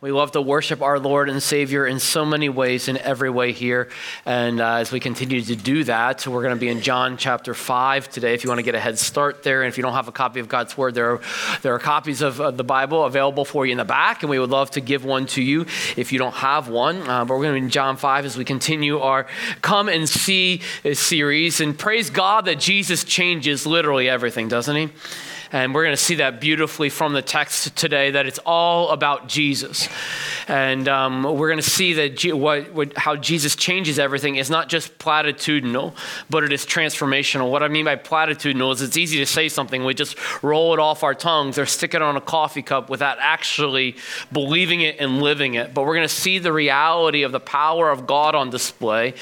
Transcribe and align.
We 0.00 0.10
love 0.10 0.32
to 0.32 0.42
worship 0.42 0.82
our 0.82 0.98
Lord 0.98 1.28
and 1.28 1.42
Savior 1.42 1.86
in 1.86 2.00
so 2.00 2.24
many 2.24 2.48
ways, 2.48 2.88
in 2.88 2.98
every 2.98 3.30
way 3.30 3.52
here. 3.52 3.88
And 4.26 4.60
uh, 4.60 4.74
as 4.76 4.90
we 4.90 4.98
continue 4.98 5.40
to 5.42 5.56
do 5.56 5.84
that, 5.84 6.26
we're 6.26 6.42
going 6.42 6.54
to 6.54 6.60
be 6.60 6.68
in 6.68 6.80
John 6.80 7.16
chapter 7.16 7.54
5 7.54 8.08
today. 8.08 8.34
If 8.34 8.42
you 8.42 8.50
want 8.50 8.58
to 8.58 8.64
get 8.64 8.74
a 8.74 8.80
head 8.80 8.98
start 8.98 9.42
there, 9.42 9.62
and 9.62 9.68
if 9.68 9.78
you 9.78 9.82
don't 9.82 9.92
have 9.92 10.08
a 10.08 10.12
copy 10.12 10.40
of 10.40 10.48
God's 10.48 10.76
Word, 10.76 10.94
there 10.94 11.12
are, 11.12 11.20
there 11.62 11.74
are 11.74 11.78
copies 11.78 12.22
of 12.22 12.40
uh, 12.40 12.50
the 12.50 12.64
Bible 12.64 13.04
available 13.04 13.44
for 13.44 13.66
you 13.66 13.72
in 13.72 13.78
the 13.78 13.84
back, 13.84 14.22
and 14.22 14.30
we 14.30 14.38
would 14.38 14.50
love 14.50 14.70
to 14.72 14.80
give 14.80 15.04
one 15.04 15.26
to 15.26 15.42
you 15.42 15.62
if 15.96 16.12
you 16.12 16.18
don't 16.18 16.34
have 16.34 16.68
one. 16.68 17.08
Uh, 17.08 17.24
but 17.24 17.34
we're 17.34 17.42
going 17.42 17.54
to 17.54 17.60
be 17.60 17.64
in 17.64 17.70
John 17.70 17.96
5 17.96 18.24
as 18.24 18.36
we 18.36 18.44
continue 18.44 18.98
our 18.98 19.26
Come 19.62 19.88
and 19.88 20.08
See 20.08 20.60
series. 20.92 21.60
And 21.60 21.78
praise 21.78 22.10
God 22.10 22.46
that 22.46 22.58
Jesus 22.58 23.04
changes 23.04 23.66
literally 23.66 24.08
everything, 24.08 24.48
doesn't 24.48 24.74
He? 24.74 24.88
And 25.54 25.72
we're 25.72 25.84
going 25.84 25.96
to 25.96 26.02
see 26.02 26.16
that 26.16 26.40
beautifully 26.40 26.88
from 26.88 27.12
the 27.12 27.22
text 27.22 27.76
today 27.76 28.10
that 28.10 28.26
it's 28.26 28.40
all 28.44 28.90
about 28.90 29.28
Jesus. 29.28 29.88
And 30.48 30.88
um, 30.88 31.22
we're 31.22 31.46
going 31.46 31.62
to 31.62 31.62
see 31.62 31.92
that 31.92 32.16
G- 32.16 32.32
what, 32.32 32.72
what, 32.72 32.98
how 32.98 33.14
Jesus 33.14 33.54
changes 33.54 34.00
everything 34.00 34.34
is 34.34 34.50
not 34.50 34.68
just 34.68 34.98
platitudinal, 34.98 35.94
but 36.28 36.42
it 36.42 36.52
is 36.52 36.66
transformational. 36.66 37.52
What 37.52 37.62
I 37.62 37.68
mean 37.68 37.84
by 37.84 37.94
platitudinal 37.94 38.72
is 38.72 38.82
it's 38.82 38.96
easy 38.96 39.18
to 39.18 39.26
say 39.26 39.48
something, 39.48 39.84
we 39.84 39.94
just 39.94 40.18
roll 40.42 40.74
it 40.74 40.80
off 40.80 41.04
our 41.04 41.14
tongues 41.14 41.56
or 41.56 41.66
stick 41.66 41.94
it 41.94 42.02
on 42.02 42.16
a 42.16 42.20
coffee 42.20 42.62
cup 42.62 42.90
without 42.90 43.18
actually 43.20 43.94
believing 44.32 44.80
it 44.80 44.96
and 44.98 45.22
living 45.22 45.54
it. 45.54 45.72
But 45.72 45.82
we're 45.86 45.94
going 45.94 46.08
to 46.08 46.12
see 46.12 46.40
the 46.40 46.52
reality 46.52 47.22
of 47.22 47.30
the 47.30 47.38
power 47.38 47.90
of 47.90 48.08
God 48.08 48.34
on 48.34 48.50
display 48.50 49.14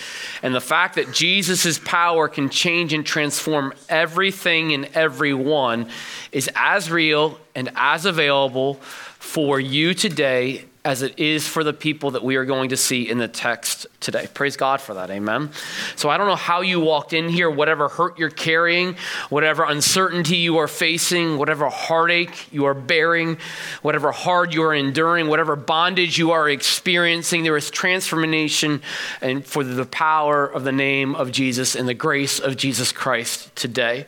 and 0.43 0.55
the 0.55 0.63
fact 0.63 0.95
that 0.95 1.13
Jesus' 1.13 1.79
power 1.79 2.27
can 2.27 2.49
change 2.49 2.95
and 2.95 3.05
transform 3.05 3.75
everything 3.91 4.73
and 4.73 4.89
everyone 4.95 5.91
is 6.33 6.51
as 6.55 6.91
real 6.91 7.39
and 7.55 7.71
as 7.77 8.07
available 8.07 8.75
for 8.75 9.61
you 9.61 9.95
today 9.95 10.65
as 10.85 11.03
it 11.03 11.17
is 11.17 11.47
for 11.47 11.63
the 11.63 11.73
people 11.73 12.11
that 12.13 12.25
we 12.25 12.35
are 12.35 12.45
going 12.45 12.71
to 12.71 12.77
see 12.77 13.09
in 13.09 13.19
the 13.19 13.29
text 13.29 13.87
today. 14.01 14.27
Praise 14.35 14.57
God 14.57 14.81
for 14.81 14.95
that. 14.95 15.11
Amen. 15.11 15.51
So 15.95 16.11
I 16.11 16.19
don't 16.19 16.27
know 16.27 16.35
how 16.35 16.61
you 16.63 16.81
walked 16.81 17.13
in 17.13 17.29
here, 17.29 17.49
whatever 17.49 17.89
hurt 17.89 18.19
you're 18.19 18.31
carrying, 18.31 18.97
whatever 19.29 19.63
uncertainty 19.63 20.39
you 20.39 20.59
are 20.59 20.67
facing, 20.67 21.39
whatever 21.39 21.69
heartache 21.69 22.53
you 22.53 22.65
are 22.65 22.75
bearing, 22.75 23.39
whatever 23.83 24.11
hard 24.11 24.53
you 24.53 24.65
are 24.65 24.75
enduring, 24.75 25.29
whatever 25.29 25.55
bondage 25.55 26.19
you 26.19 26.33
are 26.33 26.51
experiencing, 26.51 27.45
there 27.45 27.57
is 27.57 27.71
transformation 27.71 28.83
and 29.21 29.47
for 29.47 29.63
the 29.63 29.87
power 29.87 30.47
of 30.47 30.65
the 30.65 30.73
name 30.73 31.15
of 31.15 31.31
Jesus 31.31 31.77
and 31.77 31.87
the 31.87 31.95
grace 31.95 32.41
of 32.41 32.57
Jesus 32.57 32.91
Christ 32.91 33.55
today. 33.55 34.07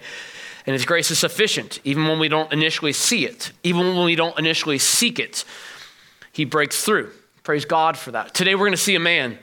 And 0.66 0.72
His 0.72 0.84
grace 0.84 1.10
is 1.10 1.18
sufficient, 1.18 1.80
even 1.84 2.04
when 2.08 2.18
we 2.18 2.28
don't 2.28 2.52
initially 2.52 2.92
see 2.92 3.26
it, 3.26 3.52
even 3.62 3.94
when 3.94 4.04
we 4.04 4.14
don't 4.14 4.38
initially 4.38 4.78
seek 4.78 5.18
it. 5.18 5.44
He 6.32 6.44
breaks 6.44 6.84
through. 6.84 7.10
Praise 7.42 7.64
God 7.64 7.98
for 7.98 8.12
that. 8.12 8.34
Today 8.34 8.54
we're 8.54 8.62
going 8.62 8.72
to 8.72 8.76
see 8.78 8.94
a 8.94 9.00
man 9.00 9.38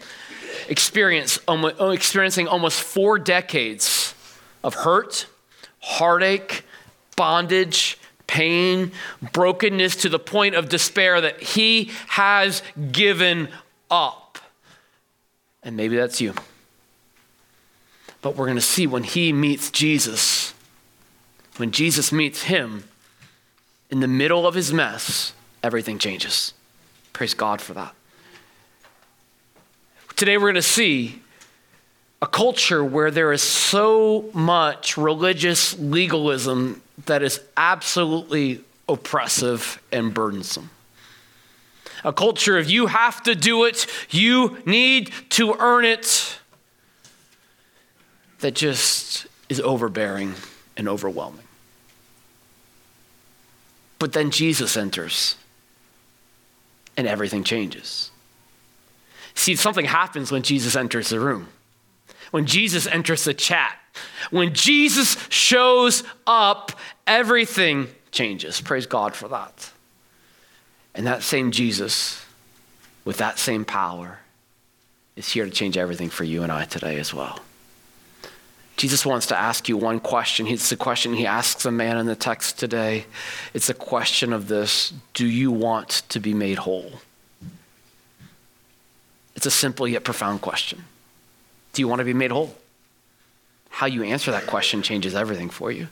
experience, 0.68 1.40
uh, 1.48 1.90
experiencing 1.94 2.48
almost 2.48 2.82
four 2.82 3.20
decades 3.20 4.16
of 4.64 4.74
hurt, 4.74 5.28
heartache, 5.80 6.66
bondage, 7.16 7.98
pain, 8.28 8.92
brokenness 9.34 9.98
to 9.98 10.10
the 10.10 10.20
point 10.20 10.56
of 10.56 10.70
despair 10.70 11.22
that 11.22 11.42
he 11.42 11.92
has 12.08 12.64
given 12.92 13.50
up. 13.90 14.40
And 15.64 15.76
maybe 15.76 15.96
that's 15.96 16.22
you. 16.22 16.34
But 18.22 18.36
we're 18.36 18.46
going 18.46 18.56
to 18.56 18.62
see 18.62 18.88
when 18.88 19.04
he 19.04 19.34
meets 19.34 19.70
Jesus 19.70 20.51
when 21.58 21.72
Jesus 21.72 22.12
meets 22.12 22.44
him 22.44 22.86
in 23.90 24.00
the 24.00 24.08
middle 24.08 24.48
of 24.48 24.56
his 24.56 24.74
mess, 24.74 25.34
everything 25.64 26.00
changes. 26.00 26.54
Praise 27.14 27.34
God 27.34 27.62
for 27.62 27.74
that. 27.74 27.94
Today 30.16 30.38
we're 30.38 30.52
going 30.52 30.56
to 30.56 30.62
see 30.62 31.22
a 32.22 32.28
culture 32.28 32.84
where 32.84 33.10
there 33.10 33.32
is 33.32 33.42
so 33.42 34.30
much 34.34 34.96
religious 34.96 35.78
legalism 35.80 36.82
that 37.06 37.24
is 37.24 37.42
absolutely 37.58 38.64
oppressive 38.88 39.82
and 39.92 40.14
burdensome. 40.14 40.70
A 42.04 42.14
culture 42.14 42.58
of 42.58 42.70
you 42.70 42.88
have 42.88 43.24
to 43.24 43.36
do 43.36 43.66
it, 43.66 43.88
you 44.10 44.58
need 44.66 45.12
to 45.30 45.56
earn 45.60 45.86
it, 45.86 46.38
that 48.40 48.56
just 48.56 49.28
is 49.50 49.60
overbearing 49.60 50.34
and 50.76 50.88
overwhelming. 50.90 51.41
But 54.02 54.14
then 54.14 54.32
Jesus 54.32 54.78
enters 54.78 55.36
and 56.98 57.06
everything 57.08 57.44
changes. 57.44 58.10
See, 59.36 59.56
something 59.56 59.86
happens 59.86 60.32
when 60.32 60.42
Jesus 60.42 60.76
enters 60.76 61.10
the 61.10 61.20
room, 61.20 61.50
when 62.32 62.48
Jesus 62.48 62.88
enters 62.88 63.26
the 63.26 63.36
chat. 63.36 63.78
When 64.32 64.56
Jesus 64.56 65.18
shows 65.30 66.04
up, 66.26 66.72
everything 67.06 67.90
changes. 68.10 68.60
Praise 68.60 68.88
God 68.88 69.14
for 69.14 69.28
that. 69.28 69.70
And 70.96 71.06
that 71.06 71.22
same 71.22 71.52
Jesus, 71.52 72.26
with 73.06 73.18
that 73.18 73.38
same 73.38 73.66
power, 73.66 74.18
is 75.16 75.32
here 75.32 75.46
to 75.46 75.52
change 75.52 75.78
everything 75.78 76.10
for 76.10 76.24
you 76.24 76.42
and 76.42 76.52
I 76.52 76.66
today 76.66 76.98
as 76.98 77.14
well. 77.14 77.40
Jesus 78.82 79.06
wants 79.06 79.28
to 79.28 79.38
ask 79.38 79.70
you 79.70 79.78
one 79.78 80.00
question. 80.00 80.48
It's 80.48 80.72
the 80.72 80.76
question 80.76 81.14
he 81.14 81.28
asks 81.28 81.66
a 81.66 81.72
man 81.72 82.00
in 82.00 82.08
the 82.08 82.16
text 82.16 82.58
today. 82.58 83.06
It's 83.54 83.70
a 83.70 83.76
question 83.76 84.34
of 84.34 84.48
this 84.48 84.92
Do 85.14 85.28
you 85.28 85.52
want 85.52 86.02
to 86.10 86.20
be 86.20 86.34
made 86.34 86.58
whole? 86.58 86.94
It's 89.36 89.46
a 89.46 89.52
simple 89.52 89.88
yet 89.88 90.04
profound 90.04 90.42
question. 90.42 90.84
Do 91.74 91.84
you 91.84 91.88
want 91.88 92.00
to 92.00 92.06
be 92.06 92.16
made 92.16 92.32
whole? 92.32 92.56
How 93.70 93.86
you 93.86 94.02
answer 94.02 94.32
that 94.32 94.48
question 94.48 94.82
changes 94.82 95.14
everything 95.14 95.52
for 95.52 95.72
you. 95.72 95.88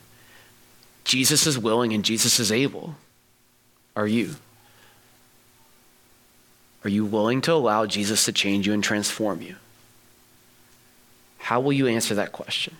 Jesus 1.03 1.45
is 1.45 1.59
willing 1.59 1.93
and 1.93 2.03
Jesus 2.03 2.39
is 2.39 2.51
able. 2.51 2.95
Are 3.95 4.07
you? 4.07 4.37
Are 6.83 6.89
you 6.89 7.05
willing 7.05 7.41
to 7.41 7.53
allow 7.53 7.85
Jesus 7.85 8.25
to 8.25 8.31
change 8.31 8.65
you 8.65 8.73
and 8.73 8.83
transform 8.83 9.43
you? 9.43 9.57
How 11.49 11.59
will 11.59 11.73
you 11.73 11.87
answer 11.87 12.13
that 12.13 12.31
question? 12.31 12.75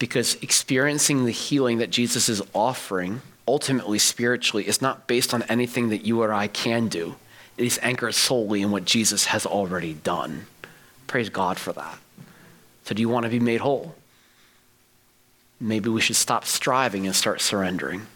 Because 0.00 0.34
experiencing 0.42 1.24
the 1.24 1.30
healing 1.30 1.78
that 1.78 1.90
Jesus 1.90 2.28
is 2.28 2.42
offering, 2.52 3.22
ultimately 3.46 4.00
spiritually, 4.00 4.66
is 4.66 4.82
not 4.82 5.06
based 5.06 5.32
on 5.32 5.44
anything 5.44 5.90
that 5.90 6.04
you 6.04 6.20
or 6.22 6.32
I 6.32 6.48
can 6.48 6.88
do. 6.88 7.14
It 7.56 7.66
is 7.66 7.78
anchored 7.82 8.16
solely 8.16 8.62
in 8.62 8.72
what 8.72 8.84
Jesus 8.84 9.26
has 9.26 9.46
already 9.46 9.94
done. 9.94 10.46
Praise 11.06 11.28
God 11.28 11.56
for 11.56 11.72
that. 11.74 11.98
So, 12.82 12.96
do 12.96 13.00
you 13.00 13.08
want 13.08 13.22
to 13.22 13.30
be 13.30 13.38
made 13.38 13.60
whole? 13.60 13.94
Maybe 15.60 15.88
we 15.90 16.00
should 16.00 16.16
stop 16.16 16.44
striving 16.44 17.06
and 17.06 17.14
start 17.14 17.40
surrendering. 17.40 18.08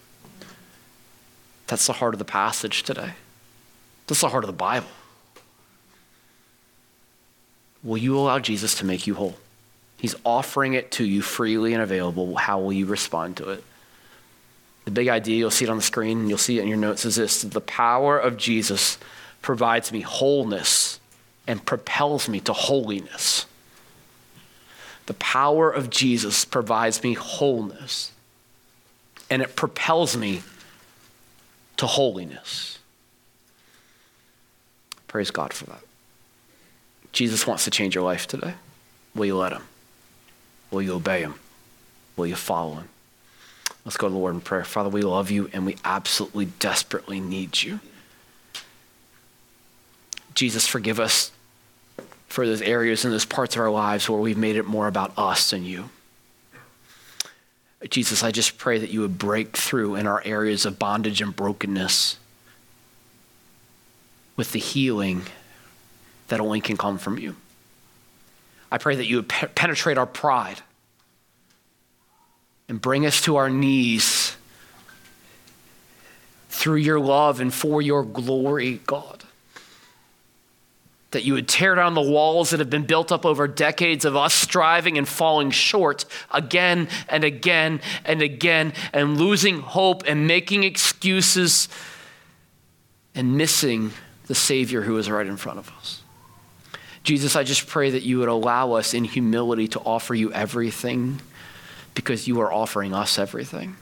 That's 1.69 1.87
the 1.87 1.93
heart 1.93 2.15
of 2.15 2.19
the 2.19 2.25
passage 2.25 2.83
today. 2.83 3.13
That's 4.09 4.23
the 4.23 4.31
heart 4.31 4.43
of 4.43 4.49
the 4.49 4.55
Bible. 4.55 4.89
Will 7.89 7.97
you 7.97 8.19
allow 8.19 8.39
Jesus 8.39 8.75
to 8.77 8.85
make 8.85 9.07
you 9.07 9.15
whole? 9.15 9.35
He's 9.97 10.15
offering 10.23 10.75
it 10.75 10.91
to 10.93 11.05
you 11.07 11.23
freely 11.23 11.73
and 11.73 11.83
available. 11.83 12.37
How 12.37 12.61
will 12.61 12.75
you 12.75 12.85
respond 12.85 13.39
to 13.39 13.49
it? 13.49 13.65
The 14.85 14.91
big 14.91 15.09
idea, 15.09 15.39
you'll 15.39 15.51
see 15.51 15.65
it 15.65 15.71
on 15.71 15.79
the 15.79 15.83
screen, 15.83 16.29
you'll 16.29 16.37
see 16.37 16.59
it 16.59 16.63
in 16.63 16.69
your 16.69 16.77
notes, 16.77 17.07
is 17.07 17.17
this 17.17 17.41
the 17.41 17.63
power 17.63 18.19
of 18.19 18.37
Jesus 18.37 18.99
provides 19.41 19.91
me 19.91 20.03
wholeness 20.03 21.01
and 21.47 21.65
propels 21.65 22.29
me 22.29 22.41
to 22.41 22.53
holiness. 22.53 23.47
The 25.07 25.15
power 25.15 25.71
of 25.71 25.89
Jesus 25.89 26.45
provides 26.45 27.03
me 27.03 27.15
wholeness 27.15 28.13
and 29.31 29.41
it 29.41 29.57
propels 29.57 30.15
me 30.15 30.43
to 31.79 31.87
holiness. 31.87 32.81
Praise 35.07 35.31
God 35.31 35.55
for 35.55 35.65
that. 35.65 35.88
Jesus 37.13 37.47
wants 37.47 37.65
to 37.65 37.71
change 37.71 37.95
your 37.95 38.05
life 38.05 38.27
today. 38.27 38.55
Will 39.15 39.27
you 39.27 39.37
let 39.37 39.53
him? 39.53 39.63
Will 40.71 40.83
you 40.83 40.95
obey 40.95 41.21
him? 41.21 41.35
Will 42.17 42.27
you 42.27 42.37
follow 42.37 42.75
him? 42.75 42.89
Let's 43.85 43.97
go 43.97 44.09
to 44.09 44.13
the 44.13 44.19
Lord 44.19 44.35
in 44.35 44.41
prayer. 44.41 44.65
Father, 44.65 44.91
we 44.91 45.03
love 45.03 45.31
you 45.31 45.49
and 45.53 45.65
we 45.65 45.77
absolutely 45.85 46.47
desperately 46.47 47.21
need 47.21 47.63
you. 47.63 47.81
Jesus, 50.35 50.67
forgive 50.67 51.01
us 51.01 51.33
for 52.29 52.47
those 52.47 52.61
areas 52.63 53.05
and 53.05 53.13
those 53.13 53.25
parts 53.25 53.57
of 53.57 53.63
our 53.63 53.71
lives 53.71 54.09
where 54.09 54.21
we've 54.21 54.39
made 54.39 54.57
it 54.57 54.67
more 54.67 54.87
about 54.87 55.13
us 55.17 55.51
than 55.51 55.65
you. 55.65 55.89
Jesus, 57.89 58.23
I 58.23 58.31
just 58.31 58.59
pray 58.59 58.79
that 58.79 58.91
you 58.91 59.01
would 59.01 59.19
break 59.19 59.57
through 59.57 59.95
in 59.95 60.07
our 60.07 60.23
areas 60.25 60.67
of 60.67 60.79
bondage 60.79 61.21
and 61.21 61.35
brokenness 61.35 62.19
with 64.37 64.53
the 64.53 64.59
healing 64.59 65.23
that 66.29 66.41
only 66.41 66.61
can 66.61 66.77
come 66.77 66.99
from 66.99 67.19
you. 67.19 67.37
I 68.71 68.79
pray 68.79 68.97
that 68.97 69.07
you 69.07 69.17
would 69.17 69.29
pe- 69.29 69.49
penetrate 69.49 69.99
our 69.99 70.07
pride 70.07 70.61
and 72.69 72.81
bring 72.81 73.07
us 73.07 73.23
to 73.23 73.37
our 73.37 73.49
knees 73.49 74.37
through 76.51 76.77
your 76.77 77.01
love 77.01 77.41
and 77.41 77.53
for 77.53 77.81
your 77.81 78.05
glory, 78.05 78.81
God. 78.87 79.25
That 81.13 81.25
you 81.25 81.33
would 81.35 81.49
tear 81.49 81.75
down 81.75 81.95
the 81.95 82.03
walls 82.03 82.51
that 82.51 82.61
have 82.61 82.69
been 82.69 82.85
built 82.85 83.11
up 83.11 83.25
over 83.25 83.49
decades 83.49 84.05
of 84.05 84.15
us 84.15 84.35
striving 84.35 84.99
and 84.99 85.09
falling 85.09 85.51
short 85.51 86.05
again 86.31 86.89
and 87.09 87.25
again 87.25 87.81
and 88.05 88.21
again 88.21 88.75
and 88.93 89.17
losing 89.17 89.61
hope 89.61 90.03
and 90.07 90.27
making 90.27 90.65
excuses 90.65 91.69
and 93.15 93.39
missing 93.39 93.93
the 94.27 94.35
Savior 94.35 94.83
who 94.83 94.99
is 94.99 95.11
right 95.11 95.27
in 95.27 95.39
front 95.39 95.59
of 95.59 95.71
us. 95.79 95.98
Jesus, 97.09 97.37
I 97.37 97.43
just 97.43 97.67
pray 97.67 97.89
that 97.89 98.03
you 98.03 98.19
would 98.19 98.29
allow 98.29 98.73
us 98.73 98.93
in 98.93 99.03
humility 99.03 99.67
to 99.69 99.81
offer 99.81 100.15
you 100.15 100.31
everything 100.31 101.23
because 101.95 102.29
you 102.29 102.43
are 102.43 102.53
offering 102.53 102.93
us 102.93 103.19
everything. 103.19 103.77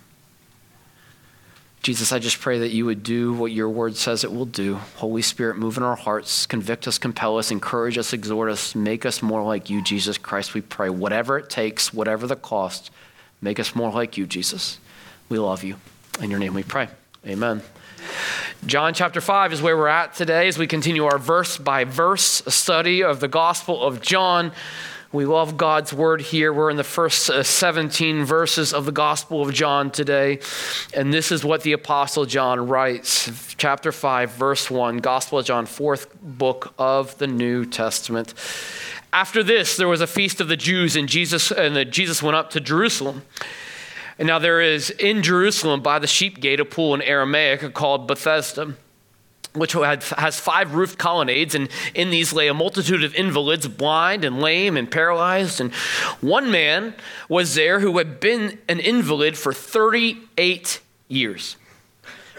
Jesus, 1.83 2.13
I 2.13 2.21
just 2.21 2.41
pray 2.41 2.61
that 2.61 2.71
you 2.71 2.87
would 2.87 3.03
do 3.03 3.35
what 3.35 3.51
your 3.51 3.69
word 3.69 3.97
says 3.97 4.23
it 4.23 4.33
will 4.33 4.45
do. 4.45 4.77
Holy 4.99 5.23
Spirit, 5.23 5.57
move 5.57 5.77
in 5.77 5.83
our 5.83 5.97
hearts, 5.97 6.47
convict 6.47 6.87
us, 6.87 6.99
compel 6.99 7.37
us, 7.37 7.51
encourage 7.51 7.99
us, 7.99 8.13
exhort 8.13 8.49
us, 8.49 8.77
make 8.77 9.05
us 9.05 9.21
more 9.23 9.43
like 9.43 9.69
you, 9.71 9.83
Jesus 9.83 10.19
Christ. 10.19 10.55
We 10.55 10.61
pray, 10.61 10.89
whatever 10.89 11.37
it 11.37 11.51
takes, 11.51 11.93
whatever 11.93 12.29
the 12.29 12.37
cost, 12.37 12.93
make 13.41 13.59
us 13.59 13.75
more 13.75 13.91
like 13.91 14.17
you, 14.17 14.27
Jesus. 14.29 14.79
We 15.29 15.41
love 15.41 15.65
you. 15.65 15.79
In 16.21 16.31
your 16.31 16.39
name 16.39 16.55
we 16.55 16.63
pray. 16.63 16.87
Amen. 17.27 17.61
John 18.65 18.95
chapter 18.95 19.21
5 19.21 19.53
is 19.53 19.63
where 19.63 19.77
we're 19.77 19.87
at 19.87 20.15
today 20.15 20.49
as 20.49 20.59
we 20.59 20.67
continue 20.67 21.05
our 21.05 21.19
verse 21.19 21.57
by 21.57 21.85
verse 21.85 22.43
study 22.49 23.03
of 23.03 23.21
the 23.21 23.29
Gospel 23.29 23.81
of 23.81 24.01
John. 24.01 24.51
We 25.13 25.25
love 25.25 25.57
God's 25.57 25.93
word 25.93 26.21
here. 26.21 26.53
We're 26.53 26.71
in 26.71 26.77
the 26.77 26.83
first 26.83 27.31
uh, 27.31 27.45
17 27.45 28.25
verses 28.25 28.75
of 28.75 28.85
the 28.85 28.93
Gospel 28.93 29.41
of 29.41 29.55
John 29.55 29.93
today. 29.93 30.41
And 30.95 31.15
this 31.15 31.31
is 31.31 31.45
what 31.45 31.63
the 31.63 31.73
Apostle 31.73 32.25
John 32.25 32.67
writes. 32.67 33.55
Chapter 33.57 33.93
5, 33.93 34.33
verse 34.33 34.69
1, 34.69 34.99
Gospel 34.99 35.39
of 35.39 35.47
John, 35.47 35.65
fourth 35.67 36.21
book 36.21 36.75
of 36.77 37.17
the 37.19 37.29
New 37.29 37.67
Testament. 37.67 38.35
After 39.13 39.45
this, 39.45 39.77
there 39.77 39.89
was 39.89 40.01
a 40.01 40.09
feast 40.09 40.41
of 40.41 40.49
the 40.49 40.57
Jews, 40.57 40.97
and 40.97 41.09
Jesus, 41.09 41.53
and 41.53 41.93
Jesus 41.93 42.21
went 42.21 42.37
up 42.37 42.51
to 42.51 42.61
Jerusalem. 42.61 43.23
And 44.19 44.27
now 44.27 44.39
there 44.39 44.61
is 44.61 44.91
in 44.91 45.23
Jerusalem 45.23 45.83
by 45.83 45.99
the 45.99 46.07
sheep 46.07 46.41
gate 46.41 46.61
a 46.61 46.65
pool 46.65 46.95
in 46.95 47.03
Aramaic 47.03 47.75
called 47.75 48.07
Bethesda, 48.07 48.75
which 49.53 49.73
has 49.73 50.41
five 50.41 50.75
roofed 50.75 50.99
colonnades, 50.99 51.55
and 51.55 51.69
in 51.95 52.11
these 52.11 52.33
lay 52.33 52.49
a 52.49 52.55
multitude 52.55 53.05
of 53.05 53.15
invalids, 53.15 53.69
blind 53.69 54.25
and 54.25 54.41
lame 54.41 54.77
and 54.77 54.91
paralyzed. 54.91 55.61
And 55.61 55.73
one 56.21 56.51
man 56.51 56.95
was 57.29 57.55
there 57.55 57.81
who 57.81 57.97
had 57.99 58.21
been 58.21 58.59
an 58.69 58.81
invalid 58.81 59.37
for 59.37 59.53
38 59.53 60.81
years. 61.09 61.57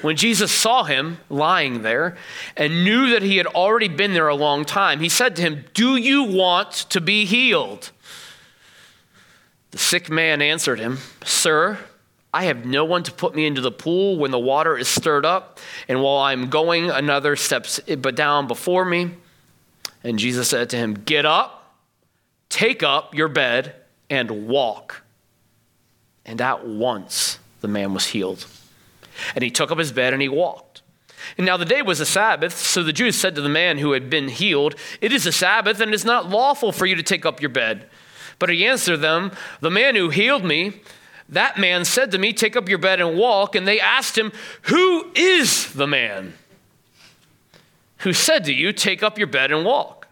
When 0.01 0.15
Jesus 0.15 0.51
saw 0.51 0.83
him 0.83 1.18
lying 1.27 1.81
there 1.81 2.18
and 2.56 2.83
knew 2.83 3.09
that 3.09 3.23
he 3.23 3.38
had 3.38 3.47
already 3.47 3.88
been 3.88 4.13
there 4.13 4.27
a 4.27 4.35
long 4.35 4.63
time, 4.63 5.00
he 5.00 5.09
said 5.09 5.35
to 5.35 5.41
him, 5.41 5.65
Do 5.73 5.95
you 5.95 6.23
want 6.23 6.71
to 6.89 7.01
be 7.01 7.25
healed? 7.25 7.91
The 9.71 9.77
sick 9.77 10.09
man 10.09 10.41
answered 10.41 10.79
him, 10.79 10.99
Sir, 11.25 11.77
I 12.33 12.45
have 12.45 12.65
no 12.65 12.85
one 12.85 13.03
to 13.03 13.11
put 13.11 13.35
me 13.35 13.45
into 13.45 13.61
the 13.61 13.71
pool 13.71 14.17
when 14.17 14.31
the 14.31 14.39
water 14.39 14.77
is 14.77 14.87
stirred 14.87 15.25
up, 15.25 15.59
and 15.87 16.01
while 16.01 16.19
I'm 16.19 16.49
going, 16.49 16.89
another 16.89 17.35
steps 17.35 17.79
but 17.99 18.15
down 18.15 18.47
before 18.47 18.85
me. 18.85 19.11
And 20.03 20.19
Jesus 20.19 20.49
said 20.49 20.69
to 20.69 20.77
him, 20.77 20.93
Get 20.93 21.25
up, 21.25 21.75
take 22.49 22.83
up 22.83 23.15
your 23.15 23.27
bed, 23.27 23.75
and 24.09 24.47
walk. 24.47 25.03
And 26.25 26.41
at 26.41 26.65
once 26.65 27.39
the 27.61 27.67
man 27.67 27.93
was 27.93 28.07
healed. 28.07 28.45
And 29.33 29.43
he 29.43 29.49
took 29.49 29.71
up 29.71 29.77
his 29.77 29.91
bed 29.91 30.13
and 30.13 30.21
he 30.21 30.29
walked. 30.29 30.81
And 31.37 31.45
now 31.45 31.57
the 31.57 31.65
day 31.65 31.81
was 31.81 31.99
a 31.99 32.05
Sabbath, 32.05 32.55
so 32.55 32.83
the 32.83 32.93
Jews 32.93 33.15
said 33.17 33.35
to 33.35 33.41
the 33.41 33.49
man 33.49 33.79
who 33.79 33.93
had 33.93 34.09
been 34.09 34.29
healed, 34.29 34.75
It 35.01 35.11
is 35.11 35.25
a 35.25 35.31
Sabbath, 35.31 35.79
and 35.79 35.91
it 35.91 35.95
is 35.95 36.05
not 36.05 36.29
lawful 36.29 36.71
for 36.71 36.85
you 36.85 36.95
to 36.95 37.03
take 37.03 37.25
up 37.25 37.41
your 37.41 37.49
bed. 37.49 37.89
But 38.39 38.49
he 38.49 38.65
answered 38.65 38.97
them, 38.97 39.31
The 39.61 39.71
man 39.71 39.95
who 39.95 40.09
healed 40.09 40.43
me, 40.43 40.81
that 41.29 41.57
man 41.57 41.85
said 41.85 42.11
to 42.11 42.17
me, 42.17 42.33
Take 42.33 42.55
up 42.55 42.69
your 42.69 42.77
bed 42.77 43.01
and 43.01 43.17
walk. 43.17 43.55
And 43.55 43.67
they 43.67 43.79
asked 43.79 44.17
him, 44.17 44.31
Who 44.63 45.11
is 45.15 45.73
the 45.73 45.87
man 45.87 46.33
who 47.99 48.13
said 48.13 48.45
to 48.45 48.53
you, 48.53 48.71
Take 48.71 49.03
up 49.03 49.17
your 49.17 49.27
bed 49.27 49.51
and 49.51 49.65
walk? 49.65 50.07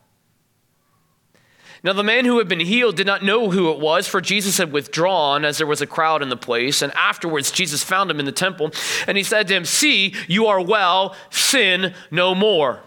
Now, 1.86 1.94
the 1.94 2.02
man 2.02 2.26
who 2.26 2.40
had 2.40 2.48
been 2.48 2.62
healed 2.62 2.96
did 2.96 3.06
not 3.06 3.24
know 3.24 3.52
who 3.52 3.70
it 3.70 3.80
was, 3.80 4.08
for 4.08 4.20
Jesus 4.20 4.58
had 4.58 4.72
withdrawn 4.72 5.46
as 5.46 5.60
there 5.60 5.68
was 5.68 5.82
a 5.82 5.88
crowd 5.88 6.24
in 6.24 6.30
the 6.30 6.36
place. 6.36 6.82
And 6.82 6.92
afterwards, 6.96 7.52
Jesus 7.52 7.84
found 7.84 8.10
him 8.10 8.20
in 8.20 8.26
the 8.26 8.32
temple, 8.32 8.72
and 9.06 9.16
he 9.16 9.24
said 9.24 9.48
to 9.48 9.54
him, 9.54 9.66
See, 9.66 10.16
you 10.28 10.48
are 10.48 10.60
well, 10.60 11.16
sin 11.30 11.94
no 12.10 12.34
more, 12.34 12.80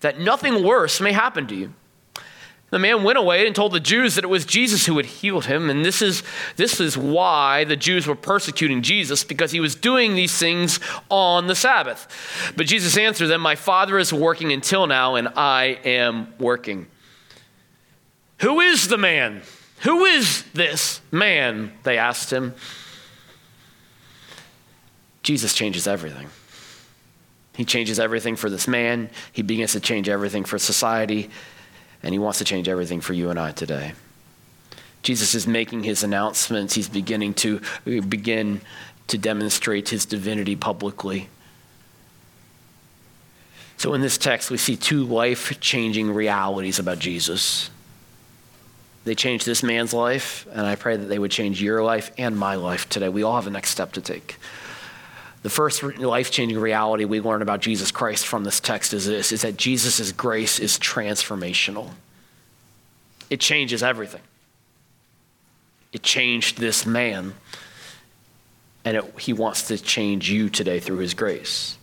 that 0.00 0.20
nothing 0.20 0.62
worse 0.62 1.00
may 1.00 1.12
happen 1.12 1.46
to 1.46 1.54
you. 1.54 1.72
The 2.74 2.80
man 2.80 3.04
went 3.04 3.18
away 3.18 3.46
and 3.46 3.54
told 3.54 3.70
the 3.70 3.78
Jews 3.78 4.16
that 4.16 4.24
it 4.24 4.26
was 4.26 4.44
Jesus 4.44 4.84
who 4.84 4.96
had 4.96 5.06
healed 5.06 5.46
him. 5.46 5.70
And 5.70 5.84
this 5.84 6.02
is, 6.02 6.24
this 6.56 6.80
is 6.80 6.98
why 6.98 7.62
the 7.62 7.76
Jews 7.76 8.08
were 8.08 8.16
persecuting 8.16 8.82
Jesus, 8.82 9.22
because 9.22 9.52
he 9.52 9.60
was 9.60 9.76
doing 9.76 10.16
these 10.16 10.36
things 10.36 10.80
on 11.08 11.46
the 11.46 11.54
Sabbath. 11.54 12.52
But 12.56 12.66
Jesus 12.66 12.98
answered 12.98 13.28
them, 13.28 13.42
My 13.42 13.54
Father 13.54 13.96
is 13.96 14.12
working 14.12 14.52
until 14.52 14.88
now, 14.88 15.14
and 15.14 15.28
I 15.36 15.78
am 15.84 16.34
working. 16.40 16.88
Who 18.40 18.58
is 18.58 18.88
the 18.88 18.98
man? 18.98 19.42
Who 19.82 20.04
is 20.06 20.42
this 20.54 21.00
man? 21.12 21.74
They 21.84 21.96
asked 21.96 22.32
him. 22.32 22.56
Jesus 25.22 25.54
changes 25.54 25.86
everything. 25.86 26.26
He 27.54 27.64
changes 27.64 28.00
everything 28.00 28.34
for 28.34 28.50
this 28.50 28.66
man. 28.66 29.10
He 29.30 29.42
begins 29.42 29.74
to 29.74 29.80
change 29.80 30.08
everything 30.08 30.42
for 30.42 30.58
society 30.58 31.30
and 32.04 32.12
he 32.12 32.18
wants 32.18 32.38
to 32.38 32.44
change 32.44 32.68
everything 32.68 33.00
for 33.00 33.14
you 33.14 33.30
and 33.30 33.40
I 33.40 33.50
today. 33.50 33.94
Jesus 35.02 35.34
is 35.34 35.46
making 35.46 35.82
his 35.82 36.04
announcements. 36.04 36.74
He's 36.74 36.88
beginning 36.88 37.34
to 37.34 37.60
uh, 37.86 38.00
begin 38.02 38.60
to 39.08 39.18
demonstrate 39.18 39.88
his 39.88 40.06
divinity 40.06 40.54
publicly. 40.54 41.28
So 43.76 43.92
in 43.94 44.00
this 44.00 44.16
text, 44.18 44.50
we 44.50 44.56
see 44.56 44.76
two 44.76 45.04
life-changing 45.04 46.12
realities 46.12 46.78
about 46.78 47.00
Jesus. 47.00 47.70
They 49.04 49.14
changed 49.14 49.44
this 49.44 49.62
man's 49.62 49.92
life, 49.92 50.46
and 50.52 50.64
I 50.64 50.76
pray 50.76 50.96
that 50.96 51.06
they 51.06 51.18
would 51.18 51.30
change 51.30 51.60
your 51.60 51.82
life 51.82 52.10
and 52.16 52.36
my 52.38 52.54
life 52.54 52.88
today. 52.88 53.08
We 53.08 53.22
all 53.22 53.34
have 53.34 53.46
a 53.46 53.50
next 53.50 53.70
step 53.70 53.92
to 53.92 54.00
take. 54.00 54.36
The 55.44 55.50
first 55.50 55.82
life 55.98 56.30
changing 56.30 56.58
reality 56.58 57.04
we 57.04 57.20
learn 57.20 57.42
about 57.42 57.60
Jesus 57.60 57.90
Christ 57.90 58.26
from 58.26 58.44
this 58.44 58.60
text 58.60 58.94
is 58.94 59.04
this 59.04 59.30
is 59.30 59.42
that 59.42 59.58
Jesus' 59.58 60.10
grace 60.10 60.58
is 60.58 60.78
transformational. 60.78 61.90
It 63.28 63.40
changes 63.40 63.82
everything. 63.82 64.22
It 65.92 66.02
changed 66.02 66.56
this 66.56 66.86
man, 66.86 67.34
and 68.86 68.96
it, 68.96 69.18
he 69.20 69.34
wants 69.34 69.68
to 69.68 69.76
change 69.76 70.30
you 70.30 70.48
today 70.48 70.80
through 70.80 70.98
his 70.98 71.12
grace. 71.12 71.76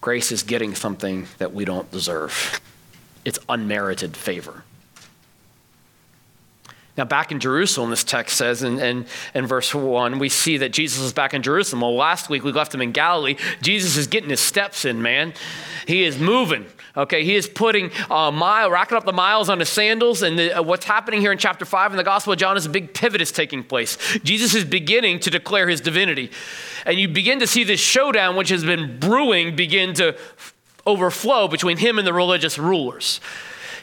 Grace 0.00 0.30
is 0.30 0.44
getting 0.44 0.76
something 0.76 1.26
that 1.38 1.52
we 1.52 1.64
don't 1.64 1.90
deserve, 1.90 2.60
it's 3.24 3.40
unmerited 3.48 4.16
favor. 4.16 4.62
Now, 6.96 7.04
back 7.04 7.32
in 7.32 7.40
Jerusalem, 7.40 7.90
this 7.90 8.04
text 8.04 8.36
says 8.36 8.62
in, 8.62 8.78
in, 8.78 9.06
in, 9.34 9.46
verse 9.46 9.74
1, 9.74 10.20
we 10.20 10.28
see 10.28 10.58
that 10.58 10.72
Jesus 10.72 11.02
is 11.02 11.12
back 11.12 11.34
in 11.34 11.42
Jerusalem. 11.42 11.80
Well, 11.80 11.96
last 11.96 12.30
week 12.30 12.44
we 12.44 12.52
left 12.52 12.72
him 12.72 12.80
in 12.80 12.92
Galilee. 12.92 13.36
Jesus 13.60 13.96
is 13.96 14.06
getting 14.06 14.30
his 14.30 14.38
steps 14.38 14.84
in, 14.84 15.02
man. 15.02 15.32
He 15.88 16.04
is 16.04 16.20
moving. 16.20 16.66
Okay, 16.96 17.24
he 17.24 17.34
is 17.34 17.48
putting 17.48 17.90
a 18.08 18.30
mile, 18.30 18.70
racking 18.70 18.96
up 18.96 19.04
the 19.04 19.12
miles 19.12 19.48
on 19.48 19.58
his 19.58 19.68
sandals. 19.68 20.22
And 20.22 20.38
the, 20.38 20.60
uh, 20.60 20.62
what's 20.62 20.84
happening 20.84 21.20
here 21.20 21.32
in 21.32 21.38
chapter 21.38 21.64
5 21.64 21.90
in 21.90 21.96
the 21.96 22.04
Gospel 22.04 22.32
of 22.32 22.38
John 22.38 22.56
is 22.56 22.66
a 22.66 22.70
big 22.70 22.94
pivot 22.94 23.20
is 23.20 23.32
taking 23.32 23.64
place. 23.64 23.98
Jesus 24.22 24.54
is 24.54 24.64
beginning 24.64 25.18
to 25.20 25.30
declare 25.30 25.68
his 25.68 25.80
divinity. 25.80 26.30
And 26.86 26.96
you 26.96 27.08
begin 27.08 27.40
to 27.40 27.48
see 27.48 27.64
this 27.64 27.80
showdown, 27.80 28.36
which 28.36 28.50
has 28.50 28.62
been 28.62 29.00
brewing, 29.00 29.56
begin 29.56 29.94
to 29.94 30.16
overflow 30.86 31.48
between 31.48 31.78
him 31.78 31.98
and 31.98 32.06
the 32.06 32.12
religious 32.12 32.56
rulers. 32.56 33.20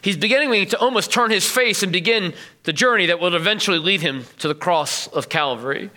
He's 0.02 0.18
beginning 0.18 0.68
to 0.68 0.80
almost 0.80 1.12
turn 1.12 1.30
his 1.32 1.50
face 1.50 1.84
and 1.84 1.92
begin 1.92 2.34
the 2.64 2.74
journey 2.74 3.06
that 3.06 3.20
will 3.20 3.36
eventually 3.36 3.78
lead 3.78 4.02
him 4.02 4.26
to 4.40 4.48
the 4.48 4.56
cross 4.56 5.08
of 5.08 5.30
Calvary. 5.30 5.92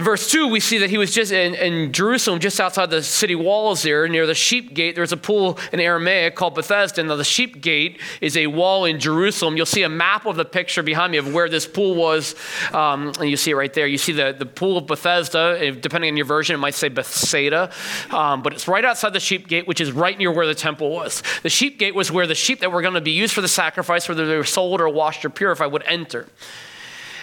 In 0.00 0.04
verse 0.04 0.30
2, 0.30 0.48
we 0.48 0.60
see 0.60 0.78
that 0.78 0.88
he 0.88 0.96
was 0.96 1.12
just 1.12 1.30
in, 1.30 1.54
in, 1.54 1.92
Jerusalem, 1.92 2.40
just 2.40 2.58
outside 2.58 2.88
the 2.88 3.02
city 3.02 3.34
walls 3.34 3.82
there, 3.82 4.08
near 4.08 4.26
the 4.26 4.34
sheep 4.34 4.72
gate. 4.72 4.94
There's 4.94 5.12
a 5.12 5.16
pool 5.18 5.58
in 5.74 5.78
Aramaic 5.78 6.36
called 6.36 6.54
Bethesda. 6.54 7.02
Now, 7.02 7.16
the 7.16 7.22
sheep 7.22 7.60
gate 7.60 8.00
is 8.22 8.34
a 8.34 8.46
wall 8.46 8.86
in 8.86 8.98
Jerusalem. 8.98 9.58
You'll 9.58 9.66
see 9.66 9.82
a 9.82 9.90
map 9.90 10.24
of 10.24 10.36
the 10.36 10.46
picture 10.46 10.82
behind 10.82 11.12
me 11.12 11.18
of 11.18 11.34
where 11.34 11.50
this 11.50 11.66
pool 11.66 11.94
was. 11.96 12.34
Um, 12.72 13.12
and 13.20 13.28
you 13.28 13.36
see 13.36 13.50
it 13.50 13.56
right 13.56 13.74
there. 13.74 13.86
You 13.86 13.98
see 13.98 14.12
the, 14.12 14.34
the 14.38 14.46
pool 14.46 14.78
of 14.78 14.86
Bethesda. 14.86 15.70
Depending 15.72 16.12
on 16.12 16.16
your 16.16 16.24
version, 16.24 16.54
it 16.54 16.60
might 16.60 16.76
say 16.76 16.88
Bethsaida. 16.88 17.70
Um, 18.10 18.40
but 18.40 18.54
it's 18.54 18.66
right 18.66 18.86
outside 18.86 19.12
the 19.12 19.20
sheep 19.20 19.48
gate, 19.48 19.68
which 19.68 19.82
is 19.82 19.92
right 19.92 20.16
near 20.16 20.32
where 20.32 20.46
the 20.46 20.54
temple 20.54 20.88
was. 20.88 21.22
The 21.42 21.50
sheep 21.50 21.78
gate 21.78 21.94
was 21.94 22.10
where 22.10 22.26
the 22.26 22.34
sheep 22.34 22.60
that 22.60 22.72
were 22.72 22.80
going 22.80 22.94
to 22.94 23.02
be 23.02 23.10
used 23.10 23.34
for 23.34 23.42
the 23.42 23.48
sacrifice, 23.48 24.08
whether 24.08 24.26
they 24.26 24.38
were 24.38 24.44
sold 24.44 24.80
or 24.80 24.88
washed 24.88 25.26
or 25.26 25.28
purified, 25.28 25.66
would 25.66 25.82
enter. 25.82 26.26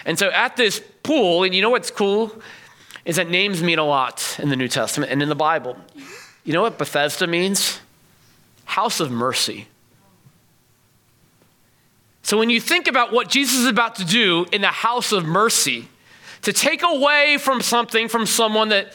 And 0.04 0.16
so 0.16 0.30
at 0.30 0.54
this 0.54 0.80
pool, 1.02 1.42
and 1.42 1.52
you 1.52 1.60
know 1.60 1.70
what's 1.70 1.90
cool? 1.90 2.40
Is 3.08 3.16
that 3.16 3.30
names 3.30 3.62
mean 3.62 3.78
a 3.78 3.84
lot 3.84 4.38
in 4.38 4.50
the 4.50 4.54
New 4.54 4.68
Testament 4.68 5.10
and 5.10 5.22
in 5.22 5.30
the 5.30 5.34
Bible. 5.34 5.78
You 6.44 6.52
know 6.52 6.60
what 6.60 6.76
Bethesda 6.76 7.26
means? 7.26 7.80
House 8.66 9.00
of 9.00 9.10
mercy. 9.10 9.66
So 12.22 12.36
when 12.36 12.50
you 12.50 12.60
think 12.60 12.86
about 12.86 13.10
what 13.10 13.30
Jesus 13.30 13.60
is 13.60 13.66
about 13.66 13.94
to 13.94 14.04
do 14.04 14.44
in 14.52 14.60
the 14.60 14.66
house 14.66 15.10
of 15.12 15.24
mercy, 15.24 15.88
to 16.42 16.52
take 16.52 16.82
away 16.82 17.38
from 17.40 17.62
something 17.62 18.08
from 18.08 18.26
someone 18.26 18.68
that 18.68 18.92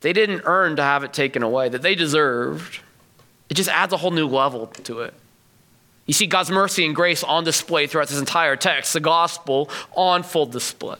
they 0.00 0.12
didn't 0.12 0.42
earn 0.44 0.74
to 0.74 0.82
have 0.82 1.04
it 1.04 1.12
taken 1.12 1.44
away, 1.44 1.68
that 1.68 1.82
they 1.82 1.94
deserved, 1.94 2.80
it 3.48 3.54
just 3.54 3.70
adds 3.70 3.92
a 3.92 3.96
whole 3.96 4.10
new 4.10 4.26
level 4.26 4.66
to 4.66 5.02
it. 5.02 5.14
You 6.06 6.14
see 6.14 6.26
God's 6.26 6.50
mercy 6.50 6.84
and 6.84 6.96
grace 6.96 7.22
on 7.22 7.44
display 7.44 7.86
throughout 7.86 8.08
this 8.08 8.18
entire 8.18 8.56
text, 8.56 8.92
the 8.92 8.98
gospel 8.98 9.70
on 9.94 10.24
full 10.24 10.46
display. 10.46 10.98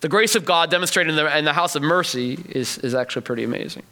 The 0.00 0.08
grace 0.08 0.34
of 0.34 0.44
God 0.44 0.70
demonstrated 0.70 1.10
in 1.10 1.16
the, 1.16 1.38
in 1.38 1.44
the 1.44 1.52
house 1.52 1.74
of 1.74 1.82
mercy 1.82 2.38
is, 2.50 2.78
is 2.78 2.94
actually 2.94 3.22
pretty 3.22 3.44
amazing. 3.44 3.82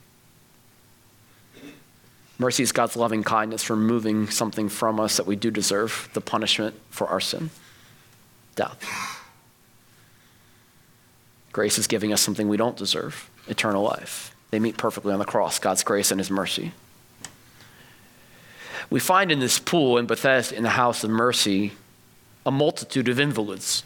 Mercy 2.38 2.62
is 2.62 2.70
God's 2.70 2.96
loving 2.96 3.24
kindness 3.24 3.62
for 3.62 3.74
removing 3.74 4.28
something 4.28 4.68
from 4.68 5.00
us 5.00 5.16
that 5.16 5.26
we 5.26 5.36
do 5.36 5.50
deserve, 5.50 6.10
the 6.12 6.20
punishment 6.20 6.74
for 6.90 7.06
our 7.08 7.20
sin 7.20 7.50
death. 8.54 8.82
Grace 11.52 11.78
is 11.78 11.86
giving 11.86 12.12
us 12.12 12.22
something 12.22 12.48
we 12.48 12.56
don't 12.56 12.76
deserve 12.76 13.30
eternal 13.48 13.82
life. 13.82 14.34
They 14.50 14.58
meet 14.58 14.76
perfectly 14.76 15.12
on 15.12 15.18
the 15.18 15.24
cross 15.24 15.58
God's 15.58 15.84
grace 15.84 16.10
and 16.10 16.18
His 16.18 16.30
mercy. 16.30 16.72
We 18.88 19.00
find 19.00 19.32
in 19.32 19.40
this 19.40 19.58
pool 19.58 19.98
in 19.98 20.06
Bethesda, 20.06 20.56
in 20.56 20.62
the 20.62 20.70
house 20.70 21.04
of 21.04 21.10
mercy, 21.10 21.72
a 22.44 22.50
multitude 22.50 23.08
of 23.08 23.18
invalids. 23.18 23.84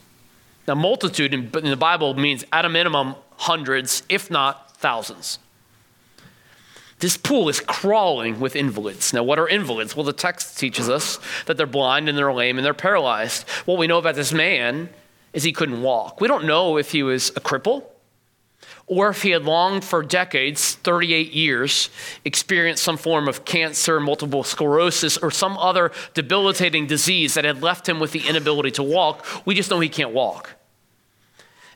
Now, 0.69 0.75
multitude 0.75 1.35
in, 1.35 1.51
in 1.55 1.71
the 1.71 1.77
Bible 1.77 2.15
means 2.15 2.45
at 2.53 2.65
a 2.65 2.69
minimum 2.69 3.17
hundreds, 3.37 4.03
if 4.09 4.31
not 4.31 4.77
thousands. 4.77 5.39
This 7.01 7.17
pool 7.17 7.49
is 7.49 7.61
crawling 7.61 8.41
with 8.41 8.55
invalids. 8.55 9.15
Now, 9.15 9.23
what 9.23 9.39
are 9.39 9.49
invalids? 9.49 9.97
Well, 9.97 10.05
the 10.05 10.13
text 10.13 10.59
teaches 10.59 10.89
us 10.91 11.19
that 11.47 11.57
they're 11.57 11.67
blind 11.67 12.09
and 12.09 12.17
they're 12.17 12.33
lame 12.33 12.59
and 12.59 12.65
they're 12.65 12.75
paralyzed. 12.75 13.49
What 13.65 13.79
we 13.79 13.87
know 13.87 13.99
about 13.99 14.17
this 14.17 14.33
man 14.33 14.91
is 15.33 15.43
he 15.43 15.53
couldn't 15.53 15.81
walk. 15.81 16.21
We 16.21 16.29
don't 16.29 16.45
know 16.45 16.77
if 16.77 16.93
he 16.93 17.03
was 17.03 17.31
a 17.31 17.41
cripple 17.41 17.85
or 18.91 19.09
if 19.09 19.23
he 19.23 19.31
had 19.31 19.45
long 19.45 19.81
for 19.81 20.03
decades, 20.03 20.75
38 20.75 21.33
years, 21.33 21.91
experienced 22.25 22.83
some 22.83 22.97
form 22.97 23.29
of 23.29 23.45
cancer, 23.45 24.01
multiple 24.01 24.43
sclerosis, 24.43 25.17
or 25.17 25.31
some 25.31 25.57
other 25.59 25.93
debilitating 26.13 26.89
disease 26.89 27.35
that 27.35 27.45
had 27.45 27.63
left 27.63 27.89
him 27.89 28.01
with 28.01 28.11
the 28.11 28.27
inability 28.27 28.73
to 28.73 28.83
walk. 28.83 29.25
We 29.47 29.55
just 29.55 29.71
know 29.71 29.79
he 29.79 29.89
can't 29.89 30.11
walk. 30.11 30.55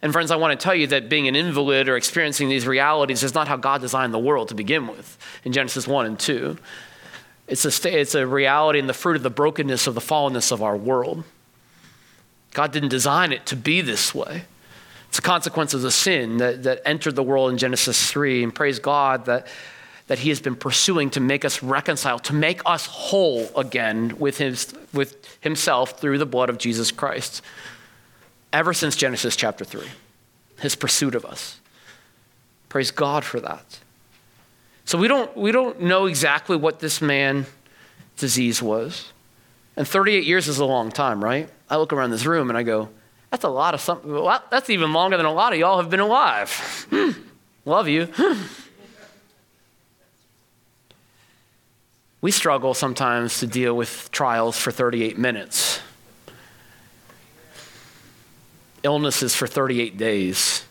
And 0.03 0.13
friends, 0.13 0.33
I 0.33 0.37
want 0.37 0.59
to 0.59 0.63
tell 0.63 0.75
you 0.75 0.89
that 0.89 1.09
being 1.09 1.29
an 1.29 1.37
invalid 1.37 1.89
or 1.89 1.97
experiencing 1.97 2.49
these 2.49 2.67
realities 2.67 3.23
is 3.23 3.33
not 3.33 3.47
how 3.47 3.59
God 3.59 3.81
designed 3.81 4.13
the 4.13 4.19
world 4.19 4.49
to 4.49 4.57
begin 4.57 4.89
with 4.89 5.17
in 5.45 5.53
Genesis 5.53 5.87
1 5.87 6.07
and 6.07 6.19
2. 6.19 6.59
It's 7.47 7.65
a, 7.65 8.01
it's 8.01 8.17
a 8.17 8.27
reality 8.27 8.81
and 8.81 8.89
the 8.89 8.93
fruit 8.93 9.15
of 9.15 9.23
the 9.23 9.31
brokenness 9.31 9.87
of 9.87 9.95
the 9.95 10.01
fallenness 10.01 10.51
of 10.51 10.65
our 10.65 10.77
world. 10.77 11.23
God 12.55 12.73
didn't 12.73 12.89
design 12.89 13.33
it 13.33 13.47
to 13.47 13.55
be 13.55 13.83
this 13.83 14.13
way. 14.13 14.47
It's 15.15 15.21
a 15.21 15.23
consequence 15.23 15.75
of 15.75 15.83
the 15.83 15.93
sin 15.93 16.39
that, 16.39 16.65
that 16.65 16.83
entered 16.85 17.15
the 17.15 17.23
world 17.23 17.53
in 17.53 17.57
Genesis 17.57 18.11
3. 18.11 18.43
And 18.43 18.53
praise 18.53 18.81
God 18.81 19.27
that, 19.27 19.47
that 20.09 20.19
He 20.19 20.29
has 20.31 20.41
been 20.41 20.57
pursuing 20.57 21.09
to 21.11 21.21
make 21.21 21.45
us 21.45 21.63
reconcile, 21.63 22.19
to 22.19 22.33
make 22.33 22.61
us 22.67 22.87
whole 22.87 23.49
again 23.57 24.19
with, 24.19 24.39
his, 24.39 24.75
with 24.93 25.39
Himself 25.41 26.01
through 26.01 26.19
the 26.19 26.27
blood 26.27 26.51
of 26.51 26.59
Jesus 26.59 26.91
Christ 26.91 27.43
ever 28.53 28.75
since 28.75 28.97
Genesis 28.97 29.37
chapter 29.37 29.65
3, 29.65 29.87
his 30.59 30.75
pursuit 30.75 31.15
of 31.15 31.25
us. 31.25 31.61
Praise 32.69 32.91
God 32.91 33.23
for 33.25 33.39
that. 33.39 33.79
So 34.85 34.99
we 34.99 35.07
don't, 35.07 35.37
we 35.37 35.53
don't 35.53 35.81
know 35.81 36.07
exactly 36.07 36.57
what 36.57 36.81
this 36.81 37.01
man's 37.01 37.47
disease 38.17 38.61
was. 38.61 39.13
And 39.77 39.87
38 39.87 40.25
years 40.25 40.49
is 40.49 40.59
a 40.59 40.65
long 40.65 40.91
time, 40.91 41.23
right? 41.23 41.49
I 41.71 41.77
look 41.77 41.93
around 41.93 42.11
this 42.11 42.27
room 42.27 42.51
and 42.51 42.59
I 42.59 42.65
go, 42.65 42.89
that's 43.35 43.43
a 43.43 43.49
lot 43.49 43.75
of 43.75 43.81
something. 43.81 44.13
Well, 44.13 44.45
that's 44.49 44.71
even 44.71 44.93
longer 44.93 45.17
than 45.17 45.27
a 45.27 45.33
lot 45.33 45.53
of 45.53 45.59
y'all 45.59 45.79
have 45.79 45.91
been 45.91 45.99
alive. 45.99 46.87
Hmm. 46.89 47.11
Love 47.65 47.89
you. 47.89 48.09
we 52.21 52.31
struggle 52.31 52.75
sometimes 52.75 53.41
to 53.41 53.49
deal 53.49 53.77
with 53.77 54.09
trials 54.13 54.57
for 54.57 54.71
38 54.71 55.19
minutes 55.19 55.81
illnesses 58.85 59.35
for 59.35 59.49
38 59.49 59.97
days, 59.97 60.65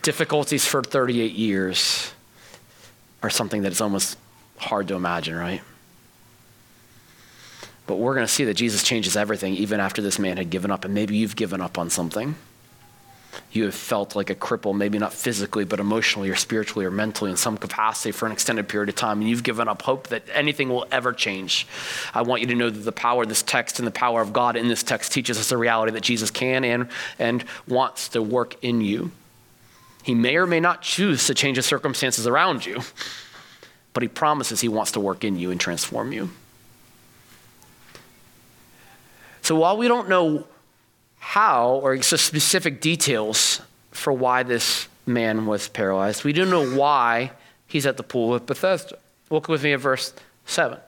difficulties 0.00 0.64
for 0.64 0.82
38 0.82 1.32
years 1.32 2.12
are 3.22 3.28
something 3.28 3.60
that 3.60 3.72
is 3.72 3.82
almost 3.82 4.16
hard 4.56 4.88
to 4.88 4.94
imagine, 4.94 5.36
right? 5.36 5.60
But 7.86 7.96
we're 7.96 8.14
going 8.14 8.26
to 8.26 8.32
see 8.32 8.44
that 8.44 8.54
Jesus 8.54 8.82
changes 8.82 9.16
everything 9.16 9.54
even 9.54 9.80
after 9.80 10.02
this 10.02 10.18
man 10.18 10.36
had 10.36 10.50
given 10.50 10.70
up. 10.70 10.84
And 10.84 10.92
maybe 10.94 11.16
you've 11.16 11.36
given 11.36 11.60
up 11.60 11.78
on 11.78 11.90
something 11.90 12.34
you 13.52 13.64
have 13.64 13.74
felt 13.74 14.14
like 14.14 14.30
a 14.30 14.34
cripple, 14.34 14.76
maybe 14.76 14.98
not 14.98 15.12
physically, 15.12 15.64
but 15.64 15.80
emotionally 15.80 16.30
or 16.30 16.36
spiritually 16.36 16.84
or 16.84 16.90
mentally 16.90 17.30
in 17.30 17.36
some 17.36 17.56
capacity 17.56 18.12
for 18.12 18.26
an 18.26 18.32
extended 18.32 18.68
period 18.68 18.88
of 18.88 18.94
time, 18.94 19.20
and 19.20 19.28
you've 19.28 19.42
given 19.42 19.68
up 19.68 19.82
hope 19.82 20.08
that 20.08 20.22
anything 20.32 20.68
will 20.68 20.86
ever 20.92 21.12
change. 21.12 21.66
I 22.14 22.22
want 22.22 22.42
you 22.42 22.48
to 22.48 22.54
know 22.54 22.70
that 22.70 22.80
the 22.80 22.92
power 22.92 23.22
of 23.22 23.28
this 23.28 23.42
text 23.42 23.78
and 23.78 23.86
the 23.86 23.92
power 23.92 24.20
of 24.20 24.32
God 24.32 24.56
in 24.56 24.68
this 24.68 24.82
text 24.82 25.12
teaches 25.12 25.38
us 25.38 25.48
the 25.48 25.56
reality 25.56 25.92
that 25.92 26.02
Jesus 26.02 26.30
can 26.30 26.64
and, 26.64 26.88
and 27.18 27.44
wants 27.66 28.08
to 28.10 28.22
work 28.22 28.62
in 28.62 28.80
you. 28.80 29.10
He 30.02 30.14
may 30.14 30.36
or 30.36 30.46
may 30.46 30.60
not 30.60 30.82
choose 30.82 31.26
to 31.26 31.34
change 31.34 31.56
the 31.56 31.62
circumstances 31.62 32.26
around 32.26 32.64
you, 32.64 32.80
but 33.92 34.02
he 34.02 34.08
promises 34.08 34.60
he 34.60 34.68
wants 34.68 34.92
to 34.92 35.00
work 35.00 35.24
in 35.24 35.38
you 35.38 35.50
and 35.50 35.60
transform 35.60 36.12
you. 36.12 36.30
So 39.46 39.54
while 39.54 39.76
we 39.76 39.86
don't 39.86 40.08
know 40.08 40.44
how 41.18 41.74
or 41.74 42.02
specific 42.02 42.80
details 42.80 43.60
for 43.92 44.12
why 44.12 44.42
this 44.42 44.88
man 45.06 45.46
was 45.46 45.68
paralyzed. 45.68 46.24
We 46.24 46.32
do 46.32 46.44
know 46.44 46.68
why 46.68 47.30
he's 47.68 47.86
at 47.86 47.96
the 47.96 48.02
pool 48.02 48.34
of 48.34 48.44
Bethesda. 48.44 48.98
Look 49.30 49.46
with 49.46 49.62
me 49.62 49.72
at 49.72 49.78
verse 49.78 50.12
7. 50.46 50.80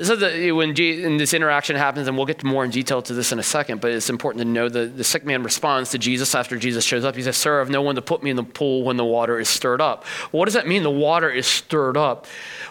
So 0.00 0.14
that 0.14 0.54
when 0.54 0.74
this 0.74 1.34
interaction 1.34 1.74
happens, 1.74 2.06
and 2.06 2.16
we'll 2.16 2.24
get 2.24 2.44
more 2.44 2.64
in 2.64 2.70
detail 2.70 3.02
to 3.02 3.14
this 3.14 3.32
in 3.32 3.40
a 3.40 3.42
second, 3.42 3.80
but 3.80 3.90
it's 3.90 4.08
important 4.08 4.42
to 4.42 4.48
know 4.48 4.68
that 4.68 4.96
the 4.96 5.02
sick 5.02 5.24
man 5.24 5.42
responds 5.42 5.90
to 5.90 5.98
Jesus 5.98 6.36
after 6.36 6.56
Jesus 6.56 6.84
shows 6.84 7.04
up. 7.04 7.16
He 7.16 7.22
says, 7.22 7.36
Sir, 7.36 7.56
I 7.56 7.58
have 7.58 7.68
no 7.68 7.82
one 7.82 7.96
to 7.96 8.02
put 8.02 8.22
me 8.22 8.30
in 8.30 8.36
the 8.36 8.44
pool 8.44 8.84
when 8.84 8.96
the 8.96 9.04
water 9.04 9.40
is 9.40 9.48
stirred 9.48 9.80
up. 9.80 10.04
What 10.30 10.44
does 10.44 10.54
that 10.54 10.68
mean, 10.68 10.84
the 10.84 10.90
water 10.90 11.28
is 11.28 11.48
stirred 11.48 11.96
up? 11.96 12.26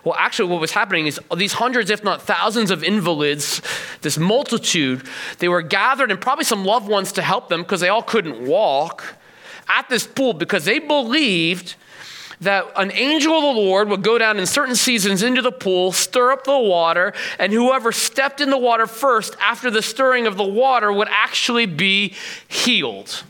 Well, 0.06 0.16
actually, 0.18 0.50
what 0.54 0.62
was 0.62 0.72
happening 0.72 1.06
is 1.06 1.20
these 1.36 1.52
hundreds, 1.52 1.90
if 1.90 2.02
not 2.02 2.22
thousands, 2.22 2.72
of 2.72 2.82
invalids, 2.82 3.62
this 4.04 4.18
multitude, 4.18 5.06
they 5.40 5.50
were 5.50 5.62
gathered 5.62 6.12
and 6.12 6.22
probably 6.22 6.46
some 6.46 6.64
loved 6.64 6.88
ones 6.88 7.12
to 7.12 7.22
help 7.22 7.50
them 7.50 7.62
because 7.62 7.82
they 7.82 7.90
all 7.90 8.04
couldn't 8.04 8.48
walk 8.48 9.04
at 9.68 9.90
this 9.90 10.08
pool 10.08 10.32
because 10.32 10.64
they 10.64 10.80
believed 10.80 11.76
that 12.42 12.66
an 12.76 12.92
angel 12.92 13.34
of 13.34 13.42
the 13.42 13.62
Lord 13.62 13.90
would 13.90 14.04
go 14.04 14.18
down 14.18 14.38
in 14.38 14.46
certain 14.46 14.76
seasons 14.76 15.24
into 15.24 15.42
the 15.42 15.52
pool, 15.52 15.92
stir 15.92 16.32
up 16.32 16.44
the 16.44 16.58
water, 16.58 17.14
and 17.40 17.52
whoever 17.52 17.92
stepped 17.92 18.42
in 18.42 18.50
the 18.50 18.58
water 18.58 18.86
first 18.86 19.36
after 19.42 19.72
the 19.72 19.82
stirring 19.82 20.28
of 20.28 20.38
the 20.38 20.44
water 20.44 20.94
would 20.94 21.08
actually 21.10 21.66
be 21.66 22.14
healed. 22.48 23.24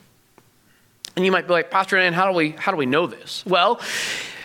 And 1.15 1.25
you 1.25 1.31
might 1.31 1.47
be 1.47 1.53
like, 1.53 1.71
Pastor 1.71 1.97
Dan, 1.97 2.13
how 2.13 2.29
do 2.29 2.37
we, 2.37 2.49
how 2.51 2.71
do 2.71 2.77
we 2.77 2.85
know 2.85 3.07
this? 3.07 3.45
Well, 3.45 3.79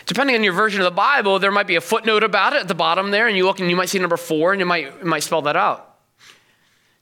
depending 0.05 0.35
on 0.35 0.43
your 0.43 0.53
version 0.53 0.81
of 0.81 0.85
the 0.85 0.91
Bible, 0.91 1.39
there 1.39 1.51
might 1.51 1.67
be 1.67 1.75
a 1.75 1.81
footnote 1.81 2.23
about 2.23 2.53
it 2.53 2.61
at 2.61 2.67
the 2.67 2.73
bottom 2.73 3.11
there, 3.11 3.27
and 3.27 3.35
you 3.35 3.45
look 3.45 3.59
and 3.59 3.69
you 3.69 3.75
might 3.75 3.89
see 3.89 3.99
number 3.99 4.17
four, 4.17 4.53
and 4.53 4.59
you 4.59 4.65
might, 4.65 4.85
you 4.99 5.05
might 5.05 5.23
spell 5.23 5.41
that 5.43 5.57
out. 5.57 5.97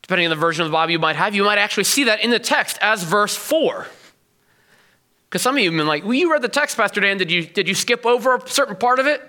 Depending 0.02 0.26
on 0.26 0.32
the 0.32 0.36
version 0.36 0.66
of 0.66 0.72
the 0.72 0.74
Bible 0.74 0.92
you 0.92 1.00
might 1.00 1.16
have, 1.16 1.36
you 1.36 1.44
might 1.44 1.60
actually 1.60 1.84
see 1.84 2.06
that 2.06 2.22
in 2.22 2.32
the 2.32 2.40
text 2.40 2.80
as 2.82 3.04
verse 3.04 3.36
four. 3.36 3.86
Because 5.32 5.44
some 5.44 5.56
of 5.56 5.64
you 5.64 5.72
have 5.72 5.78
been 5.78 5.88
like, 5.88 6.04
well, 6.04 6.14
you 6.14 6.30
read 6.30 6.42
the 6.42 6.50
text, 6.50 6.76
Pastor 6.76 7.00
Dan. 7.00 7.18
Did 7.18 7.32
you, 7.32 7.46
did 7.46 7.66
you 7.66 7.74
skip 7.74 8.06
over 8.06 8.36
a 8.36 8.50
certain 8.50 8.76
part 8.76 9.00
of 9.00 9.08
it? 9.08 9.22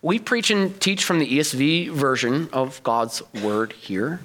We 0.00 0.18
preach 0.18 0.50
and 0.50 0.80
teach 0.80 1.04
from 1.04 1.18
the 1.18 1.38
ESV 1.38 1.90
version 1.90 2.48
of 2.50 2.82
God's 2.82 3.22
word 3.42 3.74
here. 3.74 4.20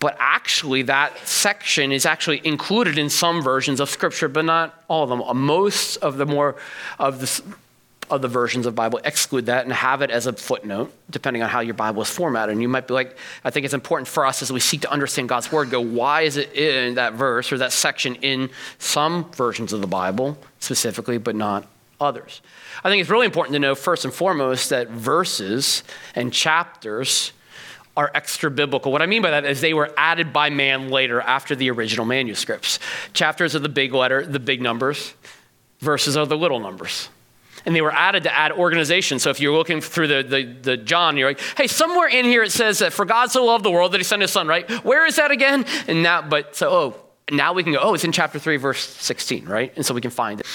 But 0.00 0.16
actually, 0.18 0.82
that 0.82 1.18
section 1.28 1.92
is 1.92 2.06
actually 2.06 2.40
included 2.44 2.96
in 2.96 3.10
some 3.10 3.42
versions 3.42 3.78
of 3.78 3.90
Scripture, 3.90 4.28
but 4.28 4.46
not 4.46 4.82
all 4.88 5.02
of 5.02 5.10
them. 5.10 5.36
Most 5.36 5.98
of 5.98 6.16
the 6.16 6.24
more 6.24 6.56
of 6.98 7.20
the 7.20 7.42
of 8.14 8.22
the 8.22 8.28
versions 8.28 8.66
of 8.66 8.74
Bible 8.74 9.00
exclude 9.04 9.46
that 9.46 9.64
and 9.64 9.72
have 9.72 10.02
it 10.02 10.10
as 10.10 10.26
a 10.26 10.32
footnote, 10.32 10.92
depending 11.10 11.42
on 11.42 11.48
how 11.48 11.60
your 11.60 11.74
Bible 11.74 12.02
is 12.02 12.08
formatted. 12.08 12.52
And 12.52 12.62
you 12.62 12.68
might 12.68 12.86
be 12.86 12.94
like, 12.94 13.16
I 13.44 13.50
think 13.50 13.64
it's 13.64 13.74
important 13.74 14.08
for 14.08 14.24
us 14.24 14.42
as 14.42 14.52
we 14.52 14.60
seek 14.60 14.82
to 14.82 14.90
understand 14.90 15.28
God's 15.28 15.50
word, 15.50 15.70
go, 15.70 15.80
why 15.80 16.22
is 16.22 16.36
it 16.36 16.52
in 16.54 16.94
that 16.94 17.14
verse 17.14 17.52
or 17.52 17.58
that 17.58 17.72
section 17.72 18.16
in 18.16 18.50
some 18.78 19.30
versions 19.32 19.72
of 19.72 19.80
the 19.80 19.86
Bible 19.86 20.38
specifically, 20.60 21.18
but 21.18 21.34
not 21.34 21.66
others? 22.00 22.40
I 22.82 22.90
think 22.90 23.00
it's 23.00 23.10
really 23.10 23.26
important 23.26 23.54
to 23.54 23.58
know, 23.58 23.74
first 23.74 24.04
and 24.04 24.12
foremost, 24.12 24.70
that 24.70 24.88
verses 24.88 25.82
and 26.14 26.32
chapters 26.32 27.32
are 27.96 28.10
extra 28.14 28.50
biblical. 28.50 28.90
What 28.90 29.02
I 29.02 29.06
mean 29.06 29.22
by 29.22 29.30
that 29.30 29.44
is 29.44 29.60
they 29.60 29.74
were 29.74 29.92
added 29.96 30.32
by 30.32 30.50
man 30.50 30.88
later 30.88 31.20
after 31.20 31.54
the 31.54 31.70
original 31.70 32.04
manuscripts. 32.04 32.80
Chapters 33.12 33.54
are 33.54 33.60
the 33.60 33.68
big 33.68 33.94
letter, 33.94 34.26
the 34.26 34.40
big 34.40 34.60
numbers, 34.60 35.14
verses 35.80 36.16
are 36.16 36.26
the 36.26 36.36
little 36.36 36.58
numbers. 36.58 37.08
And 37.66 37.74
they 37.74 37.80
were 37.80 37.92
added 37.92 38.24
to 38.24 38.36
add 38.36 38.52
organization. 38.52 39.18
So 39.18 39.30
if 39.30 39.40
you're 39.40 39.56
looking 39.56 39.80
through 39.80 40.08
the, 40.08 40.22
the, 40.22 40.44
the 40.44 40.76
John, 40.76 41.16
you're 41.16 41.30
like, 41.30 41.40
hey, 41.56 41.66
somewhere 41.66 42.08
in 42.08 42.26
here 42.26 42.42
it 42.42 42.52
says 42.52 42.80
that 42.80 42.92
for 42.92 43.04
God 43.04 43.30
so 43.30 43.44
loved 43.44 43.64
the 43.64 43.70
world 43.70 43.92
that 43.92 43.98
he 43.98 44.04
sent 44.04 44.22
his 44.22 44.30
son, 44.30 44.46
right? 44.46 44.70
Where 44.84 45.06
is 45.06 45.16
that 45.16 45.30
again? 45.30 45.64
And 45.88 46.02
now, 46.02 46.22
but 46.22 46.56
so, 46.56 46.70
oh, 46.70 46.96
now 47.30 47.54
we 47.54 47.62
can 47.62 47.72
go, 47.72 47.78
oh, 47.80 47.94
it's 47.94 48.04
in 48.04 48.12
chapter 48.12 48.38
3, 48.38 48.58
verse 48.58 48.86
16, 48.86 49.46
right? 49.46 49.72
And 49.76 49.86
so 49.86 49.94
we 49.94 50.00
can 50.00 50.10
find 50.10 50.40
it. 50.40 50.46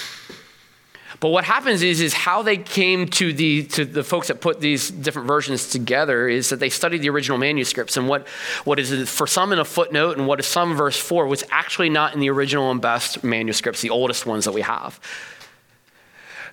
But 1.20 1.28
what 1.28 1.44
happens 1.44 1.82
is, 1.82 2.00
is 2.00 2.14
how 2.14 2.42
they 2.42 2.56
came 2.56 3.06
to 3.08 3.32
the, 3.32 3.64
to 3.64 3.84
the 3.84 4.02
folks 4.02 4.28
that 4.28 4.40
put 4.40 4.60
these 4.60 4.90
different 4.90 5.28
versions 5.28 5.68
together 5.68 6.26
is 6.28 6.48
that 6.48 6.60
they 6.60 6.70
studied 6.70 7.02
the 7.02 7.10
original 7.10 7.36
manuscripts. 7.36 7.98
And 7.98 8.08
what, 8.08 8.26
what 8.64 8.78
is 8.78 9.08
for 9.10 9.26
some 9.26 9.52
in 9.52 9.58
a 9.58 9.64
footnote 9.64 10.16
and 10.16 10.26
what 10.26 10.40
is 10.40 10.46
some 10.46 10.74
verse 10.74 10.98
4 10.98 11.26
was 11.26 11.44
actually 11.50 11.90
not 11.90 12.14
in 12.14 12.20
the 12.20 12.30
original 12.30 12.70
and 12.70 12.80
best 12.80 13.22
manuscripts, 13.22 13.82
the 13.82 13.90
oldest 13.90 14.24
ones 14.24 14.46
that 14.46 14.52
we 14.52 14.62
have. 14.62 14.98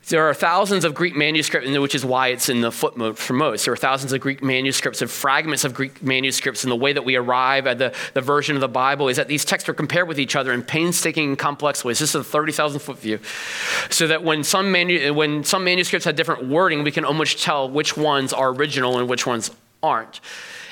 There 0.10 0.30
are 0.30 0.34
thousands 0.34 0.86
of 0.86 0.94
Greek 0.94 1.18
manuscripts, 1.18 1.70
which 1.78 1.94
is 1.94 2.06
why 2.06 2.30
it's 2.30 2.48
in 2.48 2.62
the 2.62 2.72
footnote 2.72 3.18
for 3.18 3.34
most. 3.34 3.66
There 3.66 3.74
are 3.74 3.78
thousands 3.78 4.14
of 4.14 4.22
Greek 4.22 4.42
manuscripts 4.42 5.02
and 5.02 5.12
fragments 5.12 5.66
of 5.66 5.74
Greek 5.74 6.02
manuscripts, 6.02 6.64
and 6.64 6.72
the 6.72 6.78
way 6.78 6.94
that 6.94 7.04
we 7.04 7.18
arrive 7.18 7.68
at 7.68 7.78
the, 7.78 7.94
the 8.14 8.22
version 8.22 8.56
of 8.56 8.62
the 8.62 8.70
Bible 8.70 9.10
is 9.10 9.18
that 9.18 9.28
these 9.28 9.44
texts 9.44 9.68
are 9.68 9.74
compared 9.74 10.08
with 10.08 10.18
each 10.18 10.38
other 10.38 10.54
in 10.54 10.64
painstaking 10.64 11.30
and 11.30 11.38
complex 11.38 11.84
ways. 11.84 12.00
This 12.00 12.16
is 12.16 12.22
a 12.22 12.24
30,000 12.24 12.80
foot 12.80 13.00
view. 13.00 13.20
So 13.90 14.08
that 14.08 14.24
when 14.24 14.46
some, 14.46 14.72
manu- 14.72 15.14
when 15.14 15.44
some 15.44 15.66
manuscripts 15.66 16.06
have 16.06 16.16
different 16.16 16.48
wording, 16.48 16.84
we 16.84 16.92
can 16.92 17.04
almost 17.04 17.44
tell 17.44 17.70
which 17.70 17.98
ones 17.98 18.32
are 18.32 18.54
original 18.54 19.00
and 19.00 19.10
which 19.10 19.28
ones 19.28 19.52
aren't. 19.84 20.22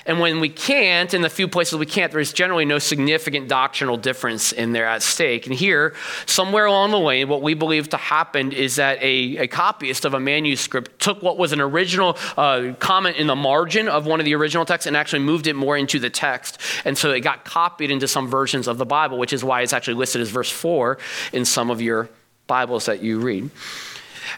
And 0.08 0.20
when 0.20 0.40
we 0.40 0.50
can't, 0.50 1.14
in 1.16 1.22
the 1.22 1.30
few 1.30 1.48
places 1.48 1.80
we 1.80 1.88
can't, 1.88 2.12
there's 2.12 2.32
generally 2.32 2.66
no 2.66 2.78
significant 2.78 3.48
doctrinal 3.48 3.98
difference 3.98 4.52
in 4.52 4.72
there 4.72 4.86
at 4.86 5.02
stake. 5.02 5.48
And 5.48 5.56
here, 5.56 5.96
somewhere 6.28 6.66
along 6.66 6.92
the 6.92 7.00
way, 7.00 7.26
what 7.26 7.42
we 7.42 7.56
believe 7.56 7.90
to 7.90 7.98
happen 7.98 8.52
is 8.52 8.76
that 8.76 9.02
a, 9.02 9.38
a 9.38 9.48
copyist 9.48 10.06
of 10.06 10.14
a 10.14 10.20
manuscript 10.20 11.00
took 11.00 11.24
what 11.24 11.40
was 11.40 11.54
an 11.54 11.60
original 11.60 12.18
uh, 12.38 12.74
comment 12.78 13.18
in 13.18 13.26
the 13.26 13.36
margin 13.36 13.88
of 13.88 14.06
one 14.06 14.20
of 14.20 14.26
the 14.26 14.36
original 14.36 14.64
texts 14.64 14.86
and 14.86 14.96
actually 14.96 15.20
moved 15.24 15.48
it 15.48 15.56
more 15.56 15.76
into 15.76 15.98
the 15.98 16.12
text. 16.12 16.60
And 16.86 16.96
so 16.96 17.12
it 17.12 17.22
got 17.22 17.44
copied 17.44 17.90
into 17.90 18.08
some 18.08 18.28
versions 18.28 18.68
of 18.68 18.78
the 18.78 18.86
Bible, 18.86 19.18
which 19.18 19.34
is 19.34 19.44
why 19.44 19.62
it's 19.62 19.74
actually 19.74 19.96
listed 19.96 20.22
as 20.22 20.30
verse 20.30 20.52
4 20.52 21.00
in 21.34 21.46
some 21.46 21.72
of 21.72 21.82
your 21.82 22.10
Bibles 22.46 22.86
that 22.86 23.02
you 23.02 23.20
read. 23.20 23.50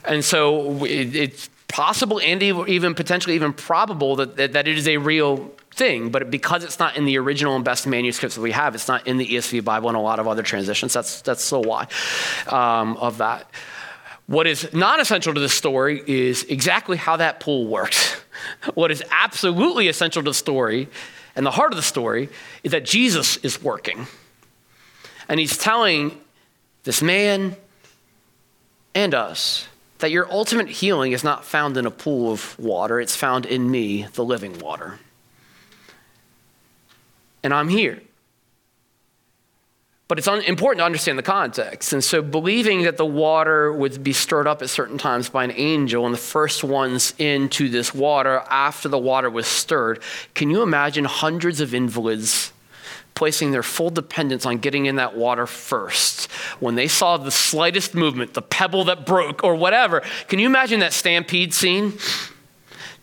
And 0.05 0.24
so 0.24 0.86
it, 0.86 1.13
it's 1.13 1.50
possible 1.67 2.19
and 2.21 2.41
even 2.41 2.95
potentially 2.95 3.36
even 3.36 3.51
probable 3.51 4.15
that, 4.15 4.38
that, 4.38 4.53
that, 4.53 4.67
it 4.67 4.77
is 4.77 4.88
a 4.88 4.97
real 4.97 5.51
thing, 5.77 6.10
but 6.10 6.29
because 6.29 6.63
it's 6.63 6.79
not 6.79 6.98
in 6.98 7.05
the 7.05 7.17
original 7.17 7.55
and 7.55 7.63
best 7.63 7.88
manuscripts 7.88 8.36
that 8.36 8.41
we 8.41 8.51
have, 8.51 8.75
it's 8.75 8.88
not 8.88 9.07
in 9.07 9.17
the 9.17 9.27
ESV 9.27 9.63
Bible 9.63 9.89
and 9.89 9.98
a 9.98 10.01
lot 10.01 10.19
of 10.19 10.27
other 10.27 10.43
transitions. 10.43 10.91
That's, 10.91 11.22
that's 11.22 11.43
still 11.43 11.63
why 11.63 11.88
um, 12.48 12.98
of 12.98 13.19
that. 13.19 13.50
What 14.25 14.48
is 14.48 14.74
non 14.74 15.00
essential 15.00 15.34
to 15.34 15.39
the 15.39 15.48
story 15.48 16.03
is 16.05 16.43
exactly 16.43 16.98
how 16.98 17.17
that 17.17 17.39
pool 17.39 17.67
works. 17.67 18.13
what 18.74 18.91
is 18.91 19.03
absolutely 19.12 19.88
essential 19.88 20.22
to 20.24 20.29
the 20.31 20.34
story 20.34 20.89
and 21.36 21.46
the 21.46 21.51
heart 21.51 21.72
of 21.72 21.77
the 21.77 21.84
story 21.84 22.29
is 22.63 22.72
that 22.72 22.84
Jesus 22.84 23.38
is 23.38 23.62
working. 23.62 24.07
And 25.29 25.39
he's 25.39 25.57
telling 25.57 26.19
this 26.84 27.01
man 27.01 27.55
and 28.96 29.13
us 29.13 29.67
that 30.00 30.12
your 30.12 30.29
ultimate 30.31 30.67
healing 30.67 31.12
is 31.12 31.24
not 31.24 31.46
found 31.46 31.77
in 31.77 31.86
a 31.86 31.91
pool 31.91 32.31
of 32.31 32.57
water, 32.60 33.00
it's 33.00 33.15
found 33.15 33.46
in 33.46 33.69
me, 33.69 34.07
the 34.13 34.25
living 34.25 34.60
water 34.60 35.00
and 37.47 37.53
I'm 37.53 37.69
here. 37.69 38.01
But 40.09 40.17
it's 40.17 40.27
un- 40.27 40.41
important 40.41 40.79
to 40.79 40.85
understand 40.85 41.17
the 41.17 41.23
context. 41.23 41.93
And 41.93 42.03
so, 42.03 42.21
believing 42.21 42.81
that 42.81 42.97
the 42.97 43.05
water 43.05 43.71
would 43.71 44.03
be 44.03 44.11
stirred 44.11 44.47
up 44.47 44.61
at 44.61 44.69
certain 44.69 44.97
times 44.97 45.29
by 45.29 45.45
an 45.45 45.53
angel 45.55 46.05
and 46.05 46.13
the 46.13 46.19
first 46.19 46.61
ones 46.61 47.13
into 47.17 47.69
this 47.69 47.93
water 47.93 48.43
after 48.49 48.89
the 48.89 48.97
water 48.97 49.29
was 49.29 49.47
stirred, 49.47 50.01
can 50.33 50.49
you 50.49 50.62
imagine 50.62 51.05
hundreds 51.05 51.62
of 51.62 51.73
invalids 51.73 52.51
placing 53.15 53.51
their 53.51 53.63
full 53.63 53.91
dependence 53.91 54.45
on 54.45 54.57
getting 54.57 54.88
in 54.88 54.97
that 54.97 55.15
water 55.15 55.47
first 55.47 56.29
when 56.60 56.75
they 56.75 56.89
saw 56.89 57.15
the 57.15 57.31
slightest 57.31 57.95
movement, 57.95 58.33
the 58.33 58.41
pebble 58.41 58.83
that 58.83 59.05
broke, 59.05 59.41
or 59.41 59.55
whatever? 59.55 60.01
Can 60.27 60.39
you 60.39 60.47
imagine 60.47 60.81
that 60.81 60.91
stampede 60.91 61.53
scene? 61.53 61.93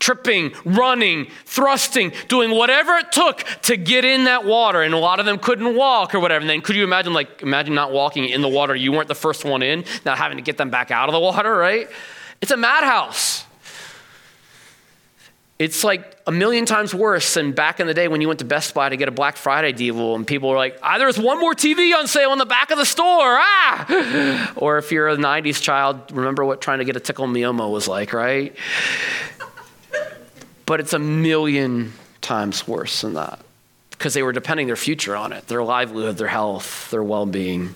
Tripping, 0.05 0.53
running, 0.67 1.27
thrusting, 1.47 2.13
doing 2.29 2.51
whatever 2.51 2.93
it 2.97 3.11
took 3.11 3.39
to 3.63 3.75
get 3.75 4.05
in 4.05 4.25
that 4.25 4.45
water. 4.45 4.83
And 4.83 4.93
a 4.93 4.99
lot 4.99 5.19
of 5.19 5.25
them 5.25 5.39
couldn't 5.39 5.75
walk 5.75 6.15
or 6.15 6.21
whatever. 6.21 6.43
And 6.43 6.51
then 6.51 6.61
could 6.61 6.77
you 6.77 6.85
imagine, 6.85 7.15
like, 7.15 7.41
imagine 7.41 7.75
not 7.75 7.91
walking 7.91 8.29
in 8.29 8.43
the 8.43 8.49
water? 8.49 8.77
You 8.77 8.93
weren't 8.93 9.09
the 9.09 9.15
first 9.15 9.47
one 9.47 9.63
in, 9.63 9.87
now 10.05 10.15
having 10.15 10.37
to 10.37 10.43
get 10.43 10.59
them 10.59 10.69
back 10.69 10.91
out 10.91 11.09
of 11.09 11.15
the 11.15 11.21
water, 11.21 11.51
right? 11.57 11.89
It's 12.43 12.51
a 12.51 12.57
madhouse. 12.59 13.47
It's 15.59 15.85
like 15.85 16.19
a 16.27 16.33
million 16.33 16.67
times 16.67 16.93
worse 16.93 17.33
than 17.33 17.53
back 17.53 17.81
in 17.81 17.87
the 17.87 17.95
day 17.95 18.09
when 18.09 18.21
you 18.21 18.27
went 18.27 18.41
to 18.41 18.45
Best 18.45 18.75
Buy 18.75 18.91
to 18.91 18.99
get 18.99 19.09
a 19.09 19.13
Black 19.13 19.39
Friday 19.39 19.73
deal 19.73 20.15
and 20.15 20.27
people 20.27 20.51
were 20.51 20.57
like, 20.57 20.79
ah, 20.83 20.99
there's 20.99 21.19
one 21.19 21.41
more 21.41 21.55
TV 21.55 21.97
on 21.97 22.09
sale 22.09 22.33
in 22.33 22.39
the 22.39 22.45
back 22.45 22.71
of 22.73 22.77
the 22.77 22.85
store. 22.85 23.39
Ah! 23.41 24.53
Or 24.57 24.77
if 24.77 24.93
you're 24.93 25.09
a 25.09 25.17
90s 25.17 25.63
child, 25.63 26.13
remember 26.13 26.45
what 26.45 26.61
trying 26.61 26.81
to 26.81 26.85
get 26.85 26.97
a 26.97 27.01
Tickle 27.01 27.27
Me 27.27 27.47
was 27.47 27.89
like, 27.89 28.13
right? 28.13 28.55
But 30.67 30.81
it's 30.81 30.93
a 30.93 30.99
million 30.99 31.93
times 32.21 32.67
worse 32.67 33.03
than 33.03 33.15
that 33.15 33.41
because 33.91 34.15
they 34.15 34.23
were 34.23 34.33
depending 34.33 34.67
their 34.67 34.77
future 34.77 35.15
on 35.15 35.33
it 35.33 35.47
their 35.47 35.63
livelihood, 35.63 36.17
their 36.17 36.29
health, 36.29 36.91
their 36.91 37.03
well 37.03 37.27
being, 37.27 37.75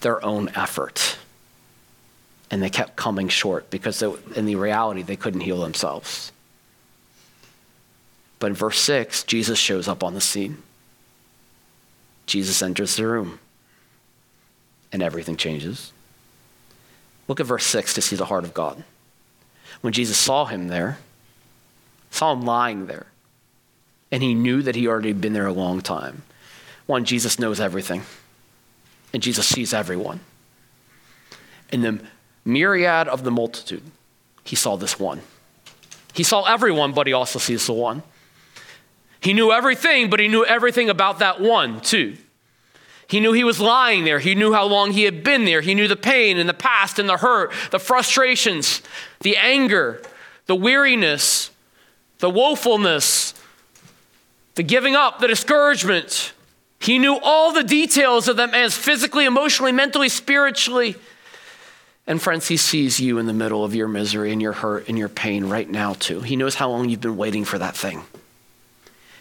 their 0.00 0.24
own 0.24 0.50
effort. 0.54 1.16
And 2.50 2.62
they 2.62 2.70
kept 2.70 2.96
coming 2.96 3.28
short 3.28 3.68
because 3.68 3.98
they, 3.98 4.10
in 4.34 4.46
the 4.46 4.56
reality, 4.56 5.02
they 5.02 5.16
couldn't 5.16 5.42
heal 5.42 5.60
themselves. 5.60 6.32
But 8.38 8.48
in 8.48 8.54
verse 8.54 8.78
6, 8.78 9.24
Jesus 9.24 9.58
shows 9.58 9.86
up 9.86 10.02
on 10.02 10.14
the 10.14 10.20
scene. 10.20 10.62
Jesus 12.26 12.62
enters 12.62 12.96
the 12.96 13.06
room, 13.06 13.38
and 14.92 15.02
everything 15.02 15.36
changes. 15.36 15.92
Look 17.26 17.40
at 17.40 17.46
verse 17.46 17.66
6 17.66 17.94
to 17.94 18.02
see 18.02 18.16
the 18.16 18.26
heart 18.26 18.44
of 18.44 18.54
God. 18.54 18.84
When 19.80 19.92
Jesus 19.92 20.16
saw 20.16 20.46
him 20.46 20.68
there, 20.68 20.98
Saw 22.10 22.32
him 22.32 22.42
lying 22.42 22.86
there. 22.86 23.06
And 24.10 24.22
he 24.22 24.34
knew 24.34 24.62
that 24.62 24.74
he 24.74 24.86
already 24.86 25.08
had 25.08 25.20
been 25.20 25.34
there 25.34 25.46
a 25.46 25.52
long 25.52 25.80
time. 25.80 26.22
One, 26.86 27.04
Jesus 27.04 27.38
knows 27.38 27.60
everything, 27.60 28.02
and 29.12 29.22
Jesus 29.22 29.46
sees 29.46 29.74
everyone. 29.74 30.20
In 31.70 31.82
the 31.82 32.00
myriad 32.46 33.08
of 33.08 33.24
the 33.24 33.30
multitude, 33.30 33.82
he 34.42 34.56
saw 34.56 34.76
this 34.76 34.98
one. 34.98 35.20
He 36.14 36.22
saw 36.22 36.44
everyone, 36.44 36.92
but 36.92 37.06
he 37.06 37.12
also 37.12 37.38
sees 37.38 37.66
the 37.66 37.74
one. 37.74 38.02
He 39.20 39.34
knew 39.34 39.52
everything, 39.52 40.08
but 40.08 40.20
he 40.20 40.28
knew 40.28 40.46
everything 40.46 40.88
about 40.88 41.18
that 41.18 41.40
one, 41.40 41.82
too. 41.82 42.16
He 43.08 43.20
knew 43.20 43.32
he 43.32 43.44
was 43.44 43.58
lying 43.58 44.04
there. 44.04 44.18
He 44.18 44.34
knew 44.34 44.52
how 44.52 44.66
long 44.66 44.92
he 44.92 45.04
had 45.04 45.24
been 45.24 45.46
there. 45.46 45.62
He 45.62 45.74
knew 45.74 45.88
the 45.88 45.96
pain 45.96 46.36
and 46.36 46.48
the 46.48 46.54
past 46.54 46.98
and 46.98 47.08
the 47.08 47.16
hurt, 47.16 47.52
the 47.70 47.78
frustrations, 47.78 48.82
the 49.20 49.36
anger, 49.36 50.02
the 50.46 50.54
weariness, 50.54 51.50
the 52.18 52.30
woefulness, 52.30 53.32
the 54.56 54.62
giving 54.62 54.94
up, 54.94 55.20
the 55.20 55.26
discouragement. 55.28 56.34
He 56.80 56.98
knew 56.98 57.18
all 57.22 57.52
the 57.52 57.64
details 57.64 58.28
of 58.28 58.36
that 58.36 58.50
man's 58.50 58.76
physically, 58.76 59.24
emotionally, 59.24 59.72
mentally, 59.72 60.10
spiritually. 60.10 60.94
And 62.06 62.20
friends, 62.20 62.48
he 62.48 62.58
sees 62.58 63.00
you 63.00 63.18
in 63.18 63.26
the 63.26 63.32
middle 63.32 63.64
of 63.64 63.74
your 63.74 63.88
misery 63.88 64.32
and 64.32 64.42
your 64.42 64.52
hurt 64.52 64.88
and 64.88 64.98
your 64.98 65.08
pain 65.08 65.46
right 65.46 65.68
now, 65.68 65.94
too. 65.94 66.20
He 66.20 66.36
knows 66.36 66.56
how 66.56 66.70
long 66.70 66.88
you've 66.90 67.00
been 67.00 67.16
waiting 67.16 67.44
for 67.44 67.58
that 67.58 67.76
thing. 67.76 68.02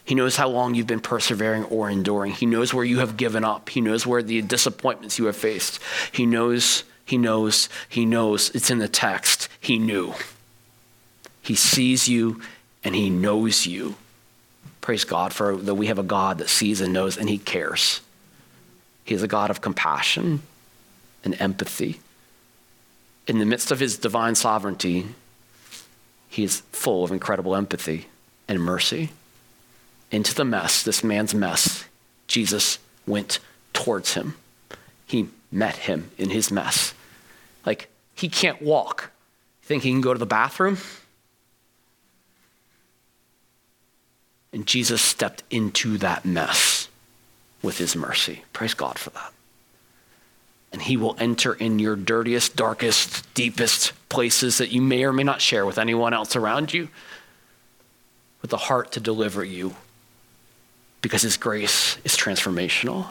He 0.07 0.15
knows 0.15 0.37
how 0.37 0.47
long 0.47 0.73
you've 0.73 0.87
been 0.87 1.01
persevering 1.01 1.65
or 1.65 1.89
enduring. 1.89 2.31
He 2.31 2.45
knows 2.45 2.73
where 2.73 2.85
you 2.85 2.99
have 2.99 3.17
given 3.17 3.43
up. 3.43 3.67
He 3.67 3.81
knows 3.81 4.07
where 4.07 4.23
the 4.23 4.41
disappointments 4.41 5.19
you 5.19 5.25
have 5.25 5.35
faced. 5.35 5.81
He 6.13 6.25
knows, 6.25 6.85
he 7.03 7.17
knows, 7.17 7.67
he 7.89 8.05
knows. 8.05 8.49
It's 8.51 8.69
in 8.69 8.79
the 8.79 8.87
text. 8.87 9.49
He 9.59 9.77
knew. 9.77 10.13
He 11.41 11.55
sees 11.55 12.07
you 12.07 12.41
and 12.85 12.95
he 12.95 13.09
knows 13.09 13.67
you. 13.67 13.95
Praise 14.79 15.03
God 15.03 15.33
for 15.33 15.57
that 15.57 15.75
we 15.75 15.87
have 15.87 15.99
a 15.99 16.03
God 16.03 16.37
that 16.37 16.47
sees 16.47 16.79
and 16.79 16.93
knows 16.93 17.17
and 17.17 17.27
he 17.27 17.37
cares. 17.37 17.99
He 19.03 19.13
is 19.13 19.23
a 19.23 19.27
God 19.27 19.49
of 19.49 19.59
compassion 19.59 20.41
and 21.25 21.35
empathy. 21.41 21.99
In 23.27 23.39
the 23.39 23.45
midst 23.45 23.71
of 23.71 23.81
his 23.81 23.97
divine 23.97 24.35
sovereignty, 24.35 25.07
he 26.29 26.45
is 26.45 26.61
full 26.71 27.03
of 27.03 27.11
incredible 27.11 27.57
empathy 27.57 28.07
and 28.47 28.61
mercy. 28.61 29.09
Into 30.09 30.33
the 30.33 30.45
mess, 30.45 30.83
this 30.83 31.03
man's 31.03 31.33
mess, 31.33 31.85
Jesus 32.27 32.79
went 33.05 33.39
towards 33.73 34.13
him. 34.13 34.35
He 35.05 35.29
met 35.51 35.75
him 35.75 36.11
in 36.17 36.29
his 36.29 36.51
mess. 36.51 36.93
Like, 37.65 37.89
he 38.15 38.29
can't 38.29 38.61
walk. 38.61 39.11
Think 39.63 39.83
he 39.83 39.91
can 39.91 40.01
go 40.01 40.13
to 40.13 40.19
the 40.19 40.25
bathroom? 40.25 40.77
And 44.53 44.65
Jesus 44.65 45.01
stepped 45.01 45.43
into 45.49 45.97
that 45.97 46.25
mess 46.25 46.87
with 47.61 47.77
his 47.77 47.95
mercy. 47.95 48.43
Praise 48.53 48.73
God 48.73 48.97
for 48.97 49.09
that. 49.11 49.33
And 50.71 50.81
he 50.81 50.97
will 50.97 51.15
enter 51.19 51.53
in 51.53 51.79
your 51.79 51.95
dirtiest, 51.95 52.55
darkest, 52.55 53.33
deepest 53.33 53.93
places 54.09 54.57
that 54.57 54.71
you 54.71 54.81
may 54.81 55.03
or 55.03 55.13
may 55.13 55.23
not 55.23 55.41
share 55.41 55.65
with 55.65 55.77
anyone 55.77 56.13
else 56.13 56.35
around 56.35 56.73
you 56.73 56.89
with 58.41 58.51
the 58.51 58.57
heart 58.57 58.91
to 58.93 58.99
deliver 58.99 59.43
you 59.43 59.75
because 61.01 61.21
his 61.21 61.37
grace 61.37 61.97
is 62.03 62.15
transformational. 62.15 63.07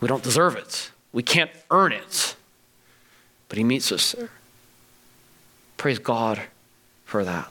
We 0.00 0.08
don't 0.08 0.22
deserve 0.22 0.56
it. 0.56 0.90
We 1.12 1.22
can't 1.22 1.50
earn 1.70 1.92
it. 1.92 2.36
But 3.48 3.58
he 3.58 3.64
meets 3.64 3.92
us 3.92 4.12
there. 4.12 4.30
Praise 5.76 5.98
God 5.98 6.40
for 7.04 7.24
that. 7.24 7.50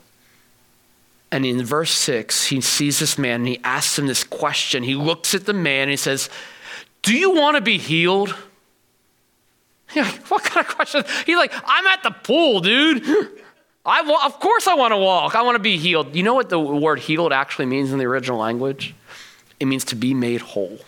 And 1.30 1.46
in 1.46 1.64
verse 1.64 1.92
6, 1.92 2.46
he 2.46 2.60
sees 2.60 2.98
this 2.98 3.16
man 3.16 3.40
and 3.40 3.48
he 3.48 3.60
asks 3.64 3.98
him 3.98 4.06
this 4.06 4.22
question. 4.22 4.82
He 4.82 4.94
looks 4.94 5.34
at 5.34 5.46
the 5.46 5.54
man 5.54 5.82
and 5.82 5.90
he 5.90 5.96
says, 5.96 6.28
Do 7.02 7.16
you 7.16 7.30
want 7.30 7.56
to 7.56 7.60
be 7.60 7.78
healed? 7.78 8.34
Yeah, 9.94 10.10
what 10.28 10.42
kind 10.42 10.66
of 10.66 10.74
question? 10.74 11.04
He's 11.26 11.36
like, 11.36 11.52
I'm 11.66 11.86
at 11.86 12.02
the 12.02 12.12
pool, 12.12 12.60
dude. 12.60 13.04
I 13.84 14.02
wa- 14.02 14.24
of 14.24 14.38
course 14.38 14.66
I 14.66 14.74
want 14.74 14.92
to 14.92 14.96
walk. 14.96 15.34
I 15.34 15.42
want 15.42 15.56
to 15.56 15.62
be 15.62 15.76
healed. 15.76 16.14
You 16.14 16.22
know 16.22 16.34
what 16.34 16.48
the 16.48 16.58
word 16.60 17.00
healed 17.00 17.32
actually 17.32 17.66
means 17.66 17.92
in 17.92 17.98
the 17.98 18.04
original 18.04 18.38
language? 18.38 18.94
It 19.58 19.66
means 19.66 19.84
to 19.86 19.96
be 19.96 20.14
made 20.14 20.40
whole. 20.40 20.78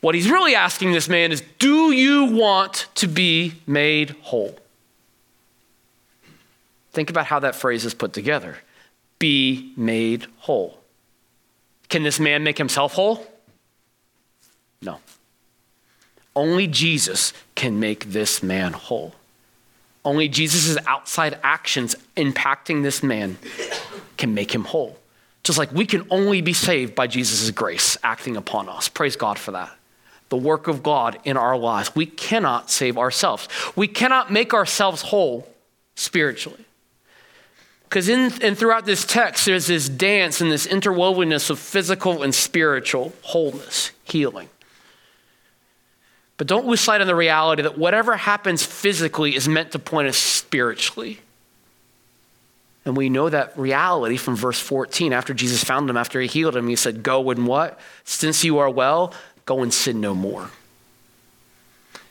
What 0.00 0.14
he's 0.14 0.30
really 0.30 0.54
asking 0.54 0.92
this 0.92 1.08
man 1.08 1.32
is, 1.32 1.42
Do 1.58 1.92
you 1.92 2.24
want 2.24 2.86
to 2.96 3.06
be 3.06 3.54
made 3.66 4.10
whole? 4.22 4.56
Think 6.92 7.10
about 7.10 7.26
how 7.26 7.38
that 7.40 7.54
phrase 7.54 7.84
is 7.84 7.94
put 7.94 8.12
together 8.12 8.58
be 9.18 9.72
made 9.76 10.26
whole. 10.38 10.80
Can 11.90 12.02
this 12.02 12.18
man 12.18 12.42
make 12.42 12.56
himself 12.56 12.94
whole? 12.94 13.26
No. 14.80 14.98
Only 16.34 16.66
Jesus 16.66 17.34
can 17.54 17.78
make 17.78 18.12
this 18.12 18.42
man 18.42 18.72
whole. 18.72 19.14
Only 20.04 20.28
Jesus' 20.28 20.78
outside 20.86 21.38
actions 21.42 21.94
impacting 22.16 22.82
this 22.82 23.02
man 23.02 23.38
can 24.16 24.34
make 24.34 24.54
him 24.54 24.64
whole. 24.64 24.98
Just 25.42 25.58
like 25.58 25.72
we 25.72 25.86
can 25.86 26.06
only 26.10 26.40
be 26.42 26.52
saved 26.52 26.94
by 26.94 27.06
Jesus' 27.06 27.50
grace 27.50 27.96
acting 28.02 28.36
upon 28.36 28.68
us. 28.68 28.88
Praise 28.88 29.16
God 29.16 29.38
for 29.38 29.52
that. 29.52 29.70
The 30.28 30.36
work 30.36 30.68
of 30.68 30.82
God 30.82 31.18
in 31.24 31.36
our 31.36 31.56
lives. 31.56 31.94
We 31.94 32.06
cannot 32.06 32.70
save 32.70 32.96
ourselves. 32.96 33.48
We 33.74 33.88
cannot 33.88 34.30
make 34.30 34.54
ourselves 34.54 35.02
whole 35.02 35.48
spiritually. 35.96 36.64
Because 37.84 38.08
in 38.08 38.32
and 38.42 38.56
throughout 38.56 38.86
this 38.86 39.04
text, 39.04 39.46
there's 39.46 39.66
this 39.66 39.88
dance 39.88 40.40
and 40.40 40.52
this 40.52 40.66
interwovenness 40.66 41.50
of 41.50 41.58
physical 41.58 42.22
and 42.22 42.32
spiritual 42.32 43.12
wholeness, 43.22 43.90
healing. 44.04 44.48
But 46.40 46.46
don't 46.46 46.64
lose 46.64 46.80
sight 46.80 47.02
on 47.02 47.06
the 47.06 47.14
reality 47.14 47.60
that 47.60 47.76
whatever 47.76 48.16
happens 48.16 48.64
physically 48.64 49.36
is 49.36 49.46
meant 49.46 49.72
to 49.72 49.78
point 49.78 50.08
us 50.08 50.16
spiritually. 50.16 51.20
And 52.86 52.96
we 52.96 53.10
know 53.10 53.28
that 53.28 53.58
reality 53.58 54.16
from 54.16 54.36
verse 54.36 54.58
14. 54.58 55.12
After 55.12 55.34
Jesus 55.34 55.62
found 55.62 55.90
him, 55.90 55.98
after 55.98 56.18
he 56.18 56.26
healed 56.26 56.56
him, 56.56 56.66
he 56.68 56.76
said, 56.76 57.02
Go 57.02 57.28
and 57.28 57.46
what? 57.46 57.78
Since 58.04 58.42
you 58.42 58.56
are 58.56 58.70
well, 58.70 59.12
go 59.44 59.62
and 59.62 59.70
sin 59.70 60.00
no 60.00 60.14
more. 60.14 60.48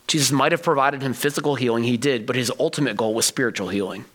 Jesus 0.05 0.31
might 0.31 0.51
have 0.51 0.61
provided 0.61 1.01
him 1.01 1.13
physical 1.13 1.55
healing, 1.55 1.83
he 1.83 1.97
did, 1.97 2.27
but 2.27 2.35
his 2.35 2.51
ultimate 2.59 2.95
goal 2.95 3.15
was 3.15 3.25
spiritual 3.25 3.69
healing. 3.69 4.05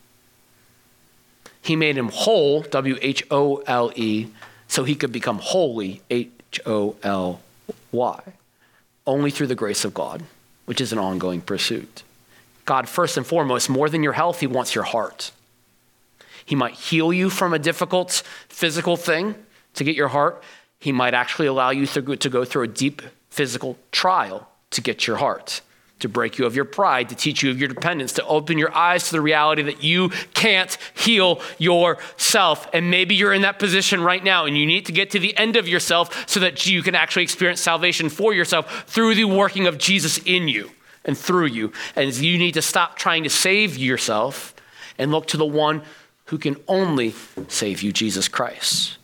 He 1.61 1.74
made 1.74 1.98
him 1.98 2.11
whole, 2.11 2.62
W 2.62 2.98
H 3.03 3.24
O 3.33 3.64
L 3.66 3.90
E, 3.96 4.29
so 4.68 4.85
he 4.85 4.94
could 4.94 5.11
become 5.11 5.40
holy, 5.40 6.03
H 6.09 6.61
O 6.66 6.94
L 7.03 7.40
Y, 7.90 8.22
only 9.06 9.30
through 9.30 9.48
the 9.48 9.54
grace 9.54 9.84
of 9.84 9.94
God, 9.94 10.22
which 10.64 10.80
is 10.80 10.92
an 10.92 10.98
ongoing 10.98 11.40
pursuit. 11.40 12.02
God, 12.64 12.88
first 12.88 13.16
and 13.16 13.26
foremost, 13.26 13.68
more 13.68 13.88
than 13.88 14.02
your 14.02 14.14
health, 14.14 14.40
he 14.40 14.46
wants 14.46 14.74
your 14.74 14.84
heart. 14.84 15.32
He 16.44 16.54
might 16.54 16.74
heal 16.74 17.12
you 17.12 17.30
from 17.30 17.52
a 17.52 17.58
difficult 17.58 18.22
physical 18.48 18.96
thing 18.96 19.34
to 19.74 19.84
get 19.84 19.96
your 19.96 20.08
heart. 20.08 20.42
He 20.78 20.92
might 20.92 21.14
actually 21.14 21.46
allow 21.46 21.70
you 21.70 21.86
to 21.86 22.02
go 22.02 22.44
through 22.44 22.62
a 22.62 22.68
deep 22.68 23.02
physical 23.30 23.78
trial 23.92 24.48
to 24.70 24.80
get 24.80 25.06
your 25.06 25.16
heart 25.16 25.60
to 26.00 26.09
break 26.09 26.38
you 26.38 26.44
of 26.44 26.54
your 26.57 26.64
pride, 26.64 27.09
to 27.09 27.14
teach 27.14 27.42
you 27.42 27.50
of 27.50 27.59
your 27.59 27.68
dependence, 27.68 28.12
to 28.14 28.26
open 28.26 28.59
your 28.59 28.74
eyes 28.74 29.07
to 29.07 29.12
the 29.12 29.20
reality 29.20 29.62
that 29.62 29.83
you 29.83 30.11
can't 30.35 30.76
heal 30.94 31.40
yourself. 31.59 32.68
And 32.72 32.90
maybe 32.90 33.14
you're 33.14 33.33
in 33.33 33.42
that 33.42 33.59
position 33.59 34.02
right 34.02 34.22
now 34.22 34.44
and 34.44 34.59
you 34.59 34.66
need 34.66 34.87
to 34.87 34.92
get 34.92 35.11
to 35.12 35.18
the 35.18 35.37
end 35.37 35.57
of 35.57 35.68
yourself 35.68 36.28
so 36.28 36.40
that 36.40 36.66
you 36.66 36.83
can 36.83 36.94
actually 36.94 37.22
experience 37.22 37.61
salvation 37.61 38.09
for 38.09 38.35
yourself 38.35 38.85
through 38.87 39.14
the 39.14 39.24
working 39.24 39.66
of 39.66 39.78
Jesus 39.78 40.18
in 40.18 40.48
you 40.48 40.70
and 41.04 41.16
through 41.16 41.46
you. 41.46 41.72
And 41.96 42.12
you 42.14 42.38
need 42.38 42.54
to 42.54 42.62
stop 42.62 42.96
trying 42.96 43.22
to 43.24 43.30
save 43.30 43.78
yourself 43.78 44.54
and 44.98 45.11
look 45.11 45.26
to 45.28 45.37
the 45.37 45.46
one 45.46 45.83
who 46.26 46.38
can 46.38 46.57
only 46.68 47.14
save 47.48 47.83
you, 47.83 47.92
Jesus 47.92 48.28
Christ. 48.28 48.98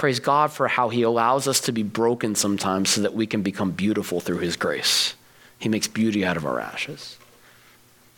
Praise 0.00 0.18
God 0.18 0.50
for 0.50 0.66
how 0.66 0.88
He 0.88 1.02
allows 1.02 1.46
us 1.46 1.60
to 1.60 1.72
be 1.72 1.82
broken 1.82 2.34
sometimes 2.34 2.88
so 2.88 3.02
that 3.02 3.12
we 3.12 3.26
can 3.26 3.42
become 3.42 3.70
beautiful 3.70 4.18
through 4.18 4.38
His 4.38 4.56
grace. 4.56 5.14
He 5.58 5.68
makes 5.68 5.88
beauty 5.88 6.24
out 6.24 6.38
of 6.38 6.46
our 6.46 6.58
ashes. 6.58 7.18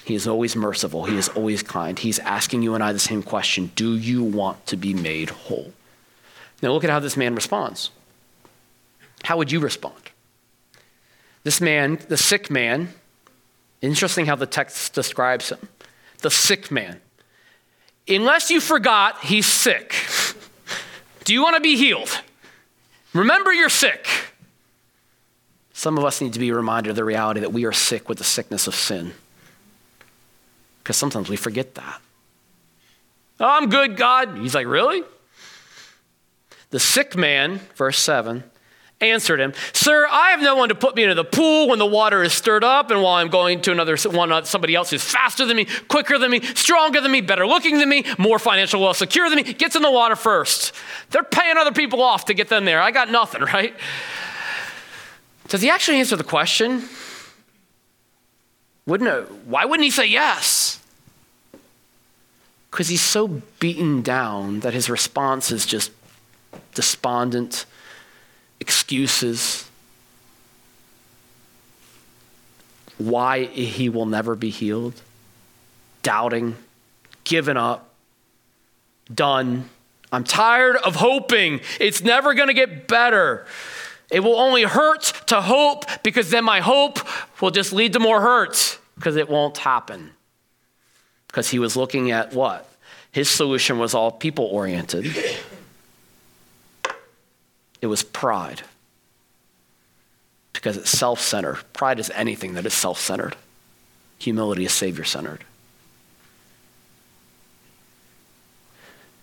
He 0.05 0.15
is 0.15 0.29
always 0.29 0.55
merciful. 0.55 1.07
He 1.07 1.17
is 1.17 1.29
always 1.31 1.61
kind. 1.65 1.99
He's 1.99 2.21
asking 2.21 2.63
you 2.63 2.77
and 2.77 2.85
I 2.85 2.93
the 2.93 3.01
same 3.01 3.21
question 3.21 3.73
Do 3.75 3.97
you 3.97 4.23
want 4.23 4.65
to 4.67 4.77
be 4.77 4.95
made 4.95 5.31
whole? 5.31 5.73
Now, 6.63 6.71
look 6.71 6.85
at 6.85 6.91
how 6.91 7.01
this 7.01 7.17
man 7.17 7.35
responds. 7.35 7.91
How 9.25 9.37
would 9.37 9.51
you 9.51 9.59
respond? 9.59 10.13
This 11.43 11.61
man, 11.61 11.99
the 12.07 12.17
sick 12.17 12.49
man, 12.49 12.91
interesting 13.81 14.27
how 14.27 14.37
the 14.37 14.47
text 14.47 14.95
describes 14.95 15.51
him. 15.51 15.69
The 16.19 16.31
sick 16.31 16.71
man. 16.71 17.01
Unless 18.07 18.51
you 18.51 18.61
forgot, 18.61 19.25
he's 19.25 19.47
sick. 19.47 19.97
Do 21.25 21.33
you 21.33 21.43
want 21.43 21.57
to 21.57 21.61
be 21.61 21.77
healed? 21.77 22.21
Remember 23.13 23.53
you're 23.53 23.69
sick. 23.69 24.07
Some 25.73 25.99
of 25.99 26.05
us 26.05 26.21
need 26.21 26.33
to 26.35 26.39
be 26.39 26.53
reminded 26.53 26.91
of 26.91 26.97
the 26.97 27.05
reality 27.05 27.41
that 27.41 27.53
we 27.53 27.65
are 27.65 27.73
sick 27.73 28.09
with 28.09 28.19
the 28.19 28.25
sickness 28.25 28.67
of 28.67 28.75
sin. 28.75 29.13
Because 30.79 30.97
sometimes 30.97 31.29
we 31.29 31.37
forget 31.37 31.75
that. 31.75 32.01
Oh, 33.41 33.49
I'm 33.49 33.71
good, 33.71 33.97
God. 33.97 34.39
He's 34.39 34.55
like, 34.55 34.67
Really? 34.67 35.03
The 36.71 36.81
sick 36.81 37.15
man, 37.15 37.61
verse 37.77 37.99
7, 37.99 38.45
answered 39.03 39.41
him, 39.41 39.53
Sir, 39.73 40.07
I 40.11 40.31
have 40.31 40.41
no 40.41 40.57
one 40.57 40.69
to 40.69 40.75
put 40.75 40.97
me 40.97 41.03
into 41.03 41.15
the 41.15 41.25
pool 41.25 41.69
when 41.69 41.79
the 41.79 41.87
water 41.87 42.23
is 42.23 42.33
stirred 42.33 42.65
up, 42.65 42.91
and 42.91 43.03
while 43.03 43.15
I'm 43.15 43.29
going 43.29 43.61
to 43.63 43.73
another 43.73 43.97
one, 44.09 44.45
somebody 44.45 44.75
else 44.75 44.91
who's 44.91 45.03
faster 45.03 45.45
than 45.45 45.57
me, 45.57 45.67
quicker 45.89 46.19
than 46.19 46.31
me, 46.31 46.41
stronger 46.41 47.01
than 47.01 47.11
me, 47.11 47.21
better 47.21 47.47
looking 47.47 47.79
than 47.79 47.89
me, 47.89 48.05
more 48.19 48.39
financial 48.39 48.81
well 48.81 48.95
secure 48.95 49.29
than 49.29 49.37
me, 49.37 49.53
gets 49.53 49.77
in 49.77 49.83
the 49.83 49.91
water 49.91 50.17
first. 50.17 50.73
They're 51.11 51.25
paying 51.25 51.57
other 51.59 51.73
people 51.73 52.03
off 52.03 52.27
to 52.27 52.35
get 52.35 52.49
them 52.49 52.65
there. 52.65 52.81
I 52.81 52.91
got 52.91 53.11
nothing, 53.11 53.43
right? 53.53 53.75
Does 55.49 55.63
he 55.63 55.69
actually 55.69 55.99
answer 55.99 56.17
the 56.17 56.25
question? 56.25 56.85
Wouldn't 58.87 59.09
it, 59.09 59.31
why 59.47 59.65
wouldn't 59.65 59.85
he 59.85 59.91
say 59.91 60.07
yes? 60.07 60.81
Because 62.71 62.89
he's 62.89 63.03
so 63.03 63.43
beaten 63.61 64.03
down 64.03 64.61
that 64.61 64.73
his 64.73 64.89
response 64.89 65.51
is 65.51 65.67
just 65.67 65.93
despondent 66.75 67.67
excuses, 68.63 69.69
why 72.97 73.43
he 73.45 73.89
will 73.89 74.07
never 74.07 74.37
be 74.37 74.51
healed, 74.51 75.03
doubting, 76.05 76.55
given 77.25 77.57
up, 77.57 77.93
done. 79.13 79.69
I'm 80.13 80.23
tired 80.23 80.77
of 80.77 80.95
hoping. 80.95 81.61
It's 81.81 82.05
never 82.05 82.35
going 82.35 82.47
to 82.47 82.55
get 82.55 82.87
better. 82.87 83.47
It 84.13 84.21
will 84.21 84.39
only 84.39 84.63
hurt 84.63 85.13
to 85.27 85.41
hope 85.41 85.85
because 86.05 86.31
then 86.31 86.45
my 86.45 86.61
hope 86.61 87.01
will 87.41 87.51
just 87.51 87.73
lead 87.73 87.95
to 87.95 87.99
more 87.99 88.21
hurt 88.21 88.79
because 88.95 89.17
it 89.17 89.29
won't 89.29 89.59
happen. 89.59 90.13
Because 91.27 91.51
he 91.51 91.59
was 91.59 91.77
looking 91.77 92.13
at 92.13 92.33
what? 92.33 92.69
His 93.11 93.29
solution 93.29 93.81
was 93.81 93.93
all 93.93 94.13
people 94.13 94.45
oriented. 94.45 95.17
It 97.83 97.89
was 97.89 98.03
pride. 98.03 98.63
Because 100.55 100.79
it's 100.79 100.91
self 100.91 101.21
centered. 101.21 101.59
Pride 101.75 101.99
is 101.99 102.11
anything 102.15 102.55
that 102.55 102.65
is 102.65 102.73
self 102.73 102.99
centered, 102.99 103.37
humility 104.19 104.65
is 104.65 104.73
Savior 104.73 105.05
centered. 105.05 105.45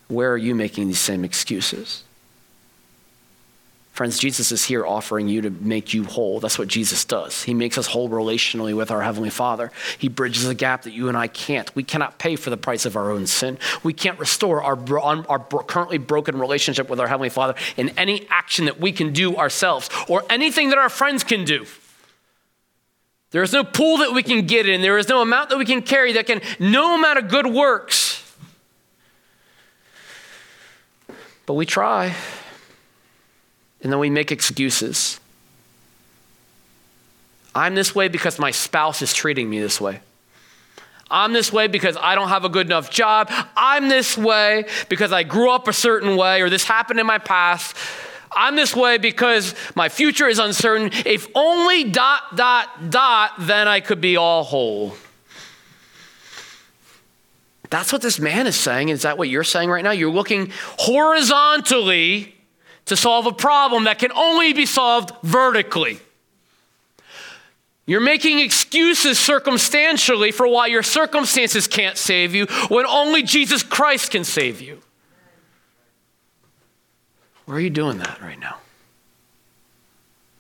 Where 0.10 0.32
are 0.34 0.38
you 0.38 0.54
making 0.54 0.88
these 0.88 1.00
same 1.00 1.24
excuses? 1.24 2.04
Friends, 4.00 4.18
Jesus 4.18 4.54
is 4.54 4.64
here 4.64 4.86
offering 4.86 5.28
you 5.28 5.42
to 5.42 5.50
make 5.50 5.94
you 5.94 6.06
whole. 6.06 6.40
That's 6.40 6.58
what 6.58 6.70
Jesus 6.70 7.04
does. 7.04 7.44
He 7.44 7.54
makes 7.54 7.78
us 7.78 7.86
whole 7.86 8.08
relationally 8.08 8.74
with 8.74 8.92
our 8.92 9.02
Heavenly 9.02 9.30
Father. 9.30 9.74
He 9.98 10.08
bridges 10.08 10.48
a 10.48 10.56
gap 10.56 10.84
that 10.84 10.94
you 10.94 11.10
and 11.10 11.18
I 11.18 11.28
can't. 11.28 11.76
We 11.76 11.84
cannot 11.84 12.18
pay 12.18 12.38
for 12.38 12.50
the 12.50 12.56
price 12.56 12.86
of 12.86 12.96
our 12.96 13.12
own 13.12 13.28
sin. 13.28 13.60
We 13.84 13.92
can't 13.92 14.18
restore 14.18 14.64
our, 14.64 14.80
our 15.28 15.40
currently 15.64 15.98
broken 15.98 16.40
relationship 16.40 16.90
with 16.90 17.02
our 17.02 17.10
Heavenly 17.10 17.28
Father 17.28 17.56
in 17.76 17.90
any 17.98 18.26
action 18.30 18.64
that 18.68 18.80
we 18.80 18.94
can 18.94 19.12
do 19.12 19.36
ourselves 19.36 19.90
or 20.08 20.24
anything 20.30 20.70
that 20.70 20.78
our 20.78 20.88
friends 20.88 21.26
can 21.26 21.44
do. 21.44 21.66
There 23.32 23.44
is 23.44 23.52
no 23.52 23.66
pool 23.66 23.98
that 23.98 24.14
we 24.14 24.24
can 24.24 24.46
get 24.46 24.66
in. 24.66 24.82
There 24.82 24.98
is 24.98 25.10
no 25.10 25.22
amount 25.22 25.50
that 25.50 25.58
we 25.58 25.66
can 25.66 25.82
carry 25.82 26.14
that 26.14 26.26
can, 26.26 26.40
no 26.58 26.96
amount 26.96 27.20
of 27.20 27.28
good 27.28 27.48
works. 27.48 28.24
But 31.46 31.56
we 31.56 31.66
try 31.66 32.16
and 33.82 33.92
then 33.92 34.00
we 34.00 34.10
make 34.10 34.32
excuses. 34.32 35.20
I'm 37.56 37.76
this 37.76 37.96
way 37.96 38.08
because 38.08 38.40
my 38.40 38.52
spouse 38.52 39.02
is 39.02 39.14
treating 39.14 39.50
me 39.50 39.60
this 39.60 39.82
way. 39.82 40.02
I'm 41.12 41.34
this 41.34 41.52
way 41.52 41.68
because 41.68 41.98
I 42.00 42.16
don't 42.16 42.30
have 42.30 42.46
a 42.46 42.50
good 42.50 42.68
enough 42.68 42.92
job. 42.92 43.32
I'm 43.56 43.90
this 43.90 44.18
way 44.18 44.66
because 44.90 45.12
I 45.12 45.24
grew 45.24 45.50
up 45.50 45.68
a 45.68 45.74
certain 45.74 46.16
way 46.18 46.42
or 46.42 46.50
this 46.50 46.64
happened 46.64 47.00
in 47.00 47.08
my 47.08 47.18
past. 47.18 47.76
I'm 48.32 48.56
this 48.56 48.76
way 48.76 49.00
because 49.00 49.56
my 49.76 49.90
future 49.90 50.28
is 50.28 50.38
uncertain. 50.38 50.92
If 51.06 51.28
only 51.34 51.86
dot, 51.86 52.36
dot, 52.36 52.92
dot, 52.92 53.32
then 53.40 53.68
I 53.68 53.80
could 53.80 54.02
be 54.02 54.18
all 54.18 54.44
whole. 54.44 54.96
That's 57.72 57.92
what 57.92 58.02
this 58.02 58.20
man 58.20 58.46
is 58.46 58.56
saying. 58.56 58.90
Is 58.90 59.02
that 59.04 59.18
what 59.18 59.30
you're 59.30 59.44
saying 59.44 59.70
right 59.70 59.84
now? 59.84 59.92
You're 59.92 60.12
looking 60.12 60.52
horizontally 60.78 62.36
to 62.90 62.96
solve 62.96 63.26
a 63.26 63.32
problem 63.32 63.86
that 63.86 64.00
can 64.00 64.12
only 64.12 64.54
be 64.54 64.66
solved 64.66 65.12
vertically. 65.24 66.00
You're 67.86 68.02
making 68.02 68.38
excuses 68.38 69.18
circumstantially 69.18 70.32
for 70.32 70.48
why 70.48 70.68
your 70.68 70.84
circumstances 70.84 71.68
can't 71.68 71.98
save 71.98 72.36
you 72.36 72.46
when 72.68 72.86
only 72.86 73.24
Jesus 73.24 73.64
Christ 73.64 74.12
can 74.12 74.24
save 74.24 74.62
you. 74.62 74.80
Where 77.46 77.58
are 77.58 77.62
you 77.62 77.72
doing 77.72 77.98
that 77.98 78.22
right 78.22 78.40
now? 78.40 78.58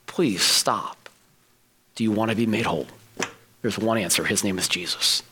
Please 0.05 0.43
stop. 0.43 1.09
Do 1.95 2.03
you 2.03 2.11
want 2.11 2.29
to 2.29 2.37
be 2.37 2.45
made 2.45 2.67
whole? 2.67 2.85
There's 3.63 3.79
one 3.79 3.97
answer. 3.97 4.25
His 4.25 4.43
name 4.43 4.59
is 4.59 4.67
Jesus. 4.67 5.23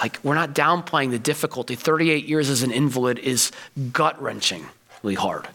Like 0.00 0.18
we're 0.22 0.34
not 0.34 0.54
downplaying 0.54 1.10
the 1.10 1.18
difficulty. 1.18 1.74
38 1.74 2.24
years 2.24 2.48
as 2.48 2.62
an 2.62 2.70
invalid 2.70 3.18
is 3.18 3.52
gut 3.92 4.20
wrenchingly 4.20 5.16
hard. 5.16 5.46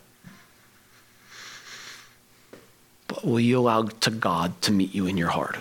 But 3.07 3.25
will 3.25 3.39
you 3.39 3.59
allow 3.59 3.83
to 3.83 4.11
God 4.11 4.61
to 4.63 4.71
meet 4.71 4.93
you 4.93 5.07
in 5.07 5.17
your 5.17 5.29
heart 5.29 5.57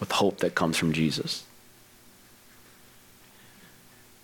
with 0.00 0.10
hope 0.12 0.38
that 0.38 0.54
comes 0.54 0.76
from 0.76 0.92
Jesus? 0.92 1.44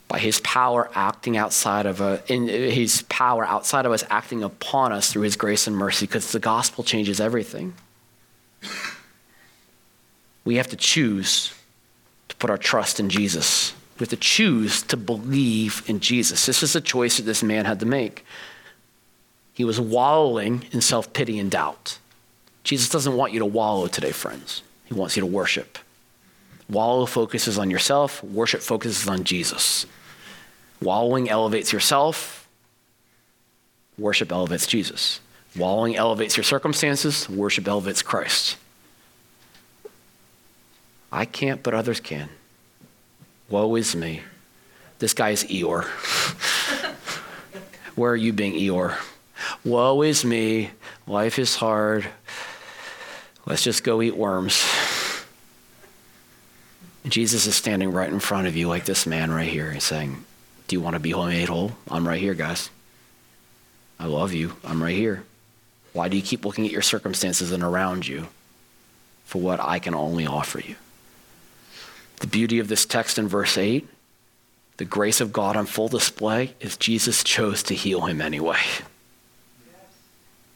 By 0.08 0.18
his 0.18 0.40
power 0.40 0.90
acting 0.94 1.36
outside 1.36 1.86
of 1.86 2.00
a, 2.00 2.22
in 2.26 2.48
his 2.48 3.02
power 3.02 3.44
outside 3.44 3.86
of 3.86 3.92
us 3.92 4.02
acting 4.10 4.42
upon 4.42 4.92
us 4.92 5.12
through 5.12 5.22
his 5.22 5.36
grace 5.36 5.68
and 5.68 5.76
mercy, 5.76 6.06
because 6.06 6.32
the 6.32 6.40
gospel 6.40 6.82
changes 6.82 7.20
everything. 7.20 7.74
We 10.44 10.56
have 10.56 10.68
to 10.68 10.76
choose 10.76 11.54
put 12.40 12.50
our 12.50 12.58
trust 12.58 12.98
in 12.98 13.08
Jesus. 13.08 13.72
We 13.98 14.04
have 14.04 14.08
to 14.08 14.16
choose 14.16 14.82
to 14.84 14.96
believe 14.96 15.82
in 15.86 16.00
Jesus. 16.00 16.46
This 16.46 16.62
is 16.62 16.74
a 16.74 16.80
choice 16.80 17.18
that 17.18 17.24
this 17.24 17.42
man 17.42 17.66
had 17.66 17.78
to 17.80 17.86
make. 17.86 18.24
He 19.52 19.64
was 19.64 19.78
wallowing 19.78 20.64
in 20.72 20.80
self 20.80 21.12
pity 21.12 21.38
and 21.38 21.50
doubt. 21.50 21.98
Jesus 22.64 22.88
doesn't 22.88 23.16
want 23.16 23.32
you 23.32 23.38
to 23.38 23.46
wallow 23.46 23.86
today, 23.86 24.10
friends. 24.10 24.62
He 24.86 24.94
wants 24.94 25.16
you 25.16 25.20
to 25.20 25.26
worship. 25.26 25.78
Wallow 26.68 27.04
focuses 27.04 27.58
on 27.58 27.70
yourself, 27.70 28.22
worship 28.24 28.62
focuses 28.62 29.08
on 29.08 29.24
Jesus. 29.24 29.86
Wallowing 30.80 31.28
elevates 31.28 31.72
yourself, 31.72 32.48
worship 33.98 34.32
elevates 34.32 34.66
Jesus. 34.66 35.20
Wallowing 35.56 35.96
elevates 35.96 36.36
your 36.36 36.44
circumstances, 36.44 37.28
worship 37.28 37.66
elevates 37.68 38.02
Christ. 38.02 38.56
I 41.12 41.24
can't, 41.24 41.62
but 41.62 41.74
others 41.74 42.00
can. 42.00 42.28
Woe 43.48 43.74
is 43.74 43.96
me. 43.96 44.22
This 45.00 45.14
guy 45.14 45.30
is 45.30 45.44
Eeyore. 45.44 45.84
Where 47.96 48.12
are 48.12 48.16
you 48.16 48.32
being 48.32 48.52
Eeyore? 48.52 48.96
Woe 49.64 50.02
is 50.02 50.24
me. 50.24 50.70
Life 51.06 51.38
is 51.38 51.56
hard. 51.56 52.06
Let's 53.46 53.64
just 53.64 53.82
go 53.82 54.02
eat 54.02 54.16
worms. 54.16 54.64
And 57.02 57.12
Jesus 57.12 57.46
is 57.46 57.56
standing 57.56 57.92
right 57.92 58.08
in 58.08 58.20
front 58.20 58.46
of 58.46 58.56
you, 58.56 58.68
like 58.68 58.84
this 58.84 59.06
man 59.06 59.30
right 59.30 59.48
here. 59.48 59.72
He's 59.72 59.84
saying, 59.84 60.24
Do 60.68 60.76
you 60.76 60.80
want 60.80 60.94
to 60.94 61.00
be 61.00 61.14
made 61.14 61.48
whole? 61.48 61.72
I'm 61.90 62.06
right 62.06 62.20
here, 62.20 62.34
guys. 62.34 62.70
I 63.98 64.06
love 64.06 64.32
you. 64.32 64.54
I'm 64.64 64.82
right 64.82 64.96
here. 64.96 65.24
Why 65.92 66.08
do 66.08 66.16
you 66.16 66.22
keep 66.22 66.44
looking 66.44 66.66
at 66.66 66.72
your 66.72 66.82
circumstances 66.82 67.52
and 67.52 67.62
around 67.62 68.06
you 68.06 68.28
for 69.24 69.40
what 69.40 69.60
I 69.60 69.78
can 69.78 69.94
only 69.94 70.26
offer 70.26 70.60
you? 70.60 70.76
The 72.20 72.26
beauty 72.26 72.58
of 72.58 72.68
this 72.68 72.86
text 72.86 73.18
in 73.18 73.28
verse 73.28 73.58
8, 73.58 73.86
the 74.76 74.84
grace 74.84 75.20
of 75.20 75.32
God 75.32 75.56
on 75.56 75.66
full 75.66 75.88
display, 75.88 76.54
is 76.60 76.76
Jesus 76.76 77.24
chose 77.24 77.62
to 77.64 77.74
heal 77.74 78.02
him 78.02 78.20
anyway. 78.20 78.60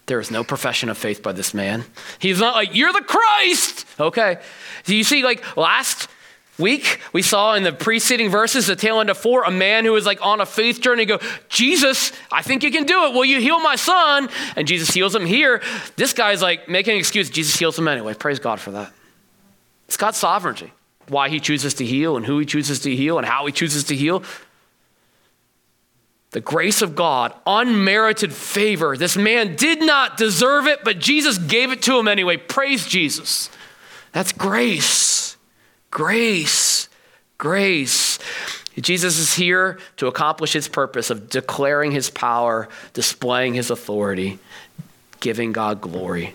There 0.07 0.21
is 0.21 0.31
no 0.31 0.45
profession 0.45 0.91
of 0.91 0.99
faith 0.99 1.23
by 1.23 1.33
this 1.33 1.55
man. 1.55 1.85
He's 2.19 2.39
not 2.39 2.55
like, 2.55 2.75
You're 2.75 2.93
the 2.93 3.01
Christ. 3.01 3.87
Okay. 3.99 4.39
Do 4.85 4.95
you 4.95 5.05
see, 5.05 5.23
like 5.23 5.57
last 5.57 6.09
week, 6.59 7.01
we 7.15 7.23
saw 7.23 7.55
in 7.55 7.63
the 7.63 7.73
preceding 7.73 8.29
verses, 8.29 8.67
the 8.67 8.77
tail 8.77 9.01
end 9.01 9.09
of 9.09 9.17
four, 9.17 9.45
a 9.45 9.51
man 9.51 9.87
who 9.87 9.93
was 9.93 10.05
like 10.05 10.25
on 10.25 10.43
a 10.43 10.47
faith 10.47 10.83
journey 10.83 11.07
go, 11.07 11.19
Jesus, 11.49 12.13
I 12.31 12.43
think 12.43 12.63
you 12.63 12.71
can 12.71 12.85
do 12.85 13.07
it. 13.07 13.15
Will 13.15 13.25
you 13.25 13.41
heal 13.41 13.61
my 13.61 13.77
son? 13.77 14.29
And 14.57 14.69
Jesus 14.69 14.91
heals 14.91 15.15
him 15.15 15.25
here. 15.25 15.63
This 15.97 16.13
guy's 16.13 16.43
like 16.43 16.69
making 16.69 16.93
an 16.93 16.99
excuse. 16.99 17.31
Jesus 17.31 17.57
heals 17.57 17.79
him 17.79 17.89
anyway. 17.89 18.13
Praise 18.13 18.39
God 18.39 18.61
for 18.61 18.73
that. 18.73 18.93
It's 19.87 19.97
God's 19.97 20.19
sovereignty 20.19 20.71
why 21.09 21.29
he 21.29 21.41
chooses 21.41 21.75
to 21.75 21.85
heal 21.85 22.17
and 22.17 22.25
who 22.25 22.39
he 22.39 22.47
chooses 22.47 22.81
to 22.81 22.95
heal 22.95 23.19
and 23.19 23.27
how 23.27 23.47
he 23.47 23.53
chooses 23.53 23.85
to 23.85 23.97
heal. 23.97 24.23
The 26.31 26.41
grace 26.41 26.83
of 26.83 26.97
God, 26.97 27.33
unmerited 27.47 28.33
favor. 28.33 28.97
This 28.97 29.17
man 29.17 29.55
did 29.55 29.81
not 29.81 30.17
deserve 30.17 30.67
it, 30.67 30.83
but 30.83 30.99
Jesus 30.99 31.39
gave 31.39 31.71
it 31.71 31.83
to 31.83 31.97
him 31.99 32.09
anyway. 32.09 32.37
Praise 32.37 32.87
Jesus. 32.87 33.51
That's 34.11 34.33
grace. 34.33 35.37
Grace. 35.91 36.89
Grace. 37.39 38.19
Jesus 38.81 39.19
is 39.19 39.35
here 39.35 39.79
to 39.99 40.09
accomplish 40.09 40.53
his 40.53 40.67
purpose 40.67 41.11
of 41.11 41.31
declaring 41.31 41.93
his 41.93 42.11
power, 42.11 42.69
displaying 42.93 43.55
his 43.55 43.71
authority, 43.71 44.41
giving 45.21 45.53
God 45.53 45.81
glory. 45.81 46.35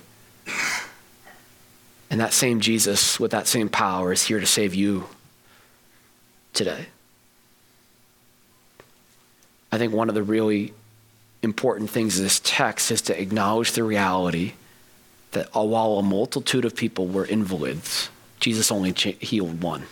And 2.09 2.19
that 2.19 2.33
same 2.33 2.59
Jesus 2.59 3.19
with 3.19 3.31
that 3.31 3.47
same 3.47 3.69
power 3.69 4.11
is 4.11 4.23
here 4.23 4.39
to 4.39 4.45
save 4.45 4.73
you 4.73 5.05
today. 6.53 6.87
I 9.71 9.77
think 9.77 9.93
one 9.93 10.09
of 10.09 10.15
the 10.15 10.23
really 10.23 10.73
important 11.43 11.89
things 11.89 12.17
in 12.17 12.23
this 12.23 12.41
text 12.43 12.91
is 12.91 13.01
to 13.03 13.21
acknowledge 13.21 13.73
the 13.73 13.83
reality 13.83 14.53
that 15.31 15.53
while 15.53 15.99
a 15.99 16.03
multitude 16.03 16.65
of 16.65 16.75
people 16.75 17.05
were 17.05 17.25
invalids, 17.25 18.09
Jesus 18.39 18.71
only 18.71 18.91
healed 18.91 19.61
one. 19.61 19.83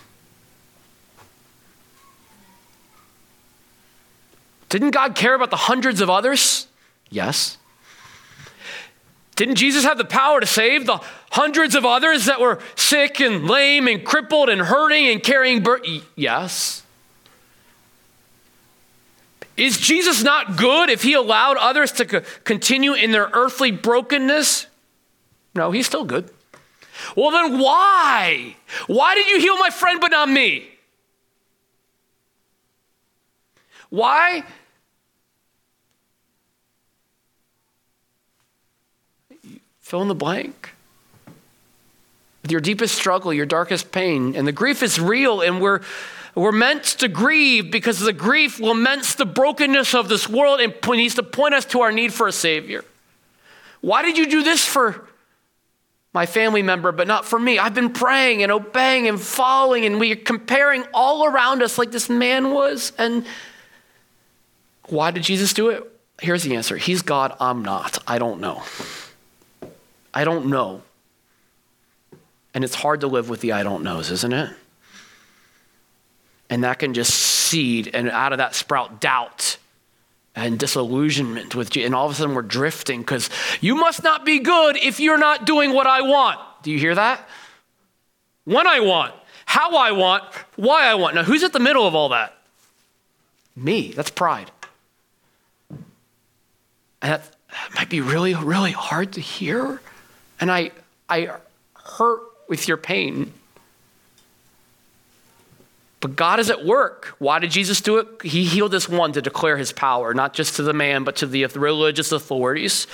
Didn't 4.70 4.92
God 4.92 5.16
care 5.16 5.36
about 5.36 5.52
the 5.52 5.56
hundreds 5.56 6.02
of 6.02 6.10
others? 6.10 6.68
Yes. 7.10 7.58
Didn't 9.38 9.56
Jesus 9.56 9.84
have 9.84 10.00
the 10.00 10.06
power 10.06 10.40
to 10.40 10.48
save 10.48 10.88
the 10.88 11.00
hundreds 11.32 11.76
of 11.76 11.86
others 11.86 12.26
that 12.26 12.42
were 12.42 12.60
sick 12.76 13.22
and 13.22 13.48
lame 13.48 13.88
and 13.88 14.04
crippled 14.04 14.50
and 14.50 14.60
hurting 14.60 15.08
and 15.08 15.22
carrying 15.22 15.62
burden? 15.62 16.02
Yes. 16.16 16.82
Is 19.56 19.78
Jesus 19.78 20.24
not 20.24 20.58
good 20.58 20.90
if 20.90 21.04
he 21.04 21.14
allowed 21.14 21.58
others 21.58 21.92
to 21.94 22.06
co- 22.06 22.22
continue 22.46 22.94
in 22.94 23.12
their 23.12 23.30
earthly 23.32 23.70
brokenness? 23.70 24.66
No, 25.54 25.70
he's 25.70 25.86
still 25.86 26.04
good. 26.04 26.32
Well, 27.16 27.30
then 27.30 27.60
why? 27.60 28.56
Why 28.88 29.14
did 29.14 29.28
you 29.30 29.40
heal 29.40 29.58
my 29.58 29.70
friend 29.70 30.02
but 30.02 30.10
not 30.10 30.30
me? 30.30 30.68
Why 33.90 34.44
Fill 39.88 40.02
in 40.02 40.10
the 40.10 40.16
blank. 40.16 40.72
With 42.42 42.52
your 42.52 42.60
deepest 42.60 42.94
struggle, 42.94 43.32
your 43.32 43.46
darkest 43.46 43.94
pain, 43.94 44.36
and 44.36 44.46
the 44.46 44.52
grief 44.52 44.84
is 44.84 45.00
real, 45.00 45.40
and 45.40 45.62
we're 45.62 45.80
We're 46.36 46.52
meant 46.52 46.84
to 47.00 47.08
grieve 47.08 47.72
because 47.72 47.98
the 47.98 48.12
grief 48.12 48.60
laments 48.60 49.16
the 49.16 49.26
brokenness 49.26 49.96
of 49.96 50.10
this 50.10 50.28
world 50.28 50.60
and 50.60 50.76
needs 50.90 51.16
to 51.16 51.24
point 51.24 51.54
us 51.54 51.64
to 51.68 51.84
our 51.84 51.94
need 51.94 52.14
for 52.14 52.28
a 52.28 52.34
Savior. 52.34 52.84
Why 53.80 54.02
did 54.02 54.18
you 54.18 54.28
do 54.30 54.44
this 54.44 54.66
for 54.66 55.08
my 56.12 56.26
family 56.26 56.62
member, 56.62 56.92
but 56.92 57.08
not 57.08 57.24
for 57.24 57.40
me? 57.40 57.58
I've 57.58 57.74
been 57.74 57.94
praying 57.94 58.44
and 58.44 58.52
obeying 58.52 59.08
and 59.08 59.20
following, 59.22 59.86
and 59.86 60.02
we're 60.02 60.18
comparing 60.18 60.84
all 60.94 61.26
around 61.26 61.64
us 61.64 61.78
like 61.78 61.92
this 61.92 62.10
man 62.10 62.52
was. 62.52 62.92
And 62.98 63.26
why 64.90 65.12
did 65.12 65.24
Jesus 65.24 65.54
do 65.54 65.70
it? 65.70 65.82
Here's 66.22 66.44
the 66.44 66.56
answer 66.58 66.76
He's 66.76 67.02
God, 67.02 67.38
I'm 67.40 67.64
not. 67.64 68.00
I 68.06 68.20
don't 68.20 68.42
know. 68.42 68.64
I 70.18 70.24
don't 70.24 70.48
know. 70.48 70.82
And 72.56 72.64
it's 72.64 72.74
hard 72.74 73.02
to 73.02 73.08
live 73.08 73.30
with 73.30 73.42
the 73.42 73.52
I 73.52 73.62
don't 73.62 73.84
knows, 73.84 74.10
isn't 74.10 74.34
it? 74.34 74.50
And 76.50 76.64
that 76.64 76.80
can 76.80 76.96
just 76.96 77.14
seed, 77.14 77.92
and 77.94 78.10
out 78.10 78.32
of 78.32 78.40
that 78.40 78.56
sprout 78.56 79.00
doubt 79.00 79.58
and 80.36 80.58
disillusionment 80.58 81.54
with 81.54 81.76
you. 81.76 81.86
And 81.86 81.94
all 81.94 82.08
of 82.08 82.14
a 82.14 82.16
sudden 82.16 82.34
we're 82.34 82.42
drifting 82.42 83.02
because 83.02 83.30
you 83.62 83.76
must 83.76 84.04
not 84.04 84.26
be 84.26 84.40
good 84.40 84.76
if 84.78 85.00
you're 85.00 85.20
not 85.20 85.46
doing 85.46 85.72
what 85.72 85.86
I 85.86 86.02
want. 86.02 86.40
Do 86.64 86.72
you 86.72 86.80
hear 86.80 86.96
that? 86.96 87.22
When 88.46 88.66
I 88.66 88.80
want, 88.80 89.14
how 89.46 89.76
I 89.76 89.92
want, 89.92 90.24
why 90.56 90.88
I 90.88 90.96
want. 90.96 91.14
Now, 91.14 91.26
who's 91.26 91.44
at 91.44 91.54
the 91.54 91.60
middle 91.60 91.86
of 91.86 91.94
all 91.94 92.10
that? 92.10 92.36
Me. 93.56 93.92
That's 93.92 94.10
pride. 94.10 94.50
And 95.70 97.12
that 97.12 97.36
might 97.76 97.92
be 97.92 98.02
really, 98.02 98.34
really 98.34 98.72
hard 98.72 99.14
to 99.14 99.22
hear. 99.22 99.80
And 100.40 100.52
I, 100.52 100.72
I 101.10 101.30
hurt 101.74 102.22
with 102.48 102.68
your 102.68 102.78
pain. 102.78 103.34
But 106.00 106.16
God 106.16 106.40
is 106.40 106.50
at 106.50 106.64
work. 106.64 107.16
Why 107.18 107.40
did 107.40 107.52
Jesus 107.52 107.82
do 107.82 107.98
it? 107.98 108.08
He 108.24 108.46
healed 108.46 108.72
this 108.72 108.88
one 108.88 109.14
to 109.14 109.22
declare 109.22 109.58
his 109.58 109.72
power, 109.72 110.14
not 110.14 110.34
just 110.34 110.56
to 110.58 110.64
the 110.64 110.74
man, 110.74 111.04
but 111.04 111.16
to 111.18 111.26
the 111.26 111.46
religious 111.46 112.12
authorities. 112.12 112.86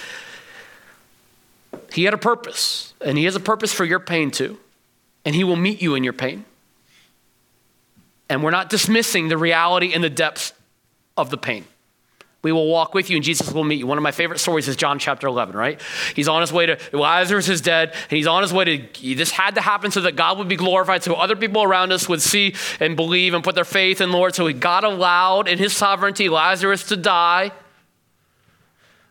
He 1.92 2.06
had 2.06 2.14
a 2.14 2.18
purpose, 2.18 2.94
and 3.02 3.18
he 3.18 3.26
has 3.26 3.36
a 3.36 3.40
purpose 3.40 3.74
for 3.74 3.86
your 3.86 4.00
pain 4.00 4.32
too. 4.32 4.58
And 5.26 5.36
he 5.36 5.44
will 5.44 5.56
meet 5.56 5.82
you 5.82 5.96
in 5.96 6.04
your 6.04 6.14
pain. 6.14 6.46
And 8.30 8.44
we're 8.44 8.52
not 8.52 8.70
dismissing 8.70 9.28
the 9.28 9.38
reality 9.38 9.94
and 9.94 10.04
the 10.04 10.10
depths 10.10 10.54
of 11.18 11.30
the 11.30 11.38
pain. 11.38 11.66
We 12.44 12.52
will 12.52 12.68
walk 12.68 12.94
with 12.94 13.10
you 13.10 13.16
and 13.16 13.24
Jesus 13.24 13.52
will 13.54 13.64
meet 13.64 13.80
you. 13.80 13.88
One 13.88 13.98
of 13.98 14.04
my 14.04 14.12
favorite 14.12 14.40
stories 14.40 14.68
is 14.68 14.76
John 14.76 15.00
chapter 15.00 15.28
11, 15.28 15.56
right? 15.56 15.82
He's 16.14 16.28
on 16.28 16.42
his 16.42 16.52
way 16.52 16.66
to, 16.66 16.78
Lazarus 16.92 17.48
is 17.48 17.62
dead, 17.62 17.92
and 17.94 18.18
he's 18.18 18.28
on 18.28 18.42
his 18.42 18.52
way 18.52 18.66
to, 18.66 19.16
this 19.16 19.32
had 19.32 19.56
to 19.56 19.62
happen 19.62 19.92
so 19.92 20.02
that 20.02 20.18
God 20.18 20.38
would 20.38 20.50
be 20.50 20.58
glorified, 20.58 21.04
so 21.04 21.14
other 21.16 21.38
people 21.38 21.64
around 21.64 21.94
us 21.94 22.10
would 22.10 22.22
see 22.22 22.54
and 22.82 22.98
believe 22.98 23.34
and 23.34 23.46
put 23.46 23.56
their 23.56 23.64
faith 23.64 24.02
in 24.02 24.12
Lord. 24.12 24.36
So 24.36 24.46
He 24.46 24.54
God 24.54 24.84
allowed 24.84 25.48
in 25.48 25.58
his 25.58 25.74
sovereignty 25.74 26.28
Lazarus 26.28 26.84
to 26.90 26.98
die. 26.98 27.54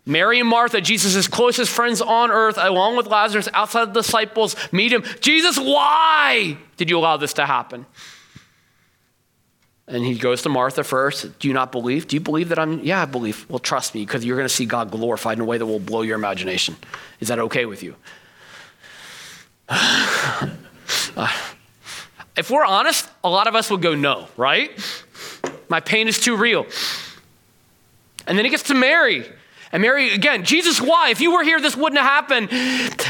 Mary 0.05 0.41
and 0.41 0.49
Martha, 0.49 0.81
Jesus' 0.81 1.27
closest 1.27 1.71
friends 1.71 2.03
on 2.03 2.31
earth, 2.31 2.59
along 2.59 2.97
with 2.97 3.07
Lazarus, 3.07 3.49
outside 3.55 3.95
the 3.95 4.03
disciples, 4.03 4.57
meet 4.73 4.93
him. 4.93 5.05
Jesus, 5.21 5.59
why 5.59 6.59
did 6.77 6.91
you 6.91 6.99
allow 6.99 7.17
this 7.17 7.33
to 7.35 7.47
happen? 7.47 7.87
And 9.93 10.07
he 10.07 10.15
goes 10.15 10.41
to 10.43 10.49
Martha 10.49 10.83
first. 10.83 11.39
Do 11.39 11.49
you 11.49 11.53
not 11.53 11.71
believe? 11.71 12.09
Do 12.09 12.17
you 12.17 12.21
believe 12.21 12.49
that 12.49 12.59
I'm? 12.59 12.81
Yeah, 12.81 13.03
I 13.03 13.05
believe. 13.05 13.45
Well, 13.51 13.59
trust 13.59 13.95
me, 13.95 14.07
because 14.07 14.25
you're 14.25 14.39
going 14.39 14.49
to 14.49 14.55
see 14.55 14.65
God 14.65 14.91
glorified 14.91 15.37
in 15.37 15.43
a 15.43 15.45
way 15.45 15.59
that 15.59 15.67
will 15.67 15.79
blow 15.79 16.01
your 16.01 16.17
imagination. 16.17 16.77
Is 17.21 17.29
that 17.29 17.39
okay 17.39 17.67
with 17.67 17.83
you? 17.83 17.95
uh, 19.69 20.49
if 22.37 22.51
we're 22.51 22.65
honest, 22.65 23.07
a 23.23 23.29
lot 23.29 23.47
of 23.47 23.55
us 23.55 23.71
would 23.71 23.83
go 23.83 23.95
no, 23.95 24.29
right? 24.39 24.71
My 25.69 25.81
pain 25.81 26.09
is 26.09 26.19
too 26.19 26.37
real. 26.37 26.65
And 28.27 28.39
then 28.39 28.47
he 28.47 28.51
gets 28.51 28.65
to 28.65 28.75
Mary. 28.75 29.27
And 29.73 29.81
Mary, 29.81 30.13
again, 30.13 30.45
Jesus, 30.45 30.83
why? 30.83 31.09
If 31.09 31.23
you 31.23 31.33
were 31.33 31.43
here, 31.43 31.59
this 31.59 31.75
wouldn't 31.75 31.99
have 31.99 32.09
happened. 32.09 32.53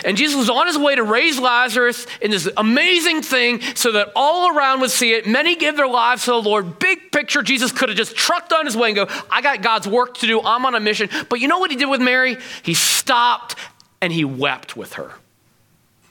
And 0.04 0.16
Jesus 0.16 0.36
was 0.36 0.48
on 0.48 0.68
his 0.68 0.78
way 0.78 0.94
to 0.94 1.02
raise 1.02 1.40
Lazarus 1.40 2.06
in 2.20 2.30
this 2.30 2.48
amazing 2.56 3.22
thing 3.22 3.60
so 3.74 3.90
that 3.92 4.12
all 4.14 4.56
around 4.56 4.80
would 4.80 4.92
see 4.92 5.12
it. 5.12 5.26
Many 5.26 5.56
give 5.56 5.76
their 5.76 5.88
lives 5.88 6.24
to 6.26 6.30
the 6.30 6.40
Lord. 6.40 6.78
Big 6.78 7.10
picture, 7.10 7.42
Jesus 7.42 7.72
could 7.72 7.88
have 7.88 7.98
just 7.98 8.14
trucked 8.14 8.52
on 8.52 8.64
his 8.64 8.76
way 8.76 8.90
and 8.90 8.96
go, 8.96 9.08
I 9.28 9.42
got 9.42 9.60
God's 9.60 9.88
work 9.88 10.18
to 10.18 10.26
do. 10.28 10.40
I'm 10.40 10.64
on 10.64 10.76
a 10.76 10.80
mission. 10.80 11.08
But 11.28 11.40
you 11.40 11.48
know 11.48 11.58
what 11.58 11.72
he 11.72 11.76
did 11.76 11.86
with 11.86 12.00
Mary? 12.00 12.36
He 12.62 12.74
stopped 12.74 13.56
and 14.00 14.12
he 14.12 14.24
wept 14.24 14.76
with 14.76 14.92
her. 14.94 15.10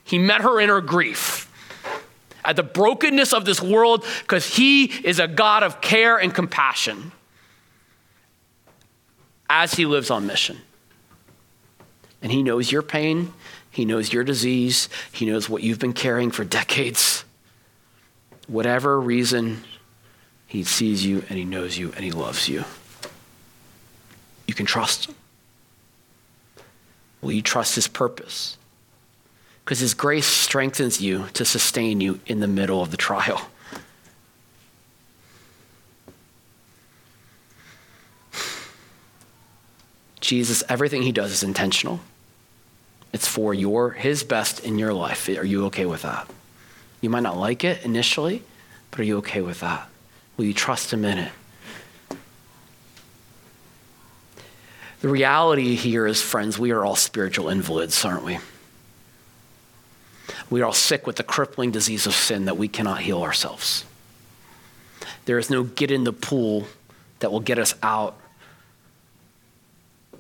He 0.04 0.20
met 0.20 0.42
her 0.42 0.60
in 0.60 0.68
her 0.68 0.82
grief 0.82 1.48
at 2.44 2.58
the 2.58 2.64
brokenness 2.64 3.32
of 3.32 3.46
this 3.46 3.62
world 3.62 4.06
because 4.24 4.46
he 4.58 4.86
is 4.86 5.20
a 5.20 5.30
God 5.30 5.64
of 5.64 5.80
care 5.80 6.18
and 6.18 6.36
compassion 6.36 7.14
as 9.52 9.74
he 9.74 9.86
lives 9.86 10.10
on 10.10 10.26
mission. 10.26 10.58
And 12.22 12.32
he 12.32 12.42
knows 12.42 12.72
your 12.72 12.82
pain, 12.82 13.34
he 13.70 13.84
knows 13.84 14.14
your 14.14 14.24
disease, 14.24 14.88
he 15.12 15.26
knows 15.26 15.50
what 15.50 15.62
you've 15.62 15.78
been 15.78 15.92
carrying 15.92 16.32
for 16.32 16.46
decades. 16.46 17.26
Whatever 18.48 18.98
reason, 18.98 19.64
he 20.48 20.64
sees 20.64 21.06
you 21.06 21.26
and 21.28 21.38
he 21.38 21.44
knows 21.44 21.78
you 21.78 21.92
and 21.98 22.06
he 22.06 22.12
loves 22.12 22.48
you. 22.48 22.64
You 24.48 24.54
can 24.54 24.66
trust 24.66 25.08
him. 25.08 25.16
Will 27.22 27.34
you 27.34 27.42
trust 27.42 27.76
his 27.76 27.90
purpose? 27.90 28.58
Because 29.66 29.80
his 29.80 29.94
grace 29.94 30.26
strengthens 30.26 31.02
you 31.02 31.26
to 31.34 31.44
sustain 31.44 32.00
you 32.00 32.22
in 32.26 32.40
the 32.40 32.48
middle 32.48 32.82
of 32.82 32.92
the 32.92 32.98
trial. 32.98 33.51
Jesus, 40.32 40.64
everything 40.70 41.02
he 41.02 41.12
does 41.12 41.34
is 41.34 41.44
intentional. 41.44 42.00
It's 43.12 43.28
for 43.28 43.54
your 43.54 43.90
his 43.90 44.24
best 44.24 44.62
in 44.62 44.80
your 44.80 44.94
life. 44.94 45.28
Are 45.28 45.46
you 45.46 45.66
okay 45.66 45.86
with 45.86 46.04
that? 46.04 46.26
You 47.02 47.10
might 47.10 47.24
not 47.24 47.36
like 47.36 47.66
it 47.66 47.84
initially, 47.84 48.42
but 48.92 49.02
are 49.02 49.04
you 49.04 49.18
okay 49.18 49.42
with 49.42 49.60
that? 49.60 49.90
Will 50.38 50.46
you 50.46 50.54
trust 50.54 50.94
him 50.94 51.04
in 51.04 51.18
it? 51.18 51.32
The 55.02 55.10
reality 55.10 55.76
here 55.76 56.08
is, 56.08 56.22
friends, 56.22 56.58
we 56.58 56.72
are 56.72 56.86
all 56.86 56.96
spiritual 56.96 57.50
invalids, 57.50 58.06
aren't 58.06 58.24
we? 58.24 58.40
We 60.50 60.62
are 60.62 60.68
all 60.68 60.72
sick 60.72 61.06
with 61.06 61.18
the 61.18 61.24
crippling 61.24 61.72
disease 61.72 62.08
of 62.08 62.14
sin 62.14 62.46
that 62.46 62.56
we 62.56 62.70
cannot 62.70 63.02
heal 63.02 63.22
ourselves. 63.22 63.84
There 65.26 65.38
is 65.38 65.50
no 65.50 65.64
get 65.64 65.92
in 65.92 66.06
the 66.06 66.14
pool 66.14 66.68
that 67.20 67.34
will 67.34 67.42
get 67.42 67.60
us 67.60 67.76
out 67.84 68.18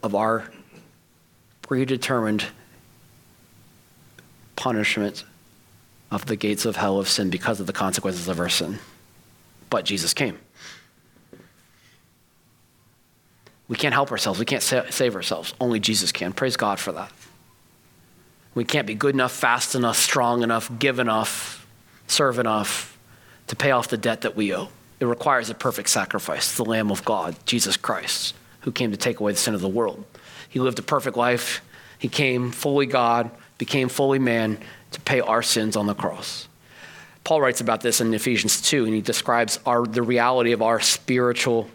of 0.04 0.16
our 0.16 0.50
predetermined 1.62 2.46
punishment 4.56 5.24
of 6.12 6.26
the 6.26 6.36
gates 6.36 6.66
of 6.66 6.76
hell 6.76 7.00
of 7.00 7.08
sin 7.08 7.30
because 7.30 7.60
of 7.60 7.68
the 7.68 7.74
consequences 7.74 8.28
of 8.28 8.40
our 8.40 8.50
sin. 8.50 8.80
But 9.70 9.86
Jesus 9.86 10.14
came. 10.14 10.38
We 13.68 13.78
can't 13.78 13.94
help 13.94 14.12
ourselves. 14.12 14.38
We 14.38 14.46
can't 14.46 14.62
save 14.62 15.16
ourselves. 15.16 15.54
Only 15.62 15.80
Jesus 15.80 16.12
can. 16.12 16.34
Praise 16.34 16.58
God 16.58 16.78
for 16.78 16.92
that. 16.92 17.12
We 18.54 18.66
can't 18.66 18.86
be 18.86 18.96
good 18.96 19.16
enough, 19.16 19.32
fast 19.32 19.76
enough, 19.76 19.96
strong 19.96 20.44
enough, 20.44 20.70
give 20.78 21.00
enough, 21.00 21.66
serve 22.08 22.38
enough 22.38 22.98
to 23.48 23.56
pay 23.56 23.72
off 23.72 23.88
the 23.88 23.96
debt 23.96 24.22
that 24.22 24.36
we 24.36 24.54
owe. 24.54 24.68
It 25.00 25.06
requires 25.06 25.50
a 25.50 25.56
perfect 25.56 25.88
sacrifice, 25.88 26.58
the 26.58 26.66
Lamb 26.66 26.92
of 26.92 27.06
God, 27.06 27.38
Jesus 27.46 27.78
Christ 27.78 28.34
who 28.62 28.71
came 28.71 28.91
to 28.91 28.97
take 28.97 29.19
away 29.19 29.32
the 29.32 29.38
sin 29.38 29.54
of 29.54 29.62
the 29.62 29.69
world. 29.69 30.04
He 30.50 30.60
lived 30.60 30.80
a 30.80 30.84
perfect 30.84 31.17
life. 31.17 31.62
He 31.97 32.08
came 32.08 32.52
fully 32.52 32.86
God, 32.86 33.32
became 33.58 33.89
fully 33.89 34.19
man 34.19 34.58
to 34.91 35.02
pay 35.02 35.21
our 35.21 35.41
sins 35.41 35.76
on 35.76 35.88
the 35.88 35.95
cross. 35.95 36.47
Paul 37.24 37.41
writes 37.41 37.62
about 37.62 37.82
this 37.82 38.02
in 38.02 38.13
Ephesians 38.13 38.62
2, 38.62 38.86
and 38.86 38.93
he 38.93 39.02
describes 39.02 39.60
our, 39.65 39.86
the 39.86 40.02
reality 40.02 40.52
of 40.52 40.62
our 40.62 40.80
spiritual 40.80 41.69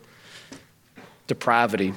depravity 1.27 1.95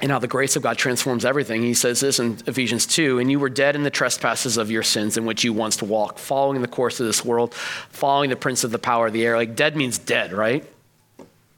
and 0.00 0.10
how 0.10 0.18
the 0.18 0.28
grace 0.28 0.56
of 0.56 0.62
God 0.62 0.76
transforms 0.76 1.24
everything. 1.24 1.62
He 1.62 1.74
says 1.74 2.00
this 2.00 2.18
in 2.18 2.38
Ephesians 2.46 2.84
2 2.86 3.18
And 3.18 3.30
you 3.30 3.38
were 3.38 3.48
dead 3.48 3.76
in 3.76 3.84
the 3.84 3.90
trespasses 3.90 4.56
of 4.56 4.70
your 4.70 4.82
sins 4.82 5.16
in 5.16 5.24
which 5.24 5.44
you 5.44 5.52
once 5.52 5.80
walked, 5.82 6.18
following 6.18 6.60
the 6.60 6.68
course 6.68 7.00
of 7.00 7.06
this 7.06 7.24
world, 7.24 7.54
following 7.54 8.30
the 8.30 8.36
prince 8.36 8.64
of 8.64 8.70
the 8.70 8.78
power 8.78 9.06
of 9.06 9.12
the 9.12 9.24
air. 9.24 9.36
Like 9.36 9.56
dead 9.56 9.76
means 9.76 9.98
dead, 9.98 10.32
right? 10.32 10.64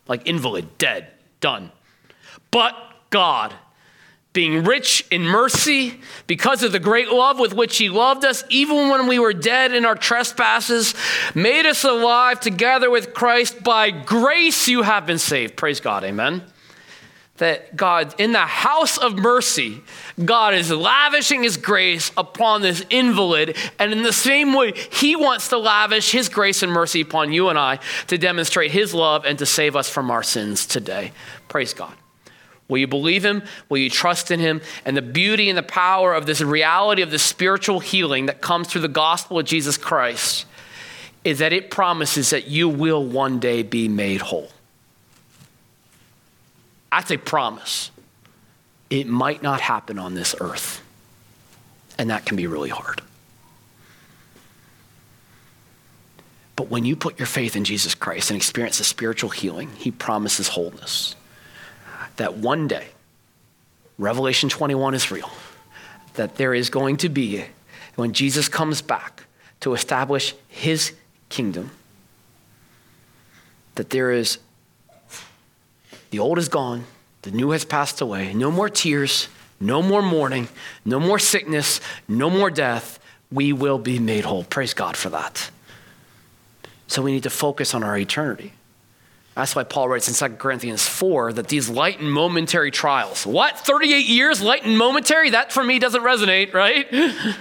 Like 0.06 0.26
invalid, 0.26 0.78
dead, 0.78 1.08
done. 1.40 1.72
But 2.50 2.74
God, 3.10 3.54
being 4.32 4.64
rich 4.64 5.02
in 5.10 5.22
mercy, 5.22 5.98
because 6.26 6.62
of 6.62 6.70
the 6.72 6.78
great 6.78 7.08
love 7.08 7.38
with 7.38 7.54
which 7.54 7.78
He 7.78 7.88
loved 7.88 8.24
us, 8.24 8.44
even 8.50 8.90
when 8.90 9.06
we 9.06 9.18
were 9.18 9.32
dead 9.32 9.72
in 9.72 9.86
our 9.86 9.94
trespasses, 9.94 10.94
made 11.34 11.64
us 11.64 11.84
alive 11.84 12.40
together 12.40 12.90
with 12.90 13.14
Christ. 13.14 13.62
By 13.62 13.90
grace 13.90 14.68
you 14.68 14.82
have 14.82 15.06
been 15.06 15.18
saved. 15.18 15.56
Praise 15.56 15.80
God. 15.80 16.04
Amen. 16.04 16.42
that 17.38 17.76
God, 17.76 18.14
in 18.18 18.32
the 18.32 18.38
house 18.38 18.96
of 18.96 19.14
mercy, 19.16 19.82
God 20.22 20.54
is 20.54 20.70
lavishing 20.70 21.42
his 21.42 21.56
grace 21.58 22.10
upon 22.16 22.62
this 22.62 22.82
invalid. 22.88 23.56
And 23.78 23.92
in 23.92 24.02
the 24.02 24.12
same 24.12 24.54
way, 24.54 24.72
he 24.72 25.16
wants 25.16 25.48
to 25.48 25.58
lavish 25.58 26.10
his 26.12 26.28
grace 26.28 26.62
and 26.62 26.72
mercy 26.72 27.02
upon 27.02 27.32
you 27.32 27.48
and 27.48 27.58
I 27.58 27.78
to 28.06 28.16
demonstrate 28.16 28.70
his 28.70 28.94
love 28.94 29.24
and 29.26 29.38
to 29.38 29.46
save 29.46 29.76
us 29.76 29.88
from 29.88 30.10
our 30.10 30.22
sins 30.22 30.66
today. 30.66 31.12
Praise 31.48 31.74
God. 31.74 31.94
Will 32.68 32.78
you 32.78 32.86
believe 32.86 33.24
him? 33.24 33.42
Will 33.68 33.78
you 33.78 33.90
trust 33.90 34.30
in 34.30 34.40
him? 34.40 34.60
And 34.84 34.96
the 34.96 35.02
beauty 35.02 35.48
and 35.48 35.56
the 35.56 35.62
power 35.62 36.14
of 36.14 36.26
this 36.26 36.40
reality 36.40 37.02
of 37.02 37.10
the 37.10 37.18
spiritual 37.18 37.80
healing 37.80 38.26
that 38.26 38.40
comes 38.40 38.68
through 38.68 38.80
the 38.80 38.88
gospel 38.88 39.38
of 39.38 39.46
Jesus 39.46 39.76
Christ 39.76 40.46
is 41.22 41.38
that 41.38 41.52
it 41.52 41.70
promises 41.70 42.30
that 42.30 42.48
you 42.48 42.68
will 42.68 43.04
one 43.04 43.38
day 43.38 43.62
be 43.62 43.88
made 43.88 44.20
whole. 44.20 44.50
That's 46.90 47.10
a 47.10 47.16
promise. 47.18 47.90
It 48.90 49.06
might 49.06 49.42
not 49.42 49.60
happen 49.60 49.98
on 49.98 50.14
this 50.14 50.34
earth. 50.40 50.82
And 51.98 52.10
that 52.10 52.26
can 52.26 52.36
be 52.36 52.46
really 52.46 52.68
hard. 52.68 53.02
But 56.56 56.70
when 56.70 56.84
you 56.84 56.96
put 56.96 57.18
your 57.18 57.26
faith 57.26 57.54
in 57.54 57.64
Jesus 57.64 57.94
Christ 57.94 58.30
and 58.30 58.36
experience 58.36 58.78
the 58.78 58.84
spiritual 58.84 59.30
healing, 59.30 59.70
he 59.76 59.90
promises 59.90 60.48
wholeness. 60.48 61.14
That 62.16 62.36
one 62.36 62.68
day, 62.68 62.88
Revelation 63.98 64.48
21 64.48 64.94
is 64.94 65.10
real, 65.10 65.30
that 66.14 66.36
there 66.36 66.54
is 66.54 66.70
going 66.70 66.96
to 66.98 67.08
be, 67.08 67.44
when 67.94 68.12
Jesus 68.12 68.48
comes 68.48 68.82
back 68.82 69.24
to 69.60 69.74
establish 69.74 70.34
his 70.48 70.94
kingdom, 71.28 71.70
that 73.74 73.90
there 73.90 74.10
is 74.10 74.38
the 76.10 76.18
old 76.18 76.38
is 76.38 76.48
gone, 76.48 76.84
the 77.22 77.30
new 77.30 77.50
has 77.50 77.64
passed 77.64 78.00
away. 78.00 78.32
No 78.32 78.50
more 78.50 78.68
tears, 78.68 79.28
no 79.60 79.82
more 79.82 80.02
mourning, 80.02 80.48
no 80.84 81.00
more 81.00 81.18
sickness, 81.18 81.80
no 82.08 82.30
more 82.30 82.50
death. 82.50 82.98
We 83.32 83.52
will 83.52 83.78
be 83.78 83.98
made 83.98 84.24
whole. 84.24 84.44
Praise 84.44 84.74
God 84.74 84.96
for 84.96 85.10
that. 85.10 85.50
So 86.86 87.02
we 87.02 87.12
need 87.12 87.24
to 87.24 87.30
focus 87.30 87.74
on 87.74 87.82
our 87.82 87.98
eternity. 87.98 88.52
That's 89.36 89.54
why 89.54 89.62
Paul 89.62 89.88
writes 89.88 90.08
in 90.08 90.30
2 90.30 90.36
Corinthians 90.36 90.88
4 90.88 91.34
that 91.34 91.46
these 91.48 91.68
light 91.68 92.00
and 92.00 92.10
momentary 92.10 92.72
trials, 92.72 93.24
what? 93.24 93.58
38 93.58 94.06
years, 94.06 94.42
light 94.42 94.64
and 94.64 94.76
momentary? 94.76 95.30
That 95.30 95.52
for 95.52 95.62
me 95.62 95.78
doesn't 95.78 96.02
resonate, 96.02 96.52
right? 96.52 96.86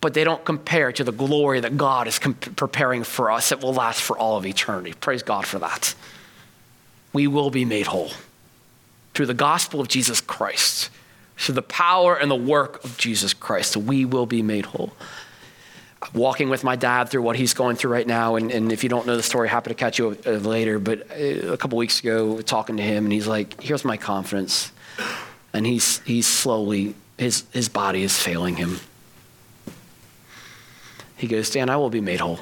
but 0.00 0.12
they 0.12 0.24
don't 0.24 0.44
compare 0.44 0.92
to 0.92 1.04
the 1.04 1.12
glory 1.12 1.60
that 1.60 1.76
God 1.76 2.08
is 2.08 2.18
comp- 2.18 2.56
preparing 2.56 3.04
for 3.04 3.30
us 3.30 3.50
that 3.50 3.62
will 3.62 3.72
last 3.72 4.02
for 4.02 4.18
all 4.18 4.36
of 4.36 4.44
eternity. 4.44 4.92
Praise 4.92 5.22
God 5.22 5.46
for 5.46 5.60
that 5.60 5.94
we 7.12 7.26
will 7.26 7.50
be 7.50 7.64
made 7.64 7.86
whole 7.86 8.10
through 9.14 9.26
the 9.26 9.34
gospel 9.34 9.80
of 9.80 9.88
Jesus 9.88 10.20
Christ, 10.20 10.90
through 11.36 11.54
the 11.54 11.62
power 11.62 12.16
and 12.16 12.30
the 12.30 12.36
work 12.36 12.82
of 12.84 12.96
Jesus 12.96 13.34
Christ. 13.34 13.76
We 13.76 14.04
will 14.04 14.26
be 14.26 14.42
made 14.42 14.66
whole. 14.66 14.92
Walking 16.14 16.50
with 16.50 16.64
my 16.64 16.76
dad 16.76 17.08
through 17.08 17.22
what 17.22 17.36
he's 17.36 17.54
going 17.54 17.76
through 17.76 17.92
right 17.92 18.06
now, 18.06 18.36
and, 18.36 18.50
and 18.50 18.72
if 18.72 18.82
you 18.82 18.88
don't 18.88 19.06
know 19.06 19.16
the 19.16 19.22
story, 19.22 19.48
happy 19.48 19.70
to 19.70 19.74
catch 19.74 19.98
you 19.98 20.18
uh, 20.26 20.30
later. 20.30 20.78
But 20.78 21.10
uh, 21.10 21.52
a 21.52 21.56
couple 21.56 21.78
weeks 21.78 22.00
ago, 22.00 22.40
talking 22.40 22.76
to 22.76 22.82
him, 22.82 23.04
and 23.04 23.12
he's 23.12 23.26
like, 23.26 23.60
"Here's 23.62 23.84
my 23.84 23.96
confidence," 23.96 24.72
and 25.52 25.64
he's 25.64 26.00
he's 26.00 26.26
slowly 26.26 26.94
his 27.18 27.44
his 27.52 27.68
body 27.68 28.02
is 28.02 28.18
failing 28.18 28.56
him. 28.56 28.80
He 31.16 31.28
goes, 31.28 31.50
"Dan, 31.50 31.70
I 31.70 31.76
will 31.76 31.90
be 31.90 32.00
made 32.00 32.20
whole. 32.20 32.40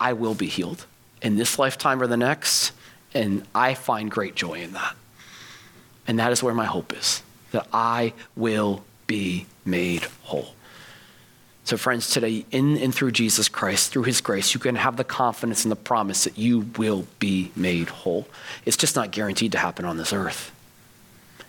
I 0.00 0.12
will 0.12 0.34
be 0.34 0.46
healed 0.46 0.86
in 1.20 1.36
this 1.36 1.58
lifetime 1.58 2.00
or 2.00 2.06
the 2.06 2.16
next." 2.16 2.72
And 3.12 3.46
I 3.54 3.74
find 3.74 4.10
great 4.10 4.34
joy 4.34 4.54
in 4.54 4.72
that. 4.72 4.96
And 6.06 6.18
that 6.18 6.32
is 6.32 6.42
where 6.42 6.54
my 6.54 6.64
hope 6.64 6.92
is 6.92 7.22
that 7.52 7.68
I 7.72 8.12
will 8.34 8.84
be 9.06 9.46
made 9.64 10.02
whole. 10.24 10.54
So, 11.64 11.78
friends, 11.78 12.10
today, 12.10 12.44
in 12.50 12.76
and 12.76 12.94
through 12.94 13.12
Jesus 13.12 13.48
Christ, 13.48 13.90
through 13.90 14.02
his 14.02 14.20
grace, 14.20 14.52
you 14.52 14.60
can 14.60 14.74
have 14.74 14.98
the 14.98 15.04
confidence 15.04 15.64
and 15.64 15.72
the 15.72 15.76
promise 15.76 16.24
that 16.24 16.36
you 16.36 16.66
will 16.76 17.06
be 17.18 17.50
made 17.56 17.88
whole. 17.88 18.28
It's 18.66 18.76
just 18.76 18.94
not 18.94 19.12
guaranteed 19.12 19.52
to 19.52 19.58
happen 19.58 19.86
on 19.86 19.96
this 19.96 20.12
earth. 20.12 20.52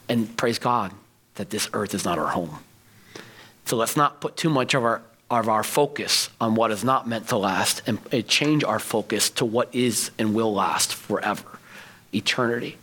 And 0.08 0.36
praise 0.38 0.58
God 0.58 0.94
that 1.36 1.50
this 1.50 1.70
earth 1.74 1.94
is 1.94 2.06
not 2.06 2.18
our 2.18 2.30
home. 2.30 2.60
So 3.66 3.76
let's 3.76 3.98
not 3.98 4.22
put 4.22 4.38
too 4.38 4.50
much 4.50 4.74
of 4.74 4.86
our, 4.86 5.02
of 5.30 5.50
our 5.50 5.64
focus 5.64 6.30
on 6.40 6.56
what 6.56 6.72
is 6.72 6.84
not 6.84 7.08
meant 7.08 7.28
to 7.30 7.38
last 7.38 7.82
and 7.86 8.00
change 8.28 8.64
our 8.64 8.80
focus 8.80 9.30
to 9.32 9.44
what 9.44 9.74
is 9.76 10.12
and 10.18 10.34
will 10.34 10.54
last 10.54 10.94
forever 10.94 11.60
eternity, 12.14 12.78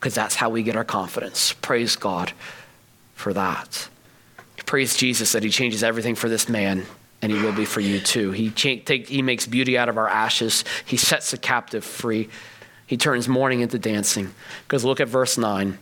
because 0.00 0.14
that's 0.14 0.36
how 0.36 0.48
we 0.48 0.62
get 0.62 0.74
our 0.74 0.84
confidence. 0.84 1.52
Praise 1.60 1.96
God 1.96 2.32
for 3.14 3.34
that. 3.34 3.88
Praise 4.68 4.98
Jesus 4.98 5.32
that 5.32 5.42
He 5.42 5.48
changes 5.48 5.82
everything 5.82 6.14
for 6.14 6.28
this 6.28 6.46
man, 6.46 6.84
and 7.22 7.32
He 7.32 7.38
will 7.38 7.54
be 7.54 7.64
for 7.64 7.80
you 7.80 8.00
too. 8.00 8.32
He, 8.32 8.50
cha- 8.50 8.82
take, 8.84 9.08
he 9.08 9.22
makes 9.22 9.46
beauty 9.46 9.78
out 9.78 9.88
of 9.88 9.96
our 9.96 10.06
ashes, 10.06 10.62
He 10.84 10.98
sets 10.98 11.30
the 11.30 11.38
captive 11.38 11.82
free, 11.82 12.28
He 12.86 12.98
turns 12.98 13.28
mourning 13.28 13.60
into 13.60 13.78
dancing. 13.78 14.30
Because 14.64 14.84
look 14.84 15.00
at 15.00 15.08
verse 15.08 15.38
9. 15.38 15.78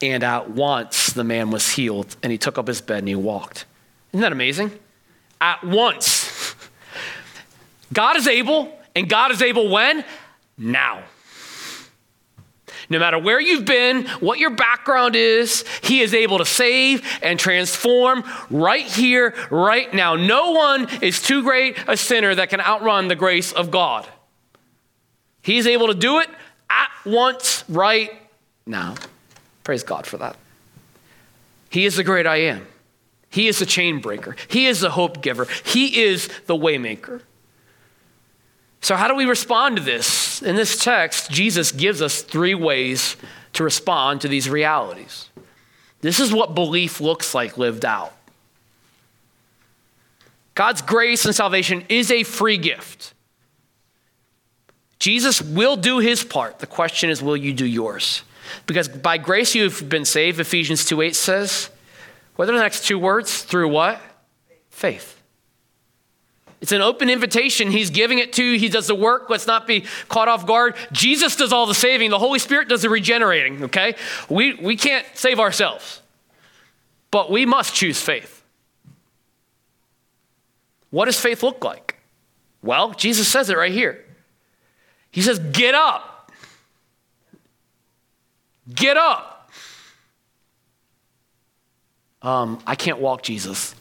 And 0.00 0.24
at 0.24 0.48
once 0.48 1.08
the 1.12 1.24
man 1.24 1.50
was 1.50 1.68
healed, 1.68 2.16
and 2.22 2.32
he 2.32 2.38
took 2.38 2.56
up 2.56 2.68
his 2.68 2.80
bed 2.80 3.00
and 3.00 3.08
he 3.08 3.14
walked. 3.14 3.66
Isn't 4.12 4.22
that 4.22 4.32
amazing? 4.32 4.72
At 5.38 5.62
once. 5.62 6.54
God 7.92 8.16
is 8.16 8.26
able, 8.26 8.72
and 8.96 9.10
God 9.10 9.30
is 9.30 9.42
able 9.42 9.68
when? 9.68 10.06
Now. 10.56 11.02
No 12.90 12.98
matter 12.98 13.18
where 13.18 13.40
you've 13.40 13.64
been, 13.64 14.06
what 14.18 14.40
your 14.40 14.50
background 14.50 15.14
is, 15.14 15.64
He 15.80 16.00
is 16.00 16.12
able 16.12 16.38
to 16.38 16.44
save 16.44 17.06
and 17.22 17.38
transform 17.38 18.24
right 18.50 18.84
here, 18.84 19.34
right 19.48 19.92
now. 19.94 20.16
No 20.16 20.50
one 20.50 20.88
is 21.00 21.22
too 21.22 21.44
great 21.44 21.78
a 21.86 21.96
sinner 21.96 22.34
that 22.34 22.50
can 22.50 22.60
outrun 22.60 23.06
the 23.06 23.14
grace 23.14 23.52
of 23.52 23.70
God. 23.70 24.08
He 25.42 25.56
is 25.56 25.68
able 25.68 25.86
to 25.86 25.94
do 25.94 26.18
it 26.18 26.28
at 26.68 26.90
once, 27.06 27.64
right 27.68 28.10
now. 28.66 28.96
Praise 29.62 29.84
God 29.84 30.04
for 30.04 30.18
that. 30.18 30.36
He 31.70 31.86
is 31.86 31.94
the 31.94 32.04
great 32.04 32.26
I 32.26 32.36
am. 32.38 32.66
He 33.30 33.46
is 33.46 33.60
the 33.60 33.66
chain 33.66 34.00
breaker. 34.00 34.34
He 34.48 34.66
is 34.66 34.80
the 34.80 34.90
hope 34.90 35.22
giver. 35.22 35.46
He 35.64 36.02
is 36.02 36.28
the 36.46 36.56
waymaker. 36.56 37.22
So, 38.80 38.96
how 38.96 39.06
do 39.06 39.14
we 39.14 39.26
respond 39.26 39.76
to 39.76 39.82
this? 39.82 40.29
In 40.42 40.56
this 40.56 40.82
text, 40.82 41.30
Jesus 41.30 41.72
gives 41.72 42.00
us 42.00 42.22
three 42.22 42.54
ways 42.54 43.16
to 43.52 43.64
respond 43.64 44.20
to 44.20 44.28
these 44.28 44.48
realities. 44.48 45.28
This 46.00 46.20
is 46.20 46.32
what 46.32 46.54
belief 46.54 47.00
looks 47.00 47.34
like 47.34 47.58
lived 47.58 47.84
out. 47.84 48.14
God's 50.54 50.82
grace 50.82 51.24
and 51.24 51.34
salvation 51.34 51.84
is 51.88 52.10
a 52.10 52.22
free 52.22 52.56
gift. 52.56 53.14
Jesus 54.98 55.40
will 55.40 55.76
do 55.76 55.98
his 55.98 56.22
part. 56.22 56.58
The 56.58 56.66
question 56.66 57.10
is, 57.10 57.22
will 57.22 57.36
you 57.36 57.52
do 57.52 57.66
yours? 57.66 58.22
Because 58.66 58.88
by 58.88 59.18
grace 59.18 59.54
you've 59.54 59.88
been 59.88 60.04
saved, 60.04 60.40
Ephesians 60.40 60.84
2 60.84 61.00
8 61.02 61.16
says. 61.16 61.70
What 62.36 62.48
are 62.48 62.52
the 62.52 62.58
next 62.58 62.86
two 62.86 62.98
words? 62.98 63.42
Through 63.42 63.68
what? 63.68 64.00
Faith. 64.70 65.19
It's 66.60 66.72
an 66.72 66.82
open 66.82 67.08
invitation. 67.08 67.70
He's 67.70 67.90
giving 67.90 68.18
it 68.18 68.34
to 68.34 68.44
you. 68.44 68.58
He 68.58 68.68
does 68.68 68.86
the 68.86 68.94
work. 68.94 69.30
Let's 69.30 69.46
not 69.46 69.66
be 69.66 69.86
caught 70.08 70.28
off 70.28 70.46
guard. 70.46 70.76
Jesus 70.92 71.36
does 71.36 71.52
all 71.52 71.66
the 71.66 71.74
saving. 71.74 72.10
The 72.10 72.18
Holy 72.18 72.38
Spirit 72.38 72.68
does 72.68 72.82
the 72.82 72.90
regenerating, 72.90 73.64
okay? 73.64 73.94
We, 74.28 74.54
we 74.54 74.76
can't 74.76 75.06
save 75.14 75.40
ourselves, 75.40 76.02
but 77.10 77.30
we 77.30 77.46
must 77.46 77.74
choose 77.74 78.00
faith. 78.00 78.42
What 80.90 81.06
does 81.06 81.18
faith 81.18 81.42
look 81.42 81.64
like? 81.64 81.96
Well, 82.62 82.92
Jesus 82.92 83.26
says 83.26 83.48
it 83.48 83.56
right 83.56 83.72
here. 83.72 84.04
He 85.10 85.22
says, 85.22 85.38
Get 85.38 85.74
up. 85.74 86.30
Get 88.74 88.96
up. 88.96 89.50
Um, 92.22 92.60
I 92.66 92.74
can't 92.74 92.98
walk, 92.98 93.22
Jesus. 93.22 93.74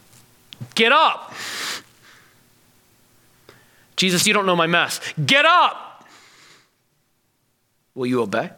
Get 0.76 0.92
up. 0.94 1.34
Jesus, 4.00 4.26
you 4.26 4.34
don't 4.34 4.46
know 4.46 4.56
my 4.56 4.66
mess. 4.66 5.02
Get 5.26 5.44
up. 5.44 6.08
Will 7.94 8.06
you 8.06 8.22
obey? 8.22 8.50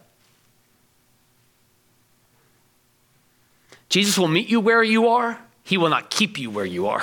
Jesus 3.89 4.19
will 4.19 4.27
meet 4.27 4.49
you 4.49 4.59
where 4.59 4.83
you 4.83 5.07
are, 5.07 5.39
He 5.63 5.79
will 5.79 5.89
not 5.89 6.11
keep 6.11 6.37
you 6.37 6.51
where 6.51 6.63
you 6.63 6.85
are. 6.85 7.01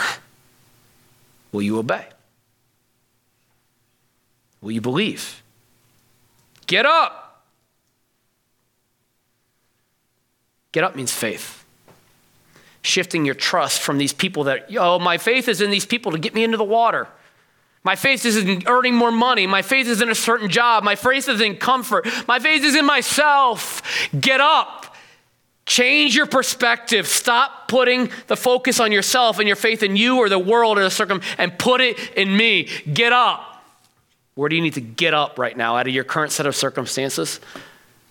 Will 1.50 1.62
you 1.62 1.80
obey? 1.80 2.06
Will 4.60 4.70
you 4.70 4.80
believe? 4.80 5.42
Get 6.68 6.86
up. 6.86 7.42
Get 10.70 10.84
up 10.84 10.94
means 10.94 11.12
faith. 11.12 11.64
Shifting 12.82 13.24
your 13.24 13.34
trust 13.34 13.80
from 13.80 13.98
these 13.98 14.12
people 14.12 14.44
that, 14.44 14.68
oh, 14.78 15.00
my 15.00 15.18
faith 15.18 15.48
is 15.48 15.60
in 15.60 15.72
these 15.72 15.86
people 15.86 16.12
to 16.12 16.18
get 16.18 16.36
me 16.36 16.44
into 16.44 16.56
the 16.56 16.62
water. 16.62 17.08
My 17.88 17.96
faith 17.96 18.26
is 18.26 18.36
in 18.36 18.64
earning 18.66 18.94
more 18.94 19.10
money. 19.10 19.46
My 19.46 19.62
faith 19.62 19.86
is 19.86 20.02
in 20.02 20.10
a 20.10 20.14
certain 20.14 20.50
job. 20.50 20.84
My 20.84 20.94
faith 20.94 21.26
is 21.26 21.40
in 21.40 21.56
comfort. 21.56 22.06
My 22.28 22.38
faith 22.38 22.62
is 22.62 22.76
in 22.76 22.84
myself. 22.84 23.80
Get 24.20 24.42
up. 24.42 24.94
Change 25.64 26.14
your 26.14 26.26
perspective. 26.26 27.06
Stop 27.06 27.66
putting 27.66 28.10
the 28.26 28.36
focus 28.36 28.78
on 28.78 28.92
yourself 28.92 29.38
and 29.38 29.46
your 29.46 29.56
faith 29.56 29.82
in 29.82 29.96
you 29.96 30.18
or 30.18 30.28
the 30.28 30.38
world 30.38 30.76
or 30.76 30.82
the 30.82 30.90
circum 30.90 31.22
and 31.38 31.58
put 31.58 31.80
it 31.80 31.98
in 32.14 32.36
me. 32.36 32.68
Get 32.92 33.14
up. 33.14 33.64
Where 34.34 34.50
do 34.50 34.56
you 34.56 34.60
need 34.60 34.74
to 34.74 34.82
get 34.82 35.14
up 35.14 35.38
right 35.38 35.56
now 35.56 35.78
out 35.78 35.88
of 35.88 35.94
your 35.94 36.04
current 36.04 36.30
set 36.30 36.44
of 36.44 36.54
circumstances 36.54 37.40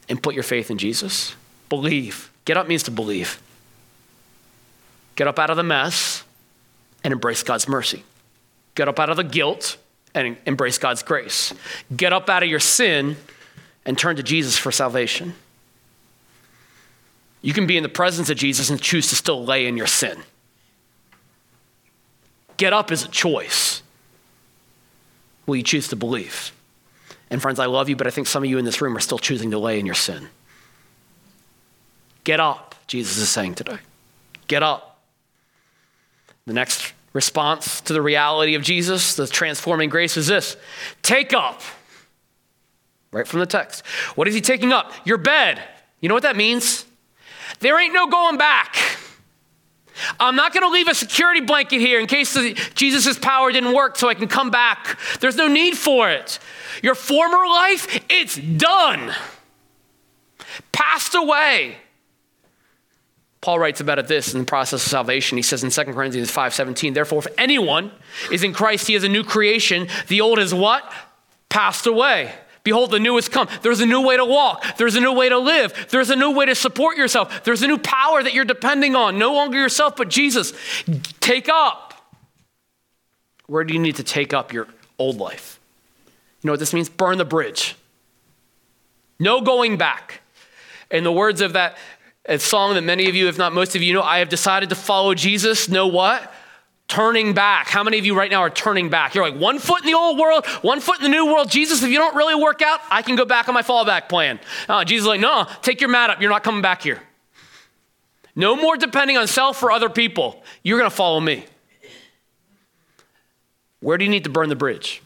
and 0.09 0.19
put 0.23 0.33
your 0.33 0.41
faith 0.41 0.71
in 0.71 0.79
Jesus? 0.79 1.35
Believe. 1.69 2.31
Get 2.45 2.57
up 2.57 2.67
means 2.67 2.81
to 2.81 2.91
believe. 2.91 3.39
Get 5.15 5.27
up 5.27 5.37
out 5.37 5.51
of 5.51 5.55
the 5.55 5.61
mess 5.61 6.23
and 7.03 7.11
embrace 7.11 7.43
God's 7.43 7.67
mercy. 7.67 8.03
Get 8.77 8.87
up 8.87 8.99
out 8.99 9.09
of 9.09 9.17
the 9.17 9.23
guilt 9.23 9.75
and 10.13 10.37
embrace 10.45 10.77
God's 10.77 11.01
grace. 11.01 11.51
Get 11.95 12.13
up 12.13 12.29
out 12.29 12.43
of 12.43 12.49
your 12.49 12.59
sin 12.59 13.17
and 13.87 13.97
turn 13.97 14.17
to 14.17 14.23
Jesus 14.23 14.55
for 14.55 14.71
salvation. 14.71 15.33
You 17.41 17.53
can 17.53 17.65
be 17.65 17.75
in 17.75 17.81
the 17.81 17.89
presence 17.89 18.29
of 18.29 18.37
Jesus 18.37 18.69
and 18.69 18.79
choose 18.79 19.09
to 19.09 19.15
still 19.15 19.43
lay 19.43 19.65
in 19.65 19.77
your 19.77 19.87
sin. 19.87 20.19
Get 22.57 22.71
up 22.71 22.91
is 22.91 23.03
a 23.03 23.07
choice. 23.07 23.81
Will 25.47 25.55
you 25.55 25.63
choose 25.63 25.87
to 25.87 25.95
believe? 25.95 26.51
And 27.31 27.41
friends, 27.41 27.57
I 27.57 27.65
love 27.65 27.89
you, 27.89 27.95
but 27.95 28.05
I 28.05 28.11
think 28.11 28.27
some 28.27 28.43
of 28.43 28.49
you 28.49 28.59
in 28.59 28.65
this 28.65 28.79
room 28.79 28.95
are 28.95 28.99
still 28.99 29.17
choosing 29.17 29.49
to 29.51 29.57
lay 29.57 29.79
in 29.79 29.87
your 29.87 29.95
sin. 29.95 30.27
Get 32.23 32.39
up, 32.39 32.75
Jesus 32.85 33.17
is 33.17 33.29
saying 33.29 33.55
today. 33.55 33.79
Get 34.47 34.61
up. 34.61 34.99
The 36.45 36.53
next 36.53 36.93
response 37.17 37.81
to 37.81 37.93
the 37.93 38.01
reality 38.01 38.53
of 38.53 38.61
Jesus, 38.61 39.15
the 39.15 39.27
transforming 39.27 39.89
grace, 39.89 40.15
is 40.15 40.27
this 40.27 40.55
take 41.01 41.33
up. 41.33 41.61
Right 43.11 43.27
from 43.27 43.39
the 43.39 43.45
text. 43.45 43.85
What 44.15 44.27
is 44.27 44.35
he 44.35 44.41
taking 44.41 44.71
up? 44.71 44.93
Your 45.03 45.17
bed. 45.17 45.61
You 45.99 46.09
know 46.09 46.15
what 46.15 46.23
that 46.23 46.35
means? 46.35 46.85
There 47.59 47.79
ain't 47.81 47.93
no 47.93 48.07
going 48.07 48.37
back. 48.37 48.75
I'm 50.19 50.35
not 50.35 50.53
going 50.53 50.61
to 50.61 50.69
leave 50.69 50.87
a 50.87 50.93
security 50.93 51.41
blanket 51.41 51.79
here 51.79 51.99
in 51.99 52.05
case 52.05 52.37
Jesus' 52.75 53.17
power 53.17 53.51
didn't 53.51 53.73
work 53.73 53.95
so 53.95 54.07
I 54.07 54.13
can 54.13 54.27
come 54.27 54.51
back. 54.51 54.99
There's 55.19 55.37
no 55.37 55.47
need 55.47 55.75
for 55.75 56.11
it. 56.11 56.37
Your 56.83 56.93
former 56.93 57.47
life, 57.47 58.03
it's 58.07 58.35
done. 58.37 59.15
Passed 60.71 61.15
away. 61.15 61.77
Paul 63.41 63.59
writes 63.59 63.79
about 63.79 63.99
it 63.99 64.07
this 64.07 64.33
in 64.33 64.39
the 64.39 64.45
process 64.45 64.83
of 64.83 64.89
salvation. 64.89 65.37
He 65.37 65.43
says 65.43 65.63
in 65.63 65.69
2 65.69 65.93
Corinthians 65.93 66.31
5:17, 66.31 66.93
therefore, 66.93 67.19
if 67.19 67.27
anyone 67.37 67.91
is 68.31 68.43
in 68.43 68.53
Christ, 68.53 68.87
he 68.87 68.95
is 68.95 69.03
a 69.03 69.09
new 69.09 69.23
creation. 69.23 69.87
The 70.07 70.21
old 70.21 70.39
is 70.39 70.53
what? 70.53 70.91
Passed 71.49 71.85
away. 71.85 72.33
Behold, 72.63 72.91
the 72.91 72.99
new 72.99 73.15
has 73.15 73.29
come. 73.29 73.47
There's 73.61 73.79
a 73.79 73.85
new 73.85 74.01
way 74.01 74.17
to 74.17 74.25
walk. 74.25 74.75
There's 74.75 74.95
a 74.95 74.99
new 74.99 75.13
way 75.13 75.29
to 75.29 75.37
live. 75.37 75.87
There's 75.89 76.09
a 76.09 76.17
new 76.17 76.31
way 76.31 76.47
to 76.47 76.55
support 76.55 76.97
yourself. 76.97 77.45
There's 77.45 77.61
a 77.61 77.67
new 77.67 77.77
power 77.77 78.21
that 78.21 78.33
you're 78.33 78.43
depending 78.43 78.93
on. 78.93 79.17
No 79.17 79.33
longer 79.33 79.57
yourself, 79.57 79.95
but 79.95 80.09
Jesus. 80.09 80.51
Take 81.21 81.47
up. 81.47 81.93
Where 83.45 83.63
do 83.63 83.73
you 83.73 83.79
need 83.79 83.95
to 83.95 84.03
take 84.03 84.33
up 84.33 84.51
your 84.51 84.67
old 84.99 85.17
life? 85.17 85.59
You 86.41 86.47
know 86.47 86.53
what 86.53 86.59
this 86.59 86.73
means? 86.73 86.89
Burn 86.89 87.17
the 87.17 87.23
bridge. 87.23 87.75
No 89.17 89.39
going 89.39 89.77
back. 89.77 90.19
In 90.91 91.05
the 91.05 91.11
words 91.11 91.39
of 91.39 91.53
that 91.53 91.77
a 92.27 92.39
song 92.39 92.75
that 92.75 92.81
many 92.81 93.07
of 93.07 93.15
you, 93.15 93.27
if 93.27 93.37
not 93.37 93.53
most 93.53 93.75
of 93.75 93.81
you, 93.81 93.93
know, 93.93 94.01
I 94.01 94.19
have 94.19 94.29
decided 94.29 94.69
to 94.69 94.75
follow 94.75 95.13
Jesus. 95.13 95.69
Know 95.69 95.87
what? 95.87 96.33
Turning 96.87 97.33
back. 97.33 97.67
How 97.67 97.83
many 97.83 97.97
of 97.99 98.05
you 98.05 98.17
right 98.17 98.31
now 98.31 98.41
are 98.41 98.49
turning 98.49 98.89
back? 98.89 99.15
You're 99.15 99.29
like 99.29 99.39
one 99.39 99.59
foot 99.59 99.81
in 99.81 99.87
the 99.87 99.97
old 99.97 100.17
world, 100.17 100.45
one 100.61 100.79
foot 100.79 100.97
in 100.97 101.03
the 101.03 101.09
new 101.09 101.25
world. 101.25 101.49
Jesus, 101.49 101.83
if 101.83 101.89
you 101.89 101.97
don't 101.97 102.15
really 102.15 102.35
work 102.35 102.61
out, 102.61 102.79
I 102.89 103.01
can 103.01 103.15
go 103.15 103.25
back 103.25 103.47
on 103.47 103.53
my 103.53 103.61
fallback 103.61 104.09
plan. 104.09 104.39
Uh, 104.67 104.83
Jesus 104.83 105.03
is 105.03 105.07
like, 105.07 105.19
no, 105.19 105.47
take 105.61 105.81
your 105.81 105.89
mat 105.89 106.09
up. 106.09 106.21
You're 106.21 106.29
not 106.29 106.43
coming 106.43 106.61
back 106.61 106.81
here. 106.81 107.01
No 108.35 108.55
more 108.55 108.77
depending 108.77 109.17
on 109.17 109.27
self 109.27 109.63
or 109.63 109.71
other 109.71 109.89
people. 109.89 110.43
You're 110.63 110.77
going 110.77 110.89
to 110.89 110.95
follow 110.95 111.19
me. 111.19 111.45
Where 113.79 113.97
do 113.97 114.05
you 114.05 114.11
need 114.11 114.23
to 114.25 114.29
burn 114.29 114.49
the 114.49 114.55
bridge? 114.55 115.01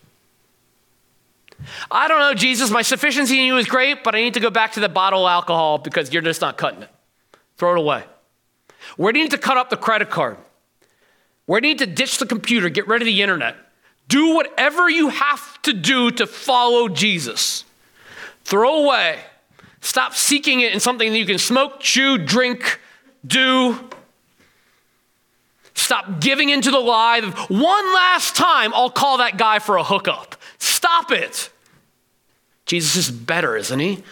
I 1.90 2.08
don't 2.08 2.20
know, 2.20 2.34
Jesus, 2.34 2.70
my 2.72 2.82
sufficiency 2.82 3.40
in 3.40 3.46
you 3.46 3.58
is 3.58 3.68
great, 3.68 4.04
but 4.04 4.16
I 4.16 4.22
need 4.22 4.34
to 4.34 4.40
go 4.40 4.50
back 4.50 4.74
to 4.74 4.80
the 4.80 4.90
bottle 4.90 5.26
of 5.26 5.32
alcohol 5.32 5.78
because 5.78 6.12
you're 6.12 6.22
just 6.22 6.42
not 6.42 6.58
cutting 6.58 6.84
it. 6.84 6.90
Throw 7.62 7.74
it 7.74 7.78
away. 7.78 8.04
Where 8.98 9.14
do 9.14 9.20
you 9.20 9.26
need 9.26 9.34
to 9.34 9.38
cut 9.38 9.56
up 9.56 9.70
the 9.70 9.78
credit 9.78 10.10
card? 10.10 10.36
Where 11.46 11.62
do 11.62 11.68
you 11.68 11.76
need 11.76 11.80
to 11.82 11.86
ditch 11.86 12.18
the 12.18 12.26
computer, 12.26 12.70
get 12.70 12.88
rid 12.88 13.04
of 13.04 13.06
the 13.06 13.22
internet? 13.22 13.56
Do 14.08 14.34
whatever 14.34 14.90
you 14.90 15.10
have 15.10 15.62
to 15.62 15.74
do 15.74 16.10
to 16.10 16.26
follow 16.26 16.90
Jesus. 16.90 17.64
Throw 18.46 18.84
away. 18.84 19.20
Stop 19.80 20.16
seeking 20.16 20.62
it 20.62 20.74
in 20.74 20.80
something 20.80 21.12
that 21.12 21.20
you 21.20 21.28
can 21.28 21.38
smoke, 21.38 21.80
chew, 21.80 22.18
drink, 22.18 22.80
do. 23.28 23.78
Stop 25.76 26.20
giving 26.20 26.50
into 26.50 26.72
the 26.72 26.80
lie 26.80 27.22
one 27.22 27.94
last 27.94 28.36
time, 28.36 28.74
I'll 28.74 28.90
call 28.90 29.20
that 29.20 29.38
guy 29.38 29.60
for 29.60 29.78
a 29.78 29.84
hookup. 29.84 30.36
Stop 30.58 31.12
it. 31.12 31.52
Jesus 32.66 32.96
is 32.96 33.12
better, 33.12 33.56
isn't 33.56 33.80
he? 33.80 34.04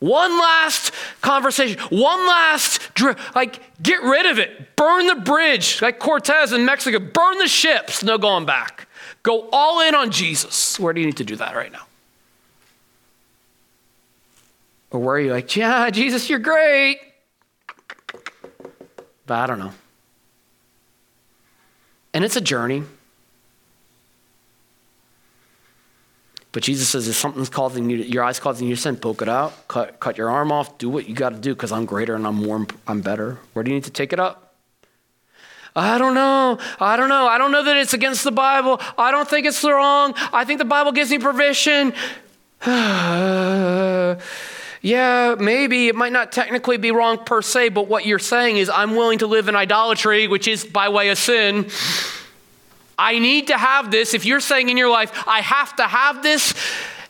One 0.00 0.38
last 0.38 0.92
conversation, 1.20 1.78
one 1.90 2.26
last, 2.26 2.90
like, 3.34 3.60
get 3.82 4.02
rid 4.02 4.26
of 4.26 4.38
it. 4.38 4.74
Burn 4.74 5.06
the 5.06 5.14
bridge, 5.14 5.80
like 5.82 5.98
Cortez 5.98 6.52
in 6.52 6.64
Mexico. 6.64 6.98
Burn 6.98 7.38
the 7.38 7.46
ships, 7.46 8.02
no 8.02 8.16
going 8.16 8.46
back. 8.46 8.88
Go 9.22 9.48
all 9.52 9.86
in 9.86 9.94
on 9.94 10.10
Jesus. 10.10 10.80
Where 10.80 10.94
do 10.94 11.00
you 11.00 11.06
need 11.06 11.18
to 11.18 11.24
do 11.24 11.36
that 11.36 11.54
right 11.54 11.70
now? 11.70 11.86
Or 14.90 15.00
where 15.00 15.16
are 15.16 15.20
you 15.20 15.32
like, 15.32 15.54
yeah, 15.54 15.90
Jesus, 15.90 16.30
you're 16.30 16.38
great. 16.38 16.98
But 19.26 19.38
I 19.38 19.46
don't 19.46 19.58
know. 19.58 19.72
And 22.14 22.24
it's 22.24 22.36
a 22.36 22.40
journey. 22.40 22.84
But 26.52 26.64
Jesus 26.64 26.88
says, 26.88 27.06
if 27.06 27.14
something's 27.14 27.48
causing 27.48 27.88
you, 27.88 27.98
your 27.98 28.24
eyes 28.24 28.40
causing 28.40 28.66
you 28.68 28.74
to 28.74 28.80
sin, 28.80 28.96
poke 28.96 29.22
it 29.22 29.28
out, 29.28 29.68
cut, 29.68 30.00
cut 30.00 30.18
your 30.18 30.30
arm 30.30 30.50
off, 30.50 30.78
do 30.78 30.88
what 30.88 31.08
you 31.08 31.14
got 31.14 31.30
to 31.30 31.38
do 31.38 31.54
because 31.54 31.70
I'm 31.70 31.84
greater 31.84 32.16
and 32.16 32.26
I'm 32.26 32.36
more, 32.36 32.66
I'm 32.88 33.00
better. 33.02 33.38
Where 33.52 33.62
do 33.62 33.70
you 33.70 33.76
need 33.76 33.84
to 33.84 33.90
take 33.90 34.12
it 34.12 34.18
up? 34.18 34.54
I 35.76 35.98
don't 35.98 36.14
know. 36.14 36.58
I 36.80 36.96
don't 36.96 37.08
know. 37.08 37.28
I 37.28 37.38
don't 37.38 37.52
know 37.52 37.62
that 37.62 37.76
it's 37.76 37.94
against 37.94 38.24
the 38.24 38.32
Bible. 38.32 38.80
I 38.98 39.12
don't 39.12 39.28
think 39.28 39.46
it's 39.46 39.62
wrong. 39.62 40.14
I 40.32 40.44
think 40.44 40.58
the 40.58 40.64
Bible 40.64 40.90
gives 40.90 41.12
me 41.12 41.18
permission. 41.18 41.92
yeah, 42.66 44.16
maybe 45.38 45.86
it 45.86 45.94
might 45.94 46.12
not 46.12 46.32
technically 46.32 46.76
be 46.76 46.90
wrong 46.90 47.24
per 47.24 47.42
se, 47.42 47.68
but 47.68 47.86
what 47.86 48.04
you're 48.04 48.18
saying 48.18 48.56
is 48.56 48.68
I'm 48.68 48.96
willing 48.96 49.20
to 49.20 49.28
live 49.28 49.48
in 49.48 49.54
idolatry, 49.54 50.26
which 50.26 50.48
is 50.48 50.64
by 50.64 50.88
way 50.88 51.10
of 51.10 51.18
sin. 51.18 51.70
I 53.00 53.18
need 53.18 53.46
to 53.46 53.56
have 53.56 53.90
this. 53.90 54.12
If 54.12 54.26
you're 54.26 54.40
saying 54.40 54.68
in 54.68 54.76
your 54.76 54.90
life, 54.90 55.26
I 55.26 55.40
have 55.40 55.74
to 55.76 55.84
have 55.84 56.22
this, 56.22 56.52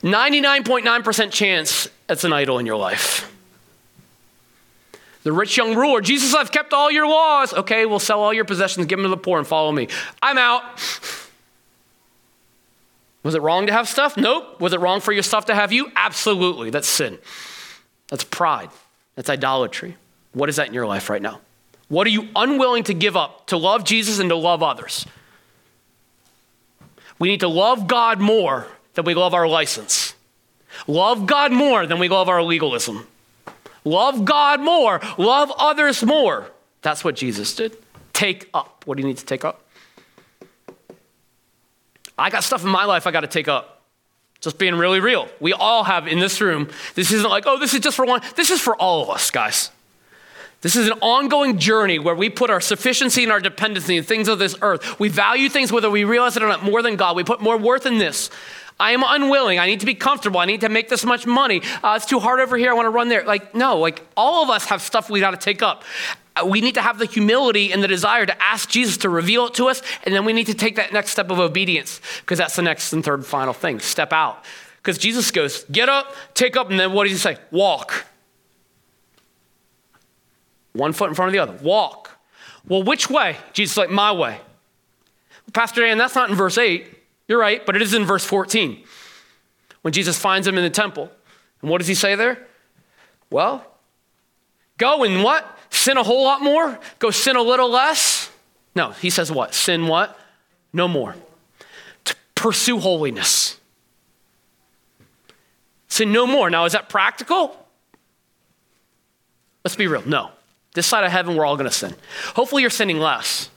99.9% 0.03 1.33
chance 1.33 1.89
it's 2.09 2.23
an 2.23 2.33
idol 2.33 2.59
in 2.59 2.67
your 2.67 2.77
life. 2.77 3.27
The 5.25 5.33
rich 5.33 5.57
young 5.57 5.75
ruler, 5.75 6.01
Jesus, 6.01 6.33
I've 6.33 6.53
kept 6.53 6.73
all 6.73 6.93
your 6.93 7.07
laws. 7.07 7.53
Okay, 7.53 7.87
we'll 7.87 7.99
sell 7.99 8.21
all 8.21 8.33
your 8.33 8.45
possessions, 8.45 8.87
give 8.87 8.99
them 8.99 9.05
to 9.05 9.09
the 9.11 9.17
poor, 9.17 9.39
and 9.39 9.47
follow 9.47 9.73
me. 9.73 9.89
I'm 10.23 10.39
out. 10.39 10.63
Was 13.23 13.35
it 13.35 13.43
wrong 13.43 13.67
to 13.67 13.73
have 13.73 13.89
stuff? 13.89 14.17
Nope. 14.17 14.61
Was 14.61 14.73
it 14.73 14.81
wrong 14.81 15.01
for 15.01 15.13
your 15.13 15.23
stuff 15.25 15.47
to 15.47 15.55
have 15.55 15.73
you? 15.73 15.91
Absolutely. 15.95 16.71
That's 16.71 16.89
sin. 16.89 17.19
That's 18.09 18.25
pride. 18.25 18.71
That's 19.17 19.29
idolatry. 19.29 19.97
What 20.33 20.49
is 20.49 20.57
that 20.57 20.69
in 20.69 20.75
your 20.75 20.87
life 20.87 21.11
right 21.11 21.21
now? 21.21 21.41
What 21.89 22.07
are 22.07 22.11
you 22.11 22.29
unwilling 22.35 22.85
to 22.85 22.95
give 22.95 23.17
up 23.17 23.49
to 23.49 23.57
love 23.57 23.85
Jesus 23.85 24.21
and 24.21 24.31
to 24.31 24.37
love 24.37 24.63
others? 24.63 25.05
We 27.21 27.29
need 27.29 27.41
to 27.41 27.49
love 27.49 27.87
God 27.87 28.19
more 28.19 28.67
than 28.95 29.05
we 29.05 29.15
love 29.15 29.35
our 29.35 29.47
license. 29.47 30.15
Love 30.89 31.27
God 31.27 31.53
more 31.53 31.87
than 31.87 32.01
we 32.01 32.09
love 32.09 32.29
our 32.29 32.43
legalism. 32.43 33.07
Love 33.85 34.25
God 34.25 34.61
more, 34.61 35.01
love 35.17 35.53
others 35.57 36.03
more. 36.05 36.51
That's 36.83 37.05
what 37.05 37.15
Jesus 37.17 37.55
did. 37.55 37.77
Take 38.13 38.49
up. 38.53 38.83
What 38.87 38.97
do 38.97 39.03
you 39.03 39.09
need 39.09 39.19
to 39.19 39.25
take 39.25 39.45
up? 39.45 39.65
I 42.19 42.31
got 42.31 42.45
stuff 42.45 42.65
in 42.65 42.71
my 42.71 42.85
life 42.85 43.07
I 43.07 43.11
got 43.11 43.21
to 43.21 43.27
take 43.27 43.49
up. 43.49 43.83
Just 44.41 44.59
being 44.59 44.75
really 44.75 45.01
real. 45.01 45.29
We 45.39 45.53
all 45.53 45.85
have 45.85 46.07
in 46.07 46.19
this 46.19 46.41
room. 46.41 46.69
This 46.95 47.13
isn't 47.13 47.29
like, 47.29 47.45
oh, 47.47 47.59
this 47.59 47.75
is 47.75 47.81
just 47.81 47.97
for 47.97 48.07
one. 48.07 48.23
This 48.37 48.51
is 48.51 48.61
for 48.61 48.75
all 48.77 49.03
of 49.03 49.11
us, 49.11 49.31
guys. 49.31 49.71
This 50.63 50.77
is 50.77 50.89
an 50.89 50.99
ongoing 51.01 51.59
journey 51.59 51.99
where 51.99 52.15
we 52.15 52.29
put 52.29 52.51
our 52.51 52.61
sufficiency 52.61 53.23
and 53.23 53.33
our 53.33 53.41
dependency 53.41 53.97
in 53.97 54.05
things 54.05 54.29
of 54.29 54.39
this 54.39 54.55
earth. 54.61 55.01
We 55.01 55.09
value 55.09 55.49
things 55.49 55.73
whether 55.73 55.89
we 55.89 56.05
realize 56.05 56.37
it 56.37 56.43
or 56.43 56.49
not 56.49 56.63
more 56.63 56.83
than 56.83 56.97
God. 56.97 57.17
We 57.17 57.25
put 57.25 57.41
more 57.41 57.57
worth 57.57 57.87
in 57.87 57.99
this. 57.99 58.31
I 58.79 58.93
am 58.93 59.03
unwilling. 59.07 59.59
I 59.59 59.67
need 59.67 59.81
to 59.81 59.87
be 59.87 59.95
comfortable. 59.95 60.41
I 60.41 60.47
need 60.47 60.63
to 60.63 60.69
make 60.69 60.89
this 60.89 61.05
much 61.05 61.27
money. 61.27 61.63
Uh, 61.83 61.95
it's 61.97 62.07
too 62.07 62.19
hard 62.19 62.41
over 62.41 62.57
here. 62.57 62.71
I 62.71 62.75
want 62.75 62.87
to 62.87 62.91
run 62.91 63.09
there. 63.09 63.25
Like, 63.25 63.55
no, 63.55 63.79
like 63.79 64.03
all 64.17 64.43
of 64.43 64.51
us 64.51 64.67
have 64.67 64.81
stuff 64.81 65.11
we 65.11 65.21
got 65.21 65.33
to 65.33 65.37
take 65.37 65.63
up. 65.63 65.85
uh, 66.37 66.47
we 66.47 66.61
need 66.61 66.75
to 66.75 66.83
have 66.83 66.99
the 66.99 67.07
humility 67.07 67.73
and 67.73 67.83
the 67.83 67.89
desire 67.89 68.27
to 68.27 68.43
ask 68.43 68.69
Jesus 68.69 68.97
to 68.99 69.09
reveal 69.09 69.47
it 69.47 69.55
to 69.55 69.69
us, 69.69 69.83
and 70.05 70.15
then 70.15 70.25
we 70.25 70.33
need 70.33 70.47
to 70.47 70.55
take 70.55 70.77
that 70.77 70.93
next 70.93 71.11
step 71.11 71.31
of 71.31 71.39
obedience 71.39 72.01
because 72.21 72.39
that's 72.39 72.57
the 72.57 72.63
next 72.63 72.93
and 72.93 73.05
third 73.05 73.27
final 73.27 73.53
thing. 73.53 73.81
Step 73.81 74.13
out. 74.13 74.45
Because 74.79 74.97
Jesus 74.97 75.31
goes, 75.31 75.65
get 75.65 75.89
up, 75.89 76.15
take 76.35 76.57
up, 76.57 76.71
and 76.71 76.81
then 76.81 76.93
what 76.93 77.05
does 77.05 77.13
he 77.13 77.19
say? 77.19 77.37
Walk. 77.51 78.07
One 80.73 80.93
foot 80.93 81.09
in 81.09 81.15
front 81.15 81.29
of 81.29 81.33
the 81.33 81.39
other. 81.39 81.63
Walk. 81.65 82.19
Well, 82.67 82.83
which 82.83 83.11
way? 83.11 83.37
Jesus 83.53 83.77
like, 83.77 83.91
my 83.91 84.13
way. 84.13 84.41
Pastor 85.53 85.83
Dan, 85.83 85.99
that's 85.99 86.15
not 86.15 86.31
in 86.31 86.37
verse 86.37 86.59
8. 86.59 86.87
You're 87.27 87.39
right, 87.39 87.65
but 87.65 87.77
it 87.77 87.83
is 87.83 87.95
in 87.95 88.05
verse 88.05 88.25
14. 88.25 88.85
When 89.83 89.93
Jesus 89.93 90.19
finds 90.19 90.47
him 90.47 90.57
in 90.57 90.65
the 90.65 90.71
temple. 90.71 91.11
And 91.63 91.71
what 91.71 91.79
does 91.79 91.89
he 91.89 91.95
say 91.95 92.15
there? 92.15 92.47
Well, 93.31 93.65
go 94.79 95.05
and 95.05 95.23
what? 95.23 95.59
Sin 95.71 95.97
a 95.97 96.03
whole 96.03 96.25
lot 96.25 96.43
more? 96.43 96.79
Go 96.99 97.11
sin 97.11 97.37
a 97.37 97.43
little 97.43 97.71
less? 97.71 98.31
No, 98.75 98.91
he 98.91 99.11
says 99.11 99.31
what? 99.31 99.55
Sin 99.55 99.87
what? 99.87 100.19
No 100.73 100.89
more. 100.89 101.17
To 102.05 102.17
pursue 102.35 102.79
holiness. 102.79 103.59
Sin 105.89 106.13
no 106.13 106.27
more. 106.27 106.51
Now, 106.51 106.65
is 106.65 106.73
that 106.73 106.89
practical? 106.89 107.57
Let's 109.65 109.77
be 109.77 109.87
real. 109.87 110.07
No. 110.07 110.31
This 110.75 110.87
side 110.87 111.05
of 111.05 111.11
heaven, 111.11 111.37
we're 111.37 111.45
all 111.45 111.57
going 111.57 111.69
to 111.69 111.75
sin. 111.75 111.95
Hopefully, 112.35 112.63
you're 112.63 112.71
sinning 112.71 112.99
less. 112.99 113.51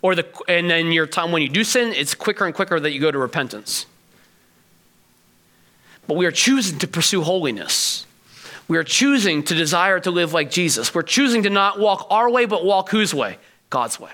Or 0.00 0.14
the, 0.14 0.26
and 0.48 0.68
then 0.68 0.92
your 0.92 1.06
time 1.06 1.32
when 1.32 1.42
you 1.42 1.48
do 1.48 1.64
sin, 1.64 1.92
it's 1.94 2.14
quicker 2.14 2.44
and 2.44 2.54
quicker 2.54 2.78
that 2.78 2.92
you 2.92 3.00
go 3.00 3.10
to 3.10 3.18
repentance. 3.18 3.86
But 6.06 6.16
we 6.16 6.26
are 6.26 6.30
choosing 6.30 6.78
to 6.80 6.86
pursue 6.88 7.22
holiness. 7.22 8.06
We 8.68 8.76
are 8.78 8.84
choosing 8.84 9.42
to 9.44 9.54
desire 9.54 10.00
to 10.00 10.10
live 10.10 10.32
like 10.32 10.50
Jesus. 10.50 10.94
We're 10.94 11.02
choosing 11.02 11.42
to 11.44 11.50
not 11.50 11.78
walk 11.78 12.06
our 12.10 12.30
way, 12.30 12.44
but 12.44 12.64
walk 12.64 12.90
whose 12.90 13.14
way? 13.14 13.38
God's 13.70 13.98
way. 13.98 14.10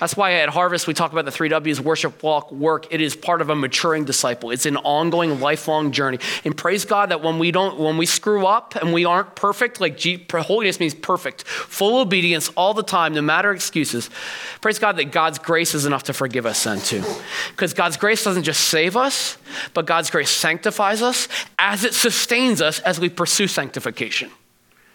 That's 0.00 0.16
why 0.16 0.32
at 0.34 0.48
Harvest 0.48 0.86
we 0.86 0.94
talk 0.94 1.12
about 1.12 1.26
the 1.26 1.30
three 1.30 1.48
W's 1.48 1.80
worship, 1.80 2.22
walk, 2.22 2.50
work. 2.50 2.86
It 2.90 3.02
is 3.02 3.14
part 3.14 3.42
of 3.42 3.50
a 3.50 3.54
maturing 3.54 4.04
disciple. 4.04 4.50
It's 4.50 4.64
an 4.64 4.78
ongoing, 4.78 5.40
lifelong 5.40 5.92
journey. 5.92 6.18
And 6.44 6.56
praise 6.56 6.86
God 6.86 7.10
that 7.10 7.22
when 7.22 7.38
we 7.38 7.50
don't, 7.50 7.78
when 7.78 7.98
we 7.98 8.06
screw 8.06 8.46
up 8.46 8.76
and 8.76 8.94
we 8.94 9.04
aren't 9.04 9.36
perfect, 9.36 9.78
like 9.80 10.00
holiness 10.30 10.80
means 10.80 10.94
perfect, 10.94 11.42
full 11.42 12.00
obedience 12.00 12.48
all 12.56 12.72
the 12.72 12.82
time, 12.82 13.12
no 13.12 13.20
matter 13.20 13.52
excuses. 13.52 14.08
Praise 14.62 14.78
God 14.78 14.96
that 14.96 15.12
God's 15.12 15.38
grace 15.38 15.74
is 15.74 15.84
enough 15.84 16.04
to 16.04 16.14
forgive 16.14 16.46
us 16.46 16.64
then 16.64 16.80
too. 16.80 17.04
Because 17.50 17.74
God's 17.74 17.98
grace 17.98 18.24
doesn't 18.24 18.44
just 18.44 18.68
save 18.68 18.96
us, 18.96 19.36
but 19.74 19.84
God's 19.86 20.10
grace 20.10 20.30
sanctifies 20.30 21.02
us 21.02 21.28
as 21.58 21.84
it 21.84 21.92
sustains 21.92 22.62
us 22.62 22.80
as 22.80 22.98
we 22.98 23.10
pursue 23.10 23.46
sanctification. 23.46 24.30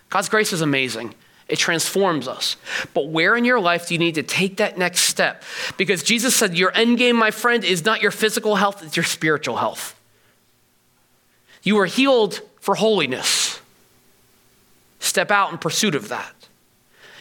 God's 0.10 0.30
grace 0.30 0.52
is 0.52 0.62
amazing. 0.62 1.14
It 1.48 1.60
transforms 1.60 2.28
us. 2.28 2.58
But 2.94 3.10
where 3.10 3.36
in 3.36 3.46
your 3.46 3.60
life 3.60 3.88
do 3.88 3.94
you 3.94 4.00
need 4.00 4.16
to 4.16 4.24
take 4.24 4.58
that 4.58 4.78
next 4.78 5.02
step? 5.02 5.44
Because 5.78 6.02
Jesus 6.02 6.36
said, 6.36 6.58
Your 6.58 6.72
end 6.76 6.98
game, 6.98 7.16
my 7.16 7.32
friend, 7.32 7.64
is 7.64 7.86
not 7.86 8.02
your 8.02 8.12
physical 8.12 8.56
health, 8.56 8.84
it's 8.84 8.98
your 8.98 9.04
spiritual 9.04 9.58
health. 9.58 10.00
You 11.62 11.78
are 11.80 11.86
healed 11.86 12.42
for 12.60 12.76
holiness. 12.76 13.60
Step 15.00 15.30
out 15.30 15.52
in 15.52 15.58
pursuit 15.58 15.94
of 15.94 16.10
that. 16.10 16.34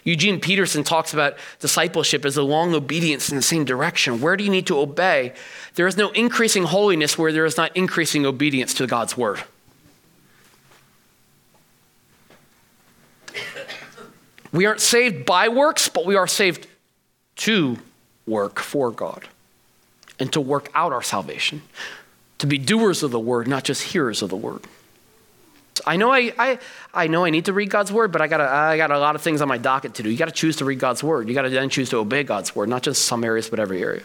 Eugene 0.04 0.38
Peterson 0.38 0.84
talks 0.84 1.14
about 1.14 1.36
discipleship 1.60 2.26
as 2.26 2.36
a 2.36 2.42
long 2.42 2.74
obedience 2.74 3.30
in 3.30 3.36
the 3.36 3.42
same 3.42 3.64
direction. 3.64 4.20
Where 4.20 4.36
do 4.36 4.44
you 4.44 4.50
need 4.50 4.66
to 4.66 4.78
obey? 4.78 5.32
There 5.74 5.86
is 5.86 5.96
no 5.96 6.10
increasing 6.10 6.64
holiness 6.64 7.16
where 7.16 7.32
there 7.32 7.46
is 7.46 7.56
not 7.56 7.74
increasing 7.74 8.26
obedience 8.26 8.74
to 8.74 8.86
God's 8.86 9.16
word. 9.16 9.42
We 14.54 14.66
aren't 14.66 14.80
saved 14.80 15.26
by 15.26 15.48
works, 15.48 15.88
but 15.88 16.06
we 16.06 16.14
are 16.14 16.28
saved 16.28 16.68
to 17.36 17.76
work 18.24 18.60
for 18.60 18.92
God 18.92 19.26
and 20.20 20.32
to 20.32 20.40
work 20.40 20.70
out 20.76 20.92
our 20.92 21.02
salvation, 21.02 21.62
to 22.38 22.46
be 22.46 22.56
doers 22.56 23.02
of 23.02 23.10
the 23.10 23.18
word, 23.18 23.48
not 23.48 23.64
just 23.64 23.82
hearers 23.82 24.22
of 24.22 24.30
the 24.30 24.36
word. 24.36 24.62
I 25.84 25.96
know 25.96 26.12
I, 26.12 26.32
I, 26.38 26.58
I 26.94 27.08
know 27.08 27.24
I 27.24 27.30
need 27.30 27.46
to 27.46 27.52
read 27.52 27.68
God's 27.68 27.90
word, 27.90 28.12
but 28.12 28.22
I 28.22 28.28
got 28.28 28.40
I 28.40 28.76
got 28.76 28.92
a 28.92 28.98
lot 29.00 29.16
of 29.16 29.22
things 29.22 29.40
on 29.40 29.48
my 29.48 29.58
docket 29.58 29.94
to 29.94 30.04
do. 30.04 30.08
You 30.08 30.16
got 30.16 30.26
to 30.26 30.30
choose 30.30 30.54
to 30.56 30.64
read 30.64 30.78
God's 30.78 31.02
word. 31.02 31.28
You 31.28 31.34
got 31.34 31.42
to 31.42 31.50
then 31.50 31.68
choose 31.68 31.90
to 31.90 31.96
obey 31.96 32.22
God's 32.22 32.54
word, 32.54 32.68
not 32.68 32.84
just 32.84 33.04
some 33.04 33.24
areas, 33.24 33.50
but 33.50 33.58
every 33.58 33.82
area. 33.82 34.04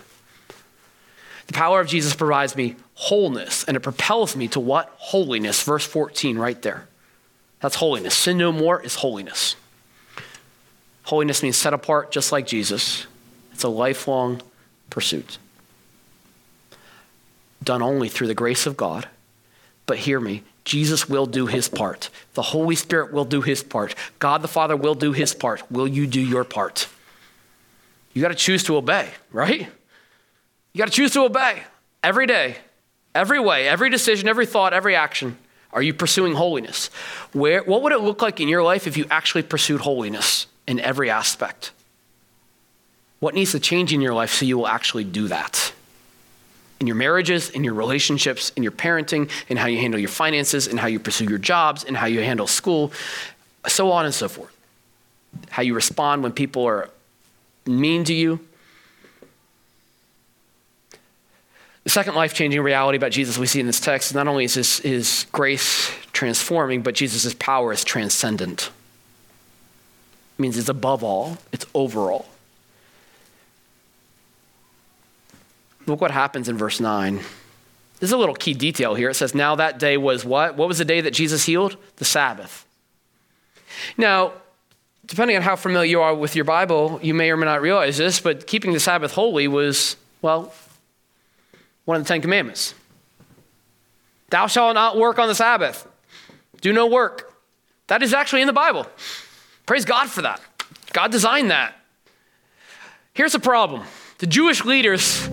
The 1.45 1.53
power 1.53 1.79
of 1.79 1.87
Jesus 1.87 2.15
provides 2.15 2.55
me 2.55 2.75
wholeness, 2.95 3.65
and 3.65 3.77
it 3.77 3.81
propels 3.81 4.35
me 4.35 4.47
to 4.49 4.59
what? 4.59 4.91
Holiness. 4.97 5.61
Verse 5.61 5.85
14, 5.85 6.39
right 6.39 6.59
there. 6.63 6.87
That's 7.59 7.75
holiness. 7.75 8.15
Sin 8.15 8.39
no 8.39 8.51
more 8.51 8.81
is 8.81 8.95
holiness. 8.95 9.55
Holiness 11.09 11.41
means 11.41 11.57
set 11.57 11.73
apart 11.73 12.11
just 12.11 12.31
like 12.31 12.45
Jesus. 12.45 13.07
It's 13.51 13.63
a 13.63 13.67
lifelong 13.67 14.43
pursuit. 14.91 15.39
Done 17.63 17.81
only 17.81 18.09
through 18.09 18.27
the 18.27 18.35
grace 18.35 18.67
of 18.67 18.77
God. 18.77 19.07
But 19.87 19.97
hear 19.97 20.19
me, 20.19 20.43
Jesus 20.65 21.09
will 21.09 21.25
do 21.25 21.47
his 21.47 21.67
part. 21.67 22.11
The 22.35 22.43
Holy 22.43 22.75
Spirit 22.75 23.11
will 23.11 23.25
do 23.25 23.41
his 23.41 23.63
part. 23.63 23.95
God 24.19 24.43
the 24.43 24.47
Father 24.47 24.77
will 24.77 24.93
do 24.93 25.11
his 25.11 25.33
part. 25.33 25.63
Will 25.71 25.87
you 25.87 26.05
do 26.05 26.21
your 26.21 26.43
part? 26.43 26.87
You 28.13 28.21
got 28.21 28.27
to 28.27 28.35
choose 28.35 28.61
to 28.65 28.77
obey, 28.77 29.09
right? 29.31 29.61
You 29.61 30.77
got 30.77 30.89
to 30.89 30.91
choose 30.91 31.13
to 31.13 31.21
obey 31.21 31.63
every 32.03 32.27
day, 32.27 32.57
every 33.15 33.39
way, 33.39 33.67
every 33.67 33.89
decision, 33.89 34.27
every 34.27 34.45
thought, 34.45 34.73
every 34.73 34.95
action. 34.95 35.39
Are 35.73 35.81
you 35.81 35.95
pursuing 35.95 36.35
holiness? 36.35 36.91
Where, 37.33 37.63
what 37.63 37.81
would 37.81 37.93
it 37.93 38.01
look 38.01 38.21
like 38.21 38.39
in 38.39 38.47
your 38.47 38.61
life 38.61 38.85
if 38.85 38.95
you 38.95 39.07
actually 39.09 39.41
pursued 39.41 39.81
holiness? 39.81 40.45
In 40.69 40.79
every 40.79 41.09
aspect. 41.09 41.71
What 43.19 43.33
needs 43.33 43.51
to 43.51 43.59
change 43.59 43.91
in 43.91 43.99
your 43.99 44.13
life 44.13 44.31
so 44.31 44.45
you 44.45 44.57
will 44.57 44.67
actually 44.67 45.03
do 45.03 45.27
that? 45.27 45.73
In 46.79 46.87
your 46.87 46.95
marriages, 46.95 47.49
in 47.49 47.65
your 47.65 47.73
relationships, 47.73 48.53
in 48.55 48.63
your 48.63 48.71
parenting, 48.71 49.29
in 49.49 49.57
how 49.57 49.65
you 49.65 49.79
handle 49.79 49.99
your 49.99 50.09
finances, 50.09 50.67
in 50.67 50.77
how 50.77 50.87
you 50.87 50.99
pursue 50.99 51.25
your 51.25 51.39
jobs, 51.39 51.83
in 51.83 51.95
how 51.95 52.05
you 52.05 52.21
handle 52.21 52.47
school, 52.47 52.93
so 53.67 53.91
on 53.91 54.05
and 54.05 54.13
so 54.13 54.29
forth. 54.29 54.55
How 55.49 55.63
you 55.63 55.73
respond 55.73 56.23
when 56.23 56.31
people 56.31 56.65
are 56.65 56.89
mean 57.65 58.05
to 58.05 58.13
you. 58.13 58.39
The 61.83 61.89
second 61.89 62.13
life 62.13 62.33
changing 62.33 62.61
reality 62.61 62.97
about 62.97 63.11
Jesus 63.11 63.37
we 63.37 63.47
see 63.47 63.59
in 63.59 63.65
this 63.65 63.79
text 63.79 64.11
is 64.11 64.15
not 64.15 64.27
only 64.27 64.45
is 64.45 64.53
his, 64.53 64.79
his 64.79 65.25
grace 65.31 65.91
transforming, 66.13 66.83
but 66.83 66.93
Jesus' 66.93 67.33
power 67.33 67.73
is 67.73 67.83
transcendent 67.83 68.69
means 70.39 70.57
it's 70.57 70.69
above 70.69 71.03
all, 71.03 71.37
it's 71.51 71.65
overall. 71.73 72.25
Look 75.85 76.01
what 76.01 76.11
happens 76.11 76.47
in 76.47 76.57
verse 76.57 76.79
9. 76.79 77.19
There's 77.99 78.11
a 78.11 78.17
little 78.17 78.35
key 78.35 78.53
detail 78.53 78.95
here. 78.95 79.09
It 79.09 79.15
says, 79.15 79.35
Now 79.35 79.55
that 79.55 79.79
day 79.79 79.97
was 79.97 80.23
what? 80.23 80.55
What 80.55 80.67
was 80.67 80.77
the 80.77 80.85
day 80.85 81.01
that 81.01 81.11
Jesus 81.11 81.45
healed? 81.45 81.75
The 81.97 82.05
Sabbath. 82.05 82.65
Now, 83.97 84.33
depending 85.05 85.35
on 85.35 85.41
how 85.41 85.55
familiar 85.55 85.89
you 85.89 86.01
are 86.01 86.13
with 86.15 86.35
your 86.35 86.45
Bible, 86.45 86.99
you 87.01 87.13
may 87.13 87.31
or 87.31 87.37
may 87.37 87.45
not 87.45 87.61
realize 87.61 87.97
this, 87.97 88.19
but 88.19 88.47
keeping 88.47 88.71
the 88.71 88.79
Sabbath 88.79 89.11
holy 89.13 89.47
was, 89.47 89.97
well, 90.21 90.53
one 91.85 91.97
of 91.97 92.03
the 92.03 92.07
Ten 92.07 92.21
Commandments. 92.21 92.75
Thou 94.29 94.47
shalt 94.47 94.75
not 94.75 94.95
work 94.95 95.17
on 95.17 95.27
the 95.27 95.35
Sabbath. 95.35 95.87
Do 96.61 96.71
no 96.71 96.85
work. 96.85 97.33
That 97.87 98.03
is 98.03 98.13
actually 98.13 98.41
in 98.41 98.47
the 98.47 98.53
Bible. 98.53 98.85
Praise 99.69 99.85
God 99.85 100.09
for 100.09 100.23
that. 100.23 100.41
God 100.93 101.11
designed 101.11 101.51
that. 101.51 101.75
Here's 103.13 103.33
the 103.33 103.39
problem 103.39 103.83
the 104.17 104.25
Jewish 104.25 104.65
leaders 104.65 105.29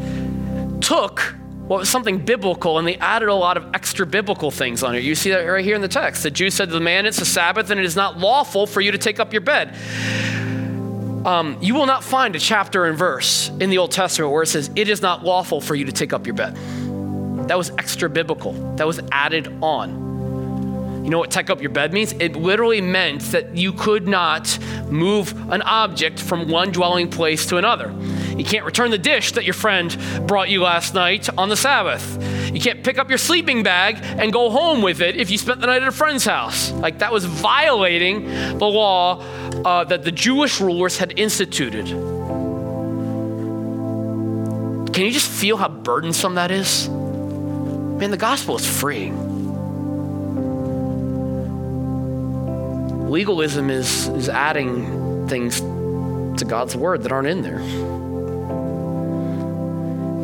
took 0.83 1.21
what 1.67 1.79
was 1.79 1.89
something 1.89 2.23
biblical 2.23 2.79
and 2.79 2.87
they 2.87 2.97
added 2.97 3.31
a 3.31 3.35
lot 3.35 3.57
of 3.57 3.75
extra 3.75 4.05
biblical 4.05 4.51
things 4.51 4.83
on 4.83 4.95
it. 4.95 5.03
You 5.05 5.15
see 5.15 5.31
that 5.31 5.39
right 5.39 5.65
here 5.65 5.75
in 5.75 5.81
the 5.81 5.89
text. 5.89 6.23
The 6.23 6.31
Jews 6.31 6.53
said 6.53 6.69
to 6.69 6.75
the 6.75 6.81
man, 6.81 7.07
It's 7.07 7.19
the 7.19 7.25
Sabbath 7.25 7.71
and 7.71 7.81
it 7.81 7.87
is 7.87 7.97
not 7.97 8.19
lawful 8.19 8.67
for 8.67 8.83
you 8.83 8.93
to 8.93 8.99
take 8.99 9.21
up 9.21 9.33
your 9.33 9.41
bed. 9.41 9.75
Um, 11.25 11.57
you 11.63 11.75
will 11.75 11.87
not 11.87 12.05
find 12.05 12.37
a 12.37 12.39
chapter 12.39 12.85
and 12.85 12.99
verse 12.99 13.49
in 13.49 13.71
the 13.71 13.79
Old 13.79 13.91
Testament 13.91 14.35
where 14.35 14.43
it 14.43 14.49
says, 14.49 14.71
It 14.77 14.91
is 14.91 15.01
not 15.01 15.25
lawful 15.25 15.63
for 15.63 15.75
you 15.75 15.87
to 15.87 15.93
take 15.93 16.13
up 16.13 16.27
your 16.27 16.35
bed. 16.35 16.55
That 17.49 17.57
was 17.57 17.71
extra 17.79 18.11
biblical, 18.11 18.53
that 18.77 18.87
was 18.87 19.01
added 19.11 19.49
on. 19.63 20.06
You 21.07 21.11
know 21.11 21.19
what 21.19 21.31
take 21.31 21.51
up 21.51 21.61
your 21.61 21.71
bed 21.71 21.93
means? 21.93 22.15
It 22.15 22.35
literally 22.35 22.81
meant 22.81 23.23
that 23.31 23.57
you 23.57 23.73
could 23.73 24.09
not 24.09 24.59
move 24.91 25.33
an 25.53 25.63
object 25.63 26.19
from 26.19 26.49
one 26.49 26.73
dwelling 26.73 27.09
place 27.09 27.47
to 27.47 27.59
another. 27.59 27.95
You 28.37 28.45
can't 28.45 28.65
return 28.65 28.91
the 28.91 28.99
dish 28.99 29.31
that 29.31 29.45
your 29.45 29.55
friend 29.55 29.97
brought 30.27 30.49
you 30.49 30.63
last 30.63 30.95
night 30.95 31.29
on 31.39 31.49
the 31.49 31.57
Sabbath. 31.57 32.53
You 32.53 32.61
can't 32.61 32.83
pick 32.83 32.99
up 32.99 33.09
your 33.09 33.19
sleeping 33.19 33.63
bag 33.63 33.99
and 34.03 34.33
go 34.33 34.51
home 34.51 34.83
with 34.83 35.01
it 35.01 35.15
if 35.15 35.31
you 35.31 35.39
spent 35.39 35.61
the 35.61 35.69
night 35.69 35.81
at 35.81 35.87
a 35.87 35.93
friend's 35.93 36.25
house. 36.25 36.73
Like 36.73 36.99
that 36.99 37.13
was 37.13 37.25
violating 37.25 38.27
the 38.59 38.67
law 38.67 39.21
uh, 39.65 39.85
that 39.85 40.03
the 40.03 40.11
Jewish 40.11 40.61
rulers 40.61 40.99
had 40.99 41.17
instituted. 41.17 41.87
Can 44.93 45.05
you 45.05 45.13
just 45.13 45.31
feel 45.31 45.57
how 45.57 45.69
burdensome 45.69 46.35
that 46.35 46.51
is? 46.51 46.89
Man, 46.89 48.11
the 48.11 48.17
gospel 48.17 48.57
is 48.57 48.67
free. 48.67 49.13
Legalism 53.07 53.71
is, 53.71 54.09
is 54.09 54.29
adding 54.29 55.29
things 55.29 55.61
to 55.61 56.45
God's 56.45 56.77
word 56.77 57.05
that 57.05 57.13
aren't 57.13 57.29
in 57.29 57.43
there. 57.43 57.61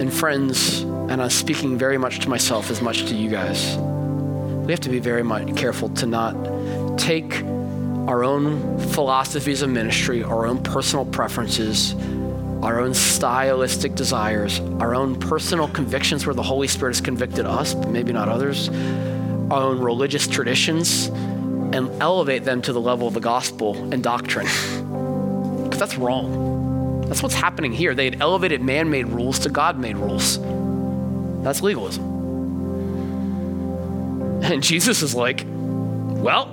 And 0.00 0.12
friends, 0.12 0.80
and 0.80 1.22
I'm 1.22 1.30
speaking 1.30 1.78
very 1.78 1.96
much 1.96 2.18
to 2.20 2.28
myself 2.28 2.70
as 2.70 2.82
much 2.82 3.06
to 3.06 3.14
you 3.14 3.30
guys, 3.30 3.76
we 3.76 4.72
have 4.72 4.80
to 4.80 4.88
be 4.88 4.98
very 4.98 5.22
much 5.22 5.56
careful 5.56 5.90
to 5.90 6.06
not 6.06 6.98
take 6.98 7.42
our 8.08 8.24
own 8.24 8.80
philosophies 8.80 9.62
of 9.62 9.70
ministry, 9.70 10.24
our 10.24 10.46
own 10.46 10.60
personal 10.60 11.04
preferences, 11.04 11.94
our 12.62 12.80
own 12.80 12.94
stylistic 12.94 13.94
desires, 13.94 14.58
our 14.80 14.94
own 14.94 15.18
personal 15.20 15.68
convictions 15.68 16.26
where 16.26 16.34
the 16.34 16.42
Holy 16.42 16.66
Spirit 16.66 16.96
has 16.96 17.00
convicted 17.00 17.46
us, 17.46 17.74
but 17.74 17.90
maybe 17.90 18.12
not 18.12 18.28
others, 18.28 18.68
our 19.50 19.62
own 19.62 19.78
religious 19.78 20.26
traditions, 20.26 21.10
and 21.74 22.02
elevate 22.02 22.44
them 22.44 22.62
to 22.62 22.72
the 22.72 22.80
level 22.80 23.08
of 23.08 23.14
the 23.14 23.20
gospel 23.20 23.76
and 23.92 24.02
doctrine. 24.02 24.46
Because 25.64 25.78
that's 25.78 25.96
wrong. 25.96 27.02
That's 27.08 27.22
what's 27.22 27.34
happening 27.34 27.72
here. 27.72 27.94
They 27.94 28.06
had 28.06 28.20
elevated 28.20 28.62
man 28.62 28.90
made 28.90 29.08
rules 29.08 29.38
to 29.40 29.48
God 29.48 29.78
made 29.78 29.96
rules. 29.96 30.38
That's 31.42 31.62
legalism. 31.62 32.04
And 34.42 34.62
Jesus 34.62 35.02
is 35.02 35.14
like, 35.14 35.44
well, 35.46 36.48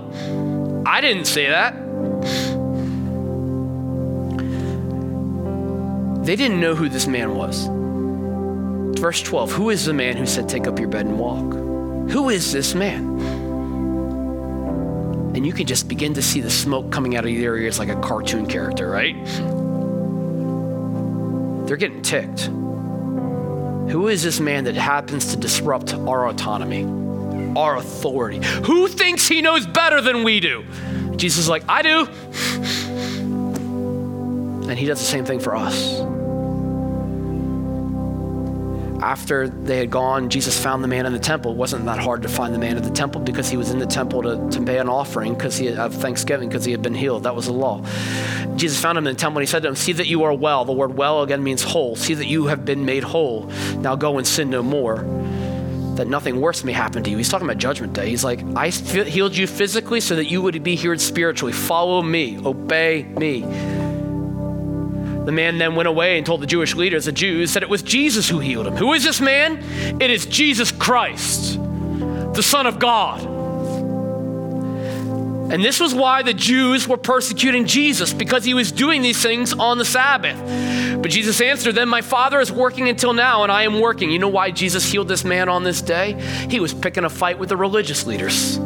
I 0.86 1.01
didn't 1.01 1.26
say 1.26 1.47
that. 1.47 1.74
They 6.26 6.36
didn't 6.36 6.59
know 6.59 6.76
who 6.76 6.89
this 6.89 7.07
man 7.07 7.36
was. 7.36 7.67
Verse 8.99 9.22
12 9.22 9.51
Who 9.53 9.70
is 9.70 9.86
the 9.86 9.93
man 9.93 10.17
who 10.17 10.26
said, 10.26 10.49
Take 10.49 10.67
up 10.67 10.78
your 10.78 10.89
bed 10.89 11.05
and 11.05 11.17
walk? 11.17 11.53
Who 12.11 12.30
is 12.30 12.51
this 12.51 12.76
man? 12.76 13.38
And 15.36 15.45
you 15.45 15.53
can 15.53 15.65
just 15.65 15.88
begin 15.88 16.13
to 16.15 16.21
see 16.21 16.41
the 16.41 16.49
smoke 16.49 16.91
coming 16.91 17.15
out 17.15 17.23
of 17.23 17.32
your 17.32 17.57
ears 17.57 17.80
like 17.80 17.89
a 17.89 17.99
cartoon 18.01 18.45
character, 18.45 18.89
right? 18.89 19.15
They're 21.67 21.77
getting 21.77 22.01
ticked. 22.01 22.41
Who 23.91 24.07
is 24.07 24.23
this 24.23 24.39
man 24.39 24.65
that 24.65 24.75
happens 24.75 25.27
to 25.32 25.38
disrupt 25.38 25.93
our 25.93 26.27
autonomy, 26.27 26.84
our 27.55 27.77
authority? 27.77 28.39
Who 28.65 28.88
thinks 28.88 29.27
he 29.27 29.41
knows 29.41 29.65
better 29.65 30.01
than 30.01 30.23
we 30.23 30.39
do? 30.39 30.65
Jesus 31.15 31.39
is 31.39 31.49
like, 31.49 31.63
I 31.67 31.82
do. 31.82 32.07
And 34.69 34.77
he 34.77 34.86
does 34.86 34.99
the 34.99 35.05
same 35.05 35.25
thing 35.25 35.39
for 35.39 35.55
us 35.55 36.01
after 39.01 39.47
they 39.47 39.77
had 39.77 39.89
gone, 39.89 40.29
Jesus 40.29 40.61
found 40.61 40.83
the 40.83 40.87
man 40.87 41.05
in 41.05 41.13
the 41.13 41.19
temple. 41.19 41.51
It 41.51 41.57
wasn't 41.57 41.85
that 41.85 41.99
hard 41.99 42.21
to 42.23 42.29
find 42.29 42.53
the 42.53 42.59
man 42.59 42.77
at 42.77 42.83
the 42.83 42.89
temple 42.89 43.21
because 43.21 43.49
he 43.49 43.57
was 43.57 43.71
in 43.71 43.79
the 43.79 43.85
temple 43.85 44.23
to, 44.23 44.49
to 44.57 44.65
pay 44.65 44.77
an 44.77 44.89
offering 44.89 45.33
because 45.33 45.57
he 45.57 45.69
of 45.69 45.93
Thanksgiving 45.93 46.49
because 46.49 46.65
he 46.65 46.71
had 46.71 46.81
been 46.81 46.95
healed. 46.95 47.23
That 47.23 47.35
was 47.35 47.45
the 47.45 47.53
law. 47.53 47.83
Jesus 48.55 48.79
found 48.79 48.97
him 48.97 49.07
in 49.07 49.13
the 49.13 49.19
temple 49.19 49.39
and 49.39 49.47
he 49.47 49.51
said 49.51 49.63
to 49.63 49.69
him, 49.69 49.75
See 49.75 49.93
that 49.93 50.07
you 50.07 50.23
are 50.23 50.33
well. 50.33 50.65
The 50.65 50.73
word 50.73 50.95
well 50.95 51.23
again 51.23 51.43
means 51.43 51.63
whole. 51.63 51.95
See 51.95 52.13
that 52.13 52.27
you 52.27 52.47
have 52.47 52.65
been 52.65 52.85
made 52.85 53.03
whole. 53.03 53.45
Now 53.77 53.95
go 53.95 54.17
and 54.17 54.27
sin 54.27 54.49
no 54.49 54.61
more. 54.61 54.97
That 55.95 56.07
nothing 56.07 56.39
worse 56.39 56.63
may 56.63 56.71
happen 56.71 57.03
to 57.03 57.09
you. 57.09 57.17
He's 57.17 57.29
talking 57.29 57.47
about 57.47 57.57
judgment 57.57 57.93
day. 57.93 58.09
He's 58.09 58.23
like, 58.23 58.41
I 58.55 58.69
healed 58.69 59.35
you 59.35 59.47
physically 59.47 59.99
so 60.01 60.15
that 60.15 60.25
you 60.25 60.41
would 60.41 60.61
be 60.63 60.75
healed 60.75 61.01
spiritually. 61.01 61.53
Follow 61.53 62.01
me, 62.01 62.37
obey 62.45 63.03
me. 63.03 63.43
The 65.30 65.34
man 65.34 65.59
then 65.59 65.75
went 65.75 65.88
away 65.88 66.17
and 66.17 66.25
told 66.25 66.41
the 66.41 66.47
Jewish 66.47 66.73
leaders, 66.73 67.05
the 67.05 67.11
Jews, 67.11 67.53
that 67.53 67.61
it 67.61 67.69
was 67.69 67.84
Jesus 67.84 68.27
who 68.27 68.39
healed 68.39 68.65
him. 68.65 68.75
Who 68.75 68.93
is 68.93 69.03
this 69.03 69.21
man? 69.21 69.63
It 70.01 70.09
is 70.09 70.25
Jesus 70.25 70.71
Christ, 70.71 71.59
the 72.34 72.41
Son 72.41 72.65
of 72.65 72.80
God. 72.80 73.21
And 75.53 75.63
this 75.63 75.80
was 75.80 75.93
why 75.93 76.23
the 76.23 76.34
Jews 76.34 76.88
were 76.88 76.97
persecuting 76.97 77.67
Jesus, 77.67 78.11
because 78.11 78.43
he 78.43 78.55
was 78.55 78.71
doing 78.71 79.03
these 79.03 79.21
things 79.21 79.53
on 79.53 79.77
the 79.77 79.86
Sabbath. 79.86 80.36
But 80.99 81.11
Jesus 81.11 81.39
answered 81.41 81.75
them, 81.75 81.89
My 81.89 82.01
Father 82.01 82.39
is 82.39 82.51
working 82.51 82.89
until 82.89 83.13
now, 83.13 83.43
and 83.43 83.51
I 83.51 83.65
am 83.65 83.80
working. 83.80 84.09
You 84.09 84.17
know 84.17 84.30
why 84.30 84.49
Jesus 84.49 84.91
healed 84.91 85.09
this 85.09 85.23
man 85.23 85.47
on 85.47 85.63
this 85.63 85.84
day? 85.84 86.19
He 86.49 86.59
was 86.59 86.73
picking 86.73 87.03
a 87.03 87.09
fight 87.11 87.38
with 87.38 87.49
the 87.49 87.57
religious 87.57 88.07
leaders. 88.07 88.57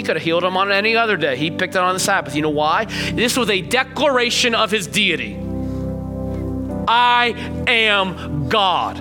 He 0.00 0.04
could 0.06 0.16
have 0.16 0.24
healed 0.24 0.44
him 0.44 0.56
on 0.56 0.72
any 0.72 0.96
other 0.96 1.18
day. 1.18 1.36
He 1.36 1.50
picked 1.50 1.74
it 1.74 1.82
on 1.82 1.92
the 1.92 2.00
Sabbath. 2.00 2.34
You 2.34 2.40
know 2.40 2.48
why? 2.48 2.86
This 2.86 3.36
was 3.36 3.50
a 3.50 3.60
declaration 3.60 4.54
of 4.54 4.70
his 4.70 4.86
deity. 4.86 5.36
I 6.88 7.34
am 7.66 8.48
God. 8.48 8.98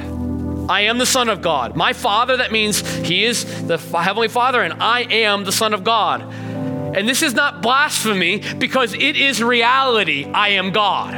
I 0.70 0.82
am 0.82 0.98
the 0.98 1.06
Son 1.06 1.30
of 1.30 1.42
God. 1.42 1.78
My 1.78 1.94
Father, 1.94 2.36
that 2.36 2.52
means 2.52 2.82
He 2.98 3.24
is 3.24 3.66
the 3.66 3.78
Heavenly 3.78 4.28
Father, 4.28 4.62
and 4.62 4.84
I 4.84 5.04
am 5.04 5.46
the 5.46 5.54
Son 5.54 5.74
of 5.74 5.86
God. 5.86 6.22
And 6.22 7.08
this 7.08 7.24
is 7.24 7.34
not 7.34 7.62
blasphemy 7.62 8.44
because 8.58 8.94
it 8.94 9.16
is 9.16 9.42
reality. 9.42 10.26
I 10.26 10.50
am 10.50 10.72
God. 10.74 11.14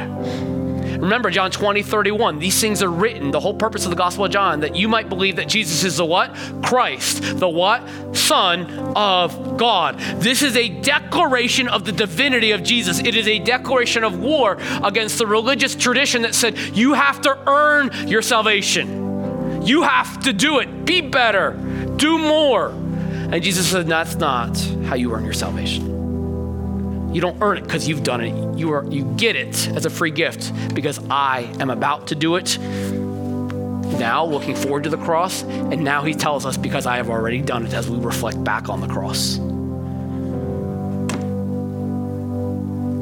Remember 1.02 1.30
John 1.30 1.50
20, 1.50 1.82
31. 1.82 2.38
These 2.38 2.60
things 2.60 2.80
are 2.80 2.88
written, 2.88 3.32
the 3.32 3.40
whole 3.40 3.54
purpose 3.54 3.82
of 3.84 3.90
the 3.90 3.96
Gospel 3.96 4.24
of 4.24 4.30
John, 4.30 4.60
that 4.60 4.76
you 4.76 4.86
might 4.86 5.08
believe 5.08 5.34
that 5.34 5.48
Jesus 5.48 5.82
is 5.82 5.96
the 5.96 6.04
what? 6.04 6.32
Christ, 6.62 7.40
the 7.40 7.48
what? 7.48 7.82
Son 8.14 8.70
of 8.94 9.56
God. 9.56 9.98
This 10.20 10.42
is 10.42 10.56
a 10.56 10.68
declaration 10.68 11.66
of 11.66 11.84
the 11.84 11.90
divinity 11.90 12.52
of 12.52 12.62
Jesus. 12.62 13.00
It 13.00 13.16
is 13.16 13.26
a 13.26 13.40
declaration 13.40 14.04
of 14.04 14.20
war 14.20 14.58
against 14.84 15.18
the 15.18 15.26
religious 15.26 15.74
tradition 15.74 16.22
that 16.22 16.36
said 16.36 16.56
you 16.56 16.94
have 16.94 17.20
to 17.22 17.36
earn 17.48 18.06
your 18.06 18.22
salvation. 18.22 19.66
You 19.66 19.82
have 19.82 20.22
to 20.22 20.32
do 20.32 20.60
it. 20.60 20.84
Be 20.84 21.00
better. 21.00 21.54
Do 21.96 22.16
more. 22.16 22.68
And 22.68 23.42
Jesus 23.42 23.68
said, 23.68 23.88
that's 23.88 24.14
not 24.14 24.56
how 24.84 24.94
you 24.94 25.12
earn 25.12 25.24
your 25.24 25.32
salvation. 25.32 26.01
You 27.12 27.20
don't 27.20 27.40
earn 27.42 27.58
it 27.58 27.62
because 27.62 27.86
you've 27.86 28.02
done 28.02 28.20
it. 28.22 28.58
You, 28.58 28.72
are, 28.72 28.84
you 28.84 29.04
get 29.16 29.36
it 29.36 29.68
as 29.68 29.84
a 29.84 29.90
free 29.90 30.10
gift 30.10 30.52
because 30.74 30.98
I 31.10 31.40
am 31.60 31.70
about 31.70 32.08
to 32.08 32.14
do 32.14 32.36
it 32.36 32.58
now, 33.98 34.24
looking 34.24 34.56
forward 34.56 34.84
to 34.84 34.90
the 34.90 34.96
cross. 34.96 35.42
And 35.42 35.84
now 35.84 36.02
he 36.02 36.14
tells 36.14 36.46
us 36.46 36.56
because 36.56 36.86
I 36.86 36.96
have 36.96 37.10
already 37.10 37.40
done 37.40 37.66
it 37.66 37.74
as 37.74 37.88
we 37.88 37.98
reflect 37.98 38.42
back 38.42 38.68
on 38.68 38.80
the 38.80 38.88
cross. 38.88 39.36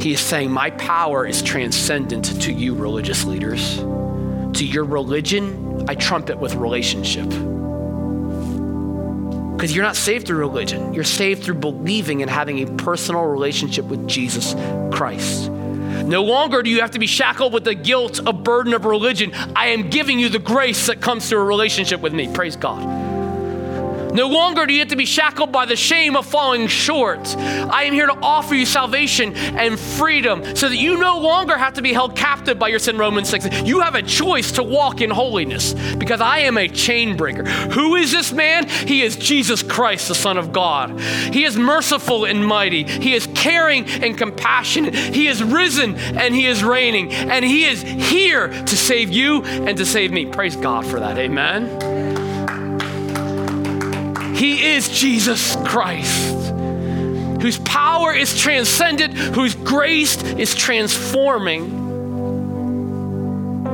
He 0.02 0.12
is 0.12 0.20
saying, 0.20 0.50
My 0.50 0.70
power 0.70 1.26
is 1.26 1.42
transcendent 1.42 2.42
to 2.42 2.52
you, 2.52 2.74
religious 2.74 3.24
leaders. 3.24 3.78
To 3.78 4.64
your 4.66 4.84
religion, 4.84 5.88
I 5.88 5.94
trump 5.94 6.30
it 6.30 6.38
with 6.38 6.54
relationship. 6.54 7.30
Because 9.60 9.76
you're 9.76 9.84
not 9.84 9.96
saved 9.96 10.26
through 10.26 10.38
religion, 10.38 10.94
you're 10.94 11.04
saved 11.04 11.44
through 11.44 11.56
believing 11.56 12.22
and 12.22 12.30
having 12.30 12.66
a 12.66 12.76
personal 12.76 13.26
relationship 13.26 13.84
with 13.84 14.08
Jesus 14.08 14.54
Christ. 14.90 15.50
No 15.50 16.22
longer 16.22 16.62
do 16.62 16.70
you 16.70 16.80
have 16.80 16.92
to 16.92 16.98
be 16.98 17.06
shackled 17.06 17.52
with 17.52 17.64
the 17.64 17.74
guilt, 17.74 18.20
a 18.24 18.32
burden 18.32 18.72
of 18.72 18.86
religion. 18.86 19.32
I 19.54 19.66
am 19.66 19.90
giving 19.90 20.18
you 20.18 20.30
the 20.30 20.38
grace 20.38 20.86
that 20.86 21.02
comes 21.02 21.28
through 21.28 21.40
a 21.40 21.44
relationship 21.44 22.00
with 22.00 22.14
me. 22.14 22.32
Praise 22.32 22.56
God. 22.56 22.80
No 24.12 24.28
longer 24.28 24.66
do 24.66 24.72
you 24.72 24.80
have 24.80 24.88
to 24.88 24.96
be 24.96 25.06
shackled 25.06 25.52
by 25.52 25.66
the 25.66 25.76
shame 25.76 26.16
of 26.16 26.26
falling 26.26 26.66
short. 26.66 27.36
I 27.36 27.84
am 27.84 27.92
here 27.92 28.06
to 28.06 28.18
offer 28.22 28.54
you 28.54 28.66
salvation 28.66 29.34
and 29.34 29.78
freedom 29.78 30.56
so 30.56 30.68
that 30.68 30.76
you 30.76 30.98
no 30.98 31.18
longer 31.18 31.56
have 31.56 31.74
to 31.74 31.82
be 31.82 31.92
held 31.92 32.16
captive 32.16 32.58
by 32.58 32.68
your 32.68 32.78
sin, 32.78 32.98
Romans 32.98 33.28
6. 33.28 33.62
You 33.62 33.80
have 33.80 33.94
a 33.94 34.02
choice 34.02 34.52
to 34.52 34.62
walk 34.62 35.00
in 35.00 35.10
holiness 35.10 35.74
because 35.94 36.20
I 36.20 36.40
am 36.40 36.58
a 36.58 36.68
chain 36.68 37.16
breaker. 37.16 37.44
Who 37.44 37.96
is 37.96 38.10
this 38.10 38.32
man? 38.32 38.68
He 38.68 39.02
is 39.02 39.16
Jesus 39.16 39.62
Christ, 39.62 40.08
the 40.08 40.14
Son 40.14 40.36
of 40.36 40.52
God. 40.52 40.98
He 41.00 41.44
is 41.44 41.56
merciful 41.56 42.24
and 42.24 42.46
mighty. 42.46 42.84
He 42.84 43.14
is 43.14 43.28
caring 43.34 43.84
and 43.86 44.16
compassionate. 44.16 44.94
He 44.94 45.26
is 45.26 45.42
risen 45.42 45.96
and 45.96 46.34
he 46.34 46.46
is 46.46 46.64
reigning. 46.64 47.12
And 47.12 47.44
he 47.44 47.64
is 47.64 47.82
here 47.82 48.48
to 48.48 48.76
save 48.76 49.10
you 49.10 49.42
and 49.42 49.76
to 49.78 49.86
save 49.86 50.12
me. 50.12 50.26
Praise 50.26 50.56
God 50.56 50.86
for 50.86 51.00
that. 51.00 51.18
Amen. 51.18 52.09
He 54.40 54.72
is 54.72 54.88
Jesus 54.88 55.54
Christ, 55.66 56.54
whose 57.42 57.58
power 57.58 58.14
is 58.14 58.40
transcendent, 58.40 59.12
whose 59.12 59.54
grace 59.54 60.16
is 60.22 60.54
transforming. 60.54 61.64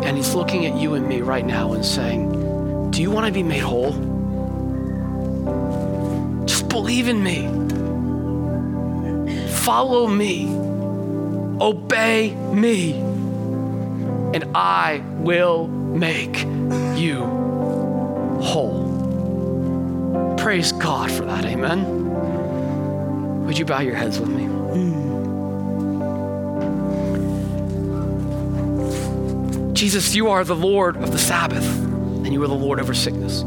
And 0.02 0.16
He's 0.16 0.34
looking 0.34 0.66
at 0.66 0.76
you 0.76 0.94
and 0.94 1.06
me 1.06 1.20
right 1.20 1.46
now 1.46 1.74
and 1.74 1.84
saying, 1.84 2.90
Do 2.90 3.00
you 3.00 3.12
want 3.12 3.26
to 3.26 3.32
be 3.32 3.44
made 3.44 3.60
whole? 3.60 3.92
Just 6.46 6.68
believe 6.68 7.06
in 7.06 7.22
me. 7.22 7.46
Follow 9.58 10.08
me. 10.08 10.48
Obey 11.60 12.34
me. 12.34 12.94
And 14.34 14.50
I 14.52 15.00
will 15.18 15.68
make 15.68 16.42
you 16.98 17.20
whole. 18.42 18.85
Praise 20.46 20.70
God 20.70 21.10
for 21.10 21.24
that. 21.24 21.44
Amen. 21.44 21.84
Would 23.46 23.58
you 23.58 23.64
bow 23.64 23.80
your 23.80 23.96
heads 23.96 24.20
with 24.20 24.28
me? 24.28 24.44
Jesus, 29.74 30.14
you 30.14 30.28
are 30.28 30.44
the 30.44 30.54
Lord 30.54 30.98
of 30.98 31.10
the 31.10 31.18
Sabbath, 31.18 31.66
and 31.66 32.32
you 32.32 32.40
are 32.44 32.46
the 32.46 32.54
Lord 32.54 32.78
over 32.78 32.94
sickness. 32.94 33.40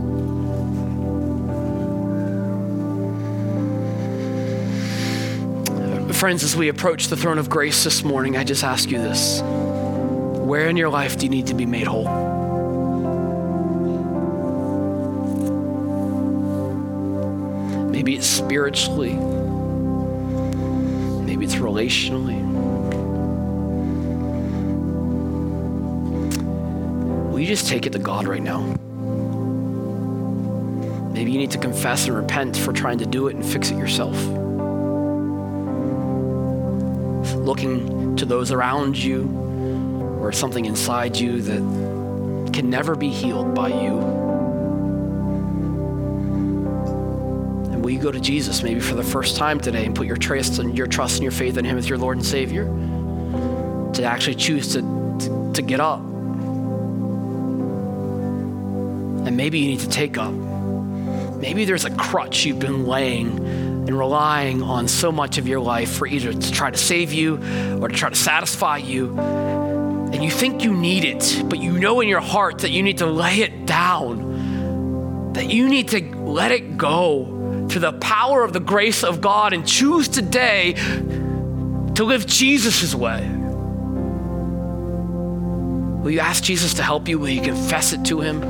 Friends, 6.20 6.44
as 6.44 6.58
we 6.58 6.68
approach 6.68 7.08
the 7.08 7.16
throne 7.16 7.38
of 7.38 7.50
grace 7.50 7.86
this 7.86 8.04
morning, 8.04 8.36
I 8.36 8.44
just 8.44 8.66
ask 8.66 8.92
you 8.92 8.98
this 8.98 9.40
Where 9.42 10.68
in 10.68 10.76
your 10.76 10.90
life 10.90 11.18
do 11.18 11.28
you 11.28 11.30
need 11.30 11.48
to 11.48 11.54
be 11.54 11.66
made 11.66 11.88
whole? 11.88 12.29
Maybe 18.00 18.16
it's 18.16 18.28
spiritually, 18.28 19.12
maybe 21.26 21.44
it's 21.44 21.56
relationally. 21.56 22.40
Will 27.30 27.42
you 27.42 27.46
just 27.46 27.68
take 27.68 27.86
it 27.86 27.92
to 27.92 28.00
God 28.00 28.26
right 28.26 28.42
now? 28.42 28.62
Maybe 31.12 31.34
you 31.34 31.40
need 31.40 31.52
to 31.52 31.58
confess 31.58 32.06
and 32.08 32.16
repent 32.16 32.56
for 32.56 32.72
trying 32.72 33.00
to 33.00 33.06
do 33.06 33.28
it 33.28 33.36
and 33.36 33.46
fix 33.46 33.70
it 33.70 33.78
yourself. 33.78 34.16
Looking 37.36 38.16
to 38.16 38.26
those 38.26 38.54
around 38.54 38.98
you 38.98 39.28
or 40.22 40.32
something 40.32 40.64
inside 40.64 41.18
you 41.18 41.42
that 41.42 42.54
can 42.54 42.70
never 42.70 42.96
be 42.96 43.10
healed 43.10 43.54
by 43.54 43.68
you. 43.68 44.19
You 48.00 48.04
go 48.04 48.12
to 48.12 48.20
Jesus 48.20 48.64
maybe 48.64 48.80
for 48.80 48.96
the 48.96 49.04
first 49.04 49.36
time 49.36 49.60
today 49.60 49.86
and 49.86 49.94
put 49.94 50.08
your 50.08 50.16
trust 50.16 50.58
and 50.60 50.78
your 50.78 50.88
trust 50.88 51.16
and 51.16 51.24
your 51.24 51.34
faith 51.34 51.58
in 51.58 51.66
Him 51.66 51.78
as 51.78 51.90
your 51.90 51.98
Lord 51.98 52.16
and 52.16 52.26
Savior? 52.26 52.64
To 52.64 54.04
actually 54.04 54.36
choose 54.36 54.74
to, 54.74 54.82
to, 54.82 55.52
to 55.56 55.62
get 55.62 55.82
up. 55.82 56.00
And 59.20 59.36
maybe 59.36 59.60
you 59.60 59.68
need 59.68 59.82
to 59.82 59.90
take 59.90 60.18
up. 60.18 60.32
Maybe 60.32 61.66
there's 61.66 61.84
a 61.84 61.92
crutch 61.92 62.46
you've 62.46 62.60
been 62.60 62.86
laying 62.86 63.38
and 63.38 63.98
relying 63.98 64.64
on 64.64 64.88
so 64.88 65.12
much 65.12 65.38
of 65.38 65.46
your 65.48 65.60
life 65.60 65.92
for 65.92 66.08
either 66.08 66.32
to 66.32 66.52
try 66.52 66.72
to 66.72 66.78
save 66.78 67.12
you 67.12 67.36
or 67.82 67.90
to 67.90 67.96
try 67.96 68.10
to 68.10 68.16
satisfy 68.16 68.78
you. 68.78 69.18
And 69.20 70.24
you 70.24 70.32
think 70.32 70.64
you 70.64 70.74
need 70.74 71.04
it, 71.04 71.44
but 71.48 71.60
you 71.60 71.78
know 71.78 72.00
in 72.00 72.08
your 72.08 72.22
heart 72.22 72.60
that 72.60 72.72
you 72.72 72.82
need 72.82 73.00
to 73.00 73.08
lay 73.08 73.42
it 73.42 73.66
down, 73.66 75.34
that 75.34 75.50
you 75.50 75.68
need 75.68 75.90
to 75.90 76.16
let 76.16 76.54
it 76.54 76.78
go 76.78 77.39
to 77.70 77.80
the 77.80 77.94
power 77.94 78.44
of 78.44 78.54
the 78.54 78.60
grace 78.60 79.04
of 79.04 79.22
God 79.22 79.54
and 79.54 79.66
choose 79.68 80.08
today 80.08 80.74
to 80.74 82.04
live 82.04 82.26
Jesus' 82.26 82.96
way. 82.96 83.28
Will 86.02 86.12
you 86.12 86.20
ask 86.20 86.44
Jesus 86.44 86.74
to 86.76 86.84
help 86.84 87.08
you? 87.08 87.20
Will 87.20 87.30
you 87.30 87.42
confess 87.42 87.94
it 87.94 88.06
to 88.06 88.22
Him? 88.22 88.42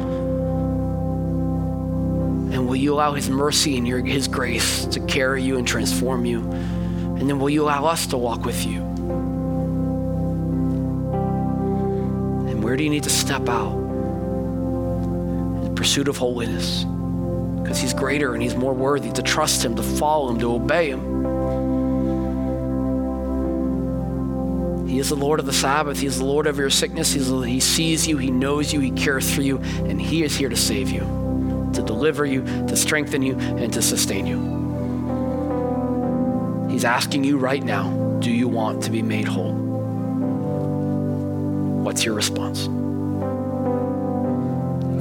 And 2.53 2.67
will 2.67 2.75
you 2.75 2.93
allow 2.93 3.13
His 3.13 3.29
mercy 3.29 3.77
and 3.77 3.87
your, 3.87 4.05
His 4.05 4.27
grace 4.27 4.85
to 4.85 4.99
carry 5.01 5.43
you 5.43 5.57
and 5.57 5.67
transform 5.67 6.25
you? 6.25 6.39
And 6.39 7.29
then 7.29 7.39
will 7.39 7.49
you 7.49 7.63
allow 7.63 7.85
us 7.85 8.07
to 8.07 8.17
walk 8.17 8.45
with 8.45 8.65
you? 8.65 8.81
And 12.47 12.63
where 12.63 12.77
do 12.77 12.83
you 12.83 12.89
need 12.89 13.03
to 13.03 13.09
step 13.09 13.49
out 13.49 13.73
in 13.73 15.63
the 15.63 15.71
pursuit 15.71 16.07
of 16.07 16.17
holiness? 16.17 16.85
Because 17.61 17.79
He's 17.79 17.93
greater 17.93 18.33
and 18.33 18.41
He's 18.41 18.55
more 18.55 18.73
worthy 18.73 19.11
to 19.11 19.21
trust 19.21 19.63
Him, 19.63 19.75
to 19.75 19.83
follow 19.83 20.29
Him, 20.29 20.39
to 20.39 20.53
obey 20.53 20.89
Him. 20.89 21.19
He 24.87 24.99
is 24.99 25.09
the 25.09 25.15
Lord 25.15 25.39
of 25.39 25.45
the 25.45 25.53
Sabbath. 25.53 25.99
He 25.99 26.07
is 26.07 26.17
the 26.17 26.25
Lord 26.25 26.47
of 26.47 26.57
your 26.57 26.69
sickness. 26.69 27.13
He's, 27.13 27.29
he 27.29 27.59
sees 27.59 28.07
you. 28.07 28.17
He 28.17 28.31
knows 28.31 28.73
you. 28.73 28.79
He 28.79 28.91
cares 28.91 29.33
for 29.33 29.41
you. 29.41 29.57
And 29.57 30.01
He 30.01 30.23
is 30.23 30.35
here 30.35 30.49
to 30.49 30.57
save 30.57 30.89
you 30.89 31.19
to 31.73 31.81
deliver 31.81 32.25
you, 32.25 32.43
to 32.67 32.75
strengthen 32.75 33.21
you, 33.21 33.37
and 33.37 33.71
to 33.73 33.81
sustain 33.81 34.25
you. 34.25 34.57
He's 36.69 36.85
asking 36.85 37.23
you 37.23 37.37
right 37.37 37.63
now 37.63 38.07
do 38.19 38.31
you 38.31 38.47
want 38.49 38.83
to 38.83 38.91
be 38.91 39.01
made 39.01 39.27
whole? 39.27 39.53
What's 41.83 42.03
your 42.03 42.15
response? 42.15 42.67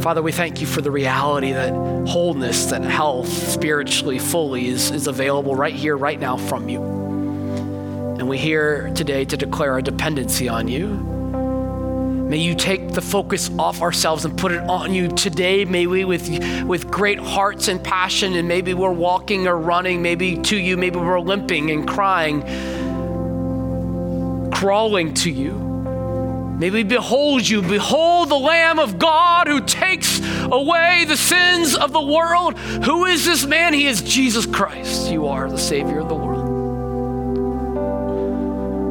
Father, 0.01 0.23
we 0.23 0.33
thank 0.33 0.61
you 0.61 0.67
for 0.67 0.81
the 0.81 0.91
reality 0.91 1.53
that 1.53 1.73
wholeness, 2.07 2.67
that 2.67 2.83
health 2.83 3.29
spiritually 3.29 4.19
fully 4.19 4.69
is, 4.69 4.91
is 4.91 5.07
available 5.07 5.55
right 5.55 5.75
here, 5.75 5.97
right 5.97 6.19
now 6.19 6.37
from 6.37 6.69
you. 6.69 6.83
And 6.83 8.29
we're 8.29 8.39
here 8.39 8.91
today 8.95 9.25
to 9.25 9.37
declare 9.37 9.73
our 9.73 9.83
dependency 9.83 10.49
on 10.49 10.69
you 10.69 11.19
May 12.29 12.37
you 12.37 12.55
take 12.55 12.93
the 12.93 13.01
focus 13.01 13.51
off 13.59 13.81
ourselves 13.81 14.27
and 14.27 14.37
put 14.37 14.53
it 14.53 14.61
on 14.69 14.93
you 14.93 15.09
today. 15.09 15.65
May 15.65 15.87
we, 15.87 16.05
with, 16.05 16.29
with 16.65 16.91
great 16.91 17.19
hearts 17.19 17.69
and 17.69 17.83
passion, 17.83 18.35
and 18.35 18.47
maybe 18.47 18.75
we're 18.75 18.93
walking 18.93 19.49
or 19.49 19.59
running, 19.59 20.03
maybe 20.03 20.37
to 20.37 20.57
you, 20.59 20.77
maybe 20.77 20.99
we're 20.99 21.21
limping 21.21 21.71
and 21.71 21.89
crying, 21.89 22.43
crawling 24.53 25.15
to 25.15 25.31
you. 25.31 25.68
May 26.59 26.71
we 26.71 26.83
behold 26.83 27.49
you. 27.49 27.63
Behold 27.63 28.31
the 28.31 28.35
Lamb 28.35 28.81
of 28.81 28.99
God 28.99 29.47
who 29.47 29.61
takes 29.61 30.21
away 30.43 31.05
the 31.07 31.17
sins 31.17 31.77
of 31.77 31.93
the 31.93 32.03
world. 32.03 32.59
Who 32.59 33.05
is 33.05 33.25
this 33.25 33.47
man? 33.47 33.73
He 33.73 33.87
is 33.87 34.03
Jesus 34.03 34.45
Christ. 34.45 35.09
You 35.09 35.29
are 35.29 35.49
the 35.49 35.57
Savior 35.57 36.01
of 36.01 36.09
the 36.09 36.17
world. 36.17 36.49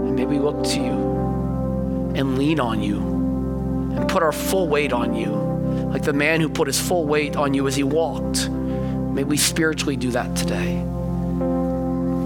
And 0.07 0.15
may 0.15 0.25
we 0.25 0.39
look 0.39 0.63
to 0.63 0.79
you 0.79 2.13
and 2.15 2.37
lean 2.37 2.61
on 2.61 2.81
you 2.81 2.99
and 3.97 4.07
put 4.07 4.23
our 4.23 4.31
full 4.31 4.69
weight 4.69 4.93
on 4.93 5.13
you, 5.13 5.31
like 5.91 6.03
the 6.03 6.13
man 6.13 6.39
who 6.39 6.47
put 6.47 6.67
his 6.67 6.79
full 6.79 7.05
weight 7.05 7.35
on 7.35 7.53
you 7.53 7.67
as 7.67 7.75
he 7.75 7.83
walked. 7.83 8.49
May 8.49 9.25
we 9.25 9.35
spiritually 9.35 9.97
do 9.97 10.11
that 10.11 10.37
today. 10.37 10.81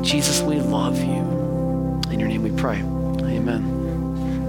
Jesus, 0.03 0.41
we 0.41 0.59
love 0.59 0.99
you. 0.99 2.11
In 2.11 2.19
your 2.19 2.29
name 2.29 2.43
we 2.43 2.51
pray. 2.51 2.77
Amen. 2.77 3.80